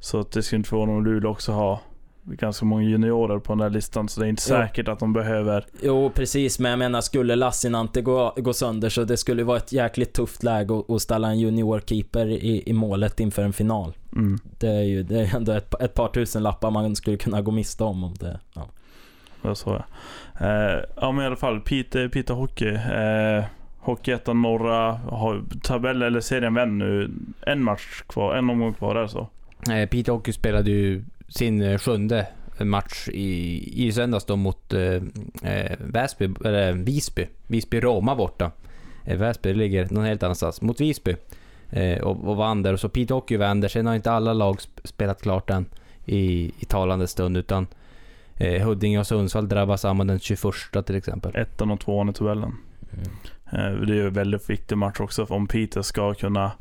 Så 0.00 0.20
att 0.20 0.32
det 0.32 0.42
skulle 0.42 0.56
inte 0.56 0.68
förvåna 0.68 0.92
om 0.92 1.04
Luleå 1.04 1.30
också 1.30 1.52
har 1.52 1.78
ganska 2.24 2.64
många 2.64 2.82
juniorer 2.82 3.38
på 3.38 3.52
den 3.52 3.58
där 3.58 3.70
listan, 3.70 4.08
så 4.08 4.20
det 4.20 4.26
är 4.26 4.28
inte 4.28 4.42
Ja. 4.48 4.66
säkert 4.66 4.88
att 4.88 4.98
de 4.98 5.12
behöver... 5.12 5.66
Jo, 5.82 6.10
precis, 6.14 6.58
men 6.58 6.70
jag 6.70 6.78
menar 6.78 7.00
skulle 7.00 7.36
Lassinantti 7.36 8.02
gå, 8.02 8.34
gå 8.36 8.52
sönder 8.52 8.88
så 8.88 9.04
det 9.04 9.16
skulle 9.16 9.44
vara 9.44 9.56
ett 9.56 9.72
jäkligt 9.72 10.12
tufft 10.12 10.42
läge 10.42 10.82
att, 10.88 11.02
ställa 11.02 11.28
en 11.28 11.38
juniorkeeper 11.38 12.26
i, 12.26 12.62
i 12.66 12.72
målet 12.72 13.20
inför 13.20 13.42
en 13.42 13.52
final. 13.52 13.96
Mm. 14.12 14.38
Det 14.58 14.68
är 14.68 14.82
ju 14.82 15.02
det 15.02 15.20
är 15.20 15.36
ändå 15.36 15.52
ett, 15.52 15.74
ett 15.80 15.94
par 15.94 16.08
tusen 16.08 16.42
lappar 16.42 16.70
man 16.70 16.96
skulle 16.96 17.16
kunna 17.16 17.42
gå 17.42 17.50
miste 17.50 17.84
om. 17.84 18.04
om 18.04 18.14
det, 18.14 18.40
ja. 18.54 18.68
Jag 19.42 19.56
så 19.56 19.70
ja. 19.70 19.84
Eh, 20.40 20.84
ja 20.96 21.12
men 21.12 21.24
i 21.24 21.26
alla 21.26 21.36
fall, 21.36 21.60
Piteå, 21.60 22.08
Pite 22.08 22.32
Hockey. 22.32 22.74
Eh, 22.74 23.44
Hockeyettan 23.78 24.42
norra, 24.42 24.92
har 24.92 25.42
tabell 25.62 26.02
eller 26.02 26.20
serien 26.20 26.54
vänd 26.54 26.78
nu. 26.78 27.10
En 27.46 27.64
match 27.64 28.02
kvar, 28.06 28.34
en 28.34 28.50
omgång 28.50 28.74
kvar 28.74 28.94
där 28.94 29.06
så. 29.06 29.28
Eh, 29.72 29.88
Pite 29.88 30.12
Hockey 30.12 30.32
spelade 30.32 30.70
ju 30.70 31.04
sin 31.28 31.62
eh, 31.62 31.78
sjunde 31.78 32.26
match 32.58 33.08
i, 33.08 33.86
i 33.86 33.92
söndags 33.92 34.24
då 34.24 34.36
mot 34.36 34.72
eh, 34.72 35.02
eh, 35.42 35.76
Väsby, 35.78 36.30
eller 36.44 36.72
Visby. 36.72 37.26
Visby-Roma 37.46 38.16
borta. 38.16 38.50
Eh, 39.04 39.18
Väsby 39.18 39.54
ligger 39.54 39.88
någon 39.90 40.04
helt 40.04 40.22
annanstans. 40.22 40.62
Mot 40.62 40.80
Visby. 40.80 41.16
Eh, 41.70 42.00
och, 42.00 42.28
och 42.28 42.36
vann 42.36 42.62
där. 42.62 42.72
Och 42.72 42.80
så 42.80 42.88
Piteå 42.88 43.16
Hockey 43.16 43.36
vänder. 43.36 43.68
Sen 43.68 43.86
har 43.86 43.94
inte 43.94 44.10
alla 44.12 44.32
lag 44.32 44.60
spelat 44.84 45.22
klart 45.22 45.50
än 45.50 45.66
i, 46.04 46.52
i 46.58 46.64
talande 46.64 47.06
stund. 47.06 47.36
Utan 47.36 47.66
eh, 48.40 48.66
Huddinge 48.66 48.98
och 48.98 49.06
Sundsvall 49.06 49.48
drabbas 49.48 49.80
samman 49.80 50.06
den 50.06 50.18
21 50.18 50.42
till 50.86 50.96
exempel. 50.96 51.36
Ettan 51.36 51.70
och 51.70 51.80
tvåan 51.80 52.08
i 52.08 52.12
tabellen. 52.12 52.56
Eh, 53.52 53.72
det 53.72 53.92
är 53.92 53.96
ju 53.96 54.06
en 54.06 54.12
väldigt 54.12 54.50
viktig 54.50 54.78
match 54.78 55.00
också 55.00 55.24
om 55.24 55.46
Piteå 55.46 55.82
ska 55.82 56.14
kunna, 56.14 56.52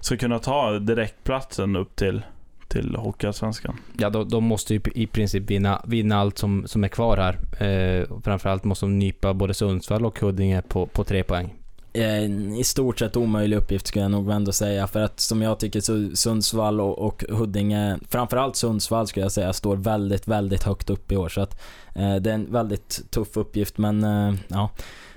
ska 0.00 0.16
kunna 0.16 0.38
ta 0.38 0.78
direktplatsen 0.78 1.76
upp 1.76 1.96
till, 1.96 2.22
till 2.68 2.96
Hockeyallsvenskan. 2.96 3.76
Ja, 3.98 4.10
de, 4.10 4.28
de 4.28 4.44
måste 4.44 4.74
ju 4.74 4.80
i 4.94 5.06
princip 5.06 5.50
vinna, 5.50 5.82
vinna 5.86 6.16
allt 6.16 6.38
som, 6.38 6.66
som 6.66 6.84
är 6.84 6.88
kvar 6.88 7.16
här. 7.16 7.64
Eh, 7.66 8.06
framförallt 8.24 8.64
måste 8.64 8.86
de 8.86 8.98
nypa 8.98 9.34
både 9.34 9.54
Sundsvall 9.54 10.06
och 10.06 10.20
Huddinge 10.20 10.62
på, 10.62 10.86
på 10.86 11.04
tre 11.04 11.22
poäng. 11.22 11.59
En 11.92 12.54
i 12.54 12.64
stort 12.64 12.98
sett 12.98 13.16
omöjlig 13.16 13.56
uppgift 13.56 13.86
skulle 13.86 14.02
jag 14.04 14.10
nog 14.10 14.30
ändå 14.30 14.52
säga. 14.52 14.86
För 14.86 15.00
att 15.00 15.20
som 15.20 15.42
jag 15.42 15.58
tycker 15.58 15.80
så 15.80 16.16
Sundsvall 16.16 16.80
och, 16.80 16.98
och 16.98 17.24
Huddinge, 17.28 17.98
framförallt 18.08 18.56
Sundsvall 18.56 19.06
skulle 19.06 19.24
jag 19.24 19.32
säga, 19.32 19.52
står 19.52 19.76
väldigt, 19.76 20.28
väldigt 20.28 20.62
högt 20.62 20.90
upp 20.90 21.12
i 21.12 21.16
år. 21.16 21.28
Så 21.28 21.40
att 21.40 21.60
eh, 21.94 22.14
det 22.16 22.30
är 22.30 22.34
en 22.34 22.52
väldigt 22.52 23.10
tuff 23.10 23.36
uppgift 23.36 23.78
men 23.78 24.04
eh, 24.04 24.34
ja. 24.48 24.70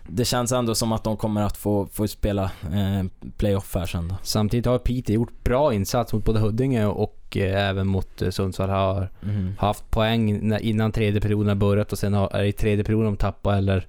Det 0.08 0.26
känns 0.26 0.52
ändå 0.52 0.76
som 0.76 0.92
att 0.92 1.04
de 1.04 1.18
kommer 1.18 1.42
att 1.42 1.58
få, 1.58 1.88
få 1.92 2.08
spela 2.08 2.44
eh, 2.44 3.06
playoff 3.38 3.76
här 3.76 3.86
sen 3.86 4.08
då. 4.08 4.16
Samtidigt 4.24 4.66
har 4.66 4.80
Piteå 4.80 5.14
gjort 5.16 5.44
bra 5.44 5.74
insats 5.74 6.14
mot 6.14 6.26
både 6.26 6.40
Huddinge 6.40 6.86
och 6.86 7.38
eh, 7.38 7.70
även 7.70 7.88
mot 7.88 8.22
eh, 8.22 8.30
Sundsvall. 8.30 8.70
Har 8.70 9.10
Mm. 9.24 9.56
haft 9.60 9.92
poäng 9.92 10.54
innan 10.62 10.92
tredje 10.92 11.22
perioden 11.22 11.48
har 11.48 11.56
börjat 11.56 11.92
och 11.92 11.98
sen 11.98 12.14
har, 12.14 12.44
i 12.44 12.52
tredje 12.52 12.84
perioden 12.84 13.06
de 13.06 13.18
tappar 13.18 13.58
eller 13.58 13.88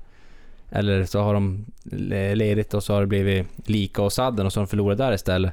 eller 0.74 1.04
så 1.04 1.20
har 1.20 1.34
de 1.34 1.64
le- 1.84 2.34
ledigt 2.34 2.74
och 2.74 2.82
så 2.84 2.92
har 2.94 3.00
det 3.00 3.06
blivit 3.06 3.46
lika 3.68 4.02
och 4.02 4.12
sadden 4.12 4.46
och 4.46 4.52
så 4.52 4.60
har 4.60 4.66
de 4.66 4.70
förlorat 4.70 4.98
där 4.98 5.12
istället. 5.12 5.52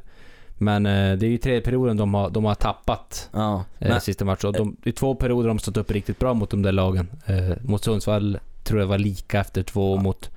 Men 0.57 0.85
eh, 0.85 1.17
det 1.17 1.25
är 1.25 1.29
ju 1.29 1.37
tredje 1.37 1.61
perioden 1.61 1.97
de 1.97 2.13
har, 2.13 2.29
de 2.29 2.45
har 2.45 2.55
tappat 2.55 3.29
Ja, 3.33 3.63
eh, 3.79 3.99
sista 3.99 4.25
matchen. 4.25 4.47
Och 4.47 4.53
de, 4.53 4.75
I 4.83 4.91
två 4.91 5.15
perioder 5.15 5.43
har 5.49 5.55
de 5.55 5.59
stått 5.59 5.77
upp 5.77 5.91
riktigt 5.91 6.19
bra 6.19 6.33
mot 6.33 6.49
de 6.49 6.61
där 6.61 6.71
lagen. 6.71 7.07
Eh, 7.25 7.57
mot 7.61 7.83
Sundsvall 7.83 8.39
tror 8.63 8.79
jag 8.79 8.87
var 8.87 8.97
lika 8.97 9.39
efter 9.39 9.63
två. 9.63 9.97
Mot, 9.97 10.29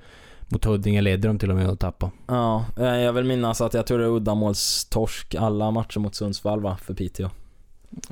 mot 0.47 0.65
Huddinge 0.65 1.01
ledde 1.01 1.27
de 1.27 1.39
till 1.39 1.49
och 1.49 1.55
med 1.55 1.69
att 1.69 1.79
tappa. 1.79 2.11
ja, 2.27 2.65
eh, 2.79 2.85
jag 2.85 3.13
vill 3.13 3.23
minnas 3.25 3.61
att 3.61 3.73
jag 3.73 3.85
tror 3.87 3.99
det 3.99 4.05
är 4.05 4.09
uddamålstorsk 4.09 5.35
alla 5.35 5.71
matcher 5.71 5.99
mot 5.99 6.15
Sundsvall 6.15 6.61
va, 6.61 6.77
för 6.81 6.93
Piteå. 6.93 7.29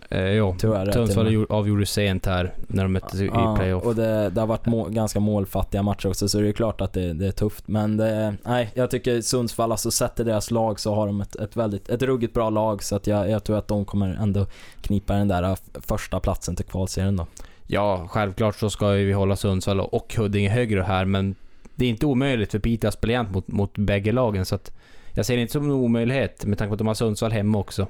Eh, 0.09 0.19
är 0.19 0.91
Sundsvall 0.91 1.45
avgjorde 1.49 1.85
sent 1.85 2.25
här 2.25 2.53
när 2.67 2.83
de 2.83 2.93
möttes 2.93 3.21
i, 3.21 3.25
Ja, 3.25 3.55
playoff. 3.59 3.83
och 3.83 3.95
det, 3.95 4.29
det 4.29 4.39
har 4.39 4.47
varit 4.47 4.65
må, 4.65 4.85
ganska 4.89 5.19
målfattiga 5.19 5.83
matcher 5.83 6.07
också 6.09 6.27
så 6.27 6.39
det 6.39 6.47
är 6.47 6.51
klart 6.51 6.81
att 6.81 6.93
det, 6.93 7.13
det 7.13 7.27
är 7.27 7.31
tufft. 7.31 7.67
Men 7.67 7.97
det, 7.97 8.35
nej, 8.45 8.71
jag 8.73 8.91
tycker 8.91 9.21
Sundsvall, 9.21 9.71
alltså 9.71 9.91
sätter 9.91 10.23
deras 10.25 10.51
lag 10.51 10.79
så 10.79 10.95
har 10.95 11.07
de 11.07 11.21
ett, 11.21 11.35
ett 11.35 11.55
väldigt, 11.57 11.89
ett 11.89 12.01
ruggigt 12.01 12.33
bra 12.33 12.49
lag 12.49 12.83
så 12.83 12.95
att 12.95 13.07
jag, 13.07 13.29
jag 13.29 13.43
tror 13.43 13.57
att 13.57 13.67
de 13.67 13.85
kommer 13.85 14.17
ändå 14.21 14.45
knipa 14.81 15.13
den 15.13 15.27
där 15.27 15.53
f- 15.53 15.61
första 15.73 16.19
platsen 16.19 16.55
till 16.55 16.65
kvalserien 16.65 17.15
då. 17.15 17.27
Ja, 17.67 18.07
självklart 18.09 18.55
så 18.55 18.69
ska 18.69 18.87
vi 18.87 19.11
hålla 19.13 19.35
Sundsvall 19.35 19.79
och 19.79 20.15
Huddinge 20.17 20.49
högre 20.49 20.81
här, 20.81 21.05
men 21.05 21.35
det 21.75 21.85
är 21.85 21.89
inte 21.89 22.05
omöjligt 22.05 22.51
för 22.51 22.59
Piteå 22.59 22.87
att 22.87 22.93
spela 22.93 23.23
mot, 23.23 23.47
mot 23.47 23.77
bägge 23.77 24.11
lagen. 24.11 24.45
Så 24.45 24.55
att 24.55 24.71
jag 25.13 25.25
ser 25.25 25.35
det 25.35 25.41
inte 25.41 25.51
som 25.53 25.63
en 25.65 25.71
omöjlighet 25.71 26.45
med 26.45 26.57
tanke 26.57 26.69
på 26.69 26.73
att 26.73 26.77
de 26.77 26.87
har 26.87 26.93
Sundsvall 26.93 27.31
hemma 27.31 27.57
också. 27.57 27.87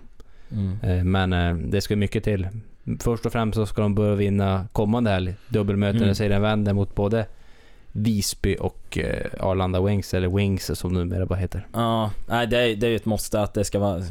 Mm. 0.52 0.80
Eh, 0.84 1.04
Men 1.04 1.34
eh, 1.34 1.56
det 1.56 1.82
ska 1.82 1.96
mycket 1.96 2.24
till. 2.24 2.48
Först 3.00 3.26
och 3.26 3.32
främst 3.32 3.56
så 3.56 3.66
ska 3.66 3.82
de 3.82 3.96
börja 3.96 4.16
vinna 4.16 4.68
kommande 4.72 5.10
helg. 5.12 5.36
Dubbelmöten 5.50 6.02
Mm. 6.02 6.16
serien 6.16 6.42
vänder 6.42 6.74
mot 6.74 6.96
både 6.96 7.26
Visby 7.92 8.58
och 8.60 8.98
eh, 8.98 9.28
Arlanda 9.40 9.82
Wings, 9.82 10.14
eller 10.14 10.28
Wings 10.28 10.80
som 10.80 10.94
numera 10.94 11.26
bara 11.26 11.40
heter. 11.40 11.68
Ja, 11.74 12.12
nej 12.28 12.48
det 12.48 12.58
är, 12.58 12.76
det 12.76 12.88
är 12.88 12.90
ju 12.90 12.96
ett 12.96 13.06
måste 13.06 13.42
att 13.42 13.54
det 13.54 13.64
ska 13.64 13.80
vara... 13.80 14.02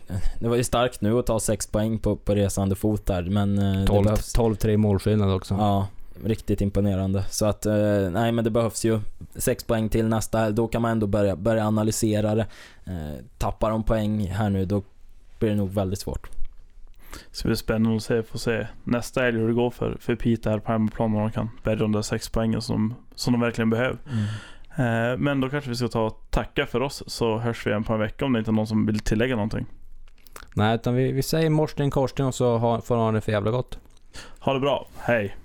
Det 0.40 0.48
var 0.48 0.56
ju 0.56 0.64
starkt 0.64 1.00
nu 1.00 1.18
att 1.18 1.26
ta 1.26 1.40
sex 1.40 1.66
poäng 1.66 1.98
på, 1.98 2.16
på 2.16 2.34
resande 2.34 2.74
fot 2.74 3.06
där 3.06 3.22
men 3.22 3.58
eh, 3.58 3.80
det 3.80 3.86
12 3.86 4.04
behövs... 4.04 4.36
12-3 4.36 4.76
målskillnad 4.76 5.34
också. 5.34 5.54
Ja, 5.54 5.86
riktigt 6.24 6.60
imponerande. 6.60 7.24
Så 7.30 7.46
att, 7.46 7.66
nej 8.12 8.32
men 8.32 8.44
det 8.44 8.50
behövs 8.50 8.84
ju 8.84 9.00
sex 9.36 9.64
poäng 9.64 9.88
till 9.88 10.08
nästa 10.08 10.38
helg. 10.38 10.54
Då 10.54 10.68
kan 10.68 10.82
man 10.82 10.90
ändå 10.90 11.06
börja, 11.06 11.36
börja 11.36 11.66
analysera 11.66 12.34
det. 12.34 12.46
Tappar 13.38 13.70
de 13.70 13.82
poäng 13.82 14.26
här 14.26 14.50
nu, 14.50 14.64
då 14.64 14.82
blir 15.42 15.50
det 15.50 15.56
nog 15.56 15.70
väldigt 15.70 15.98
svårt. 15.98 16.30
Så 17.30 17.42
det 17.42 17.48
blir 17.48 17.56
spännande 17.56 17.96
att 17.96 18.02
se, 18.02 18.22
få 18.22 18.38
se 18.38 18.66
nästa 18.84 19.22
helg 19.22 19.38
hur 19.38 19.48
det 19.48 19.54
går 19.54 19.70
för, 19.70 19.96
för 20.00 20.14
Piteå 20.14 20.52
här 20.52 20.58
på 20.58 20.72
hemmaplan 20.72 21.12
när 21.12 21.20
de 21.20 21.30
kan 21.30 21.50
bärga 21.62 21.78
de 21.78 21.92
där 21.92 22.02
sex 22.02 22.28
poängen 22.28 22.62
som, 22.62 22.94
som 23.14 23.32
de 23.32 23.40
verkligen 23.40 23.70
behöver. 23.70 23.98
Eh, 24.76 25.18
men 25.18 25.40
då 25.40 25.48
kanske 25.48 25.70
vi 25.70 25.76
ska 25.76 25.88
ta 25.88 26.06
och 26.06 26.26
tacka 26.30 26.66
för 26.66 26.80
oss 26.80 27.02
så 27.06 27.38
hörs 27.38 27.66
vi 27.66 27.70
igen 27.70 27.84
på 27.84 27.92
en 27.92 28.00
vecka 28.00 28.24
om 28.24 28.32
det 28.32 28.38
inte 28.38 28.50
är 28.50 28.52
någon 28.52 28.66
som 28.66 28.86
vill 28.86 28.98
tillägga 28.98 29.34
någonting. 29.34 29.66
Nej, 30.54 30.74
utan 30.74 30.94
vi, 30.94 31.12
vi 31.12 31.22
säger 31.22 31.50
morsning 31.50 31.90
korsning 31.90 32.26
och 32.26 32.34
så 32.34 32.58
ha, 32.58 32.80
får 32.80 32.96
ha 32.96 33.12
det 33.12 33.20
för 33.20 33.32
jävla 33.32 33.50
gott. 33.50 33.78
Ha 34.38 34.54
det 34.54 34.60
bra, 34.60 34.86
hej! 34.98 35.36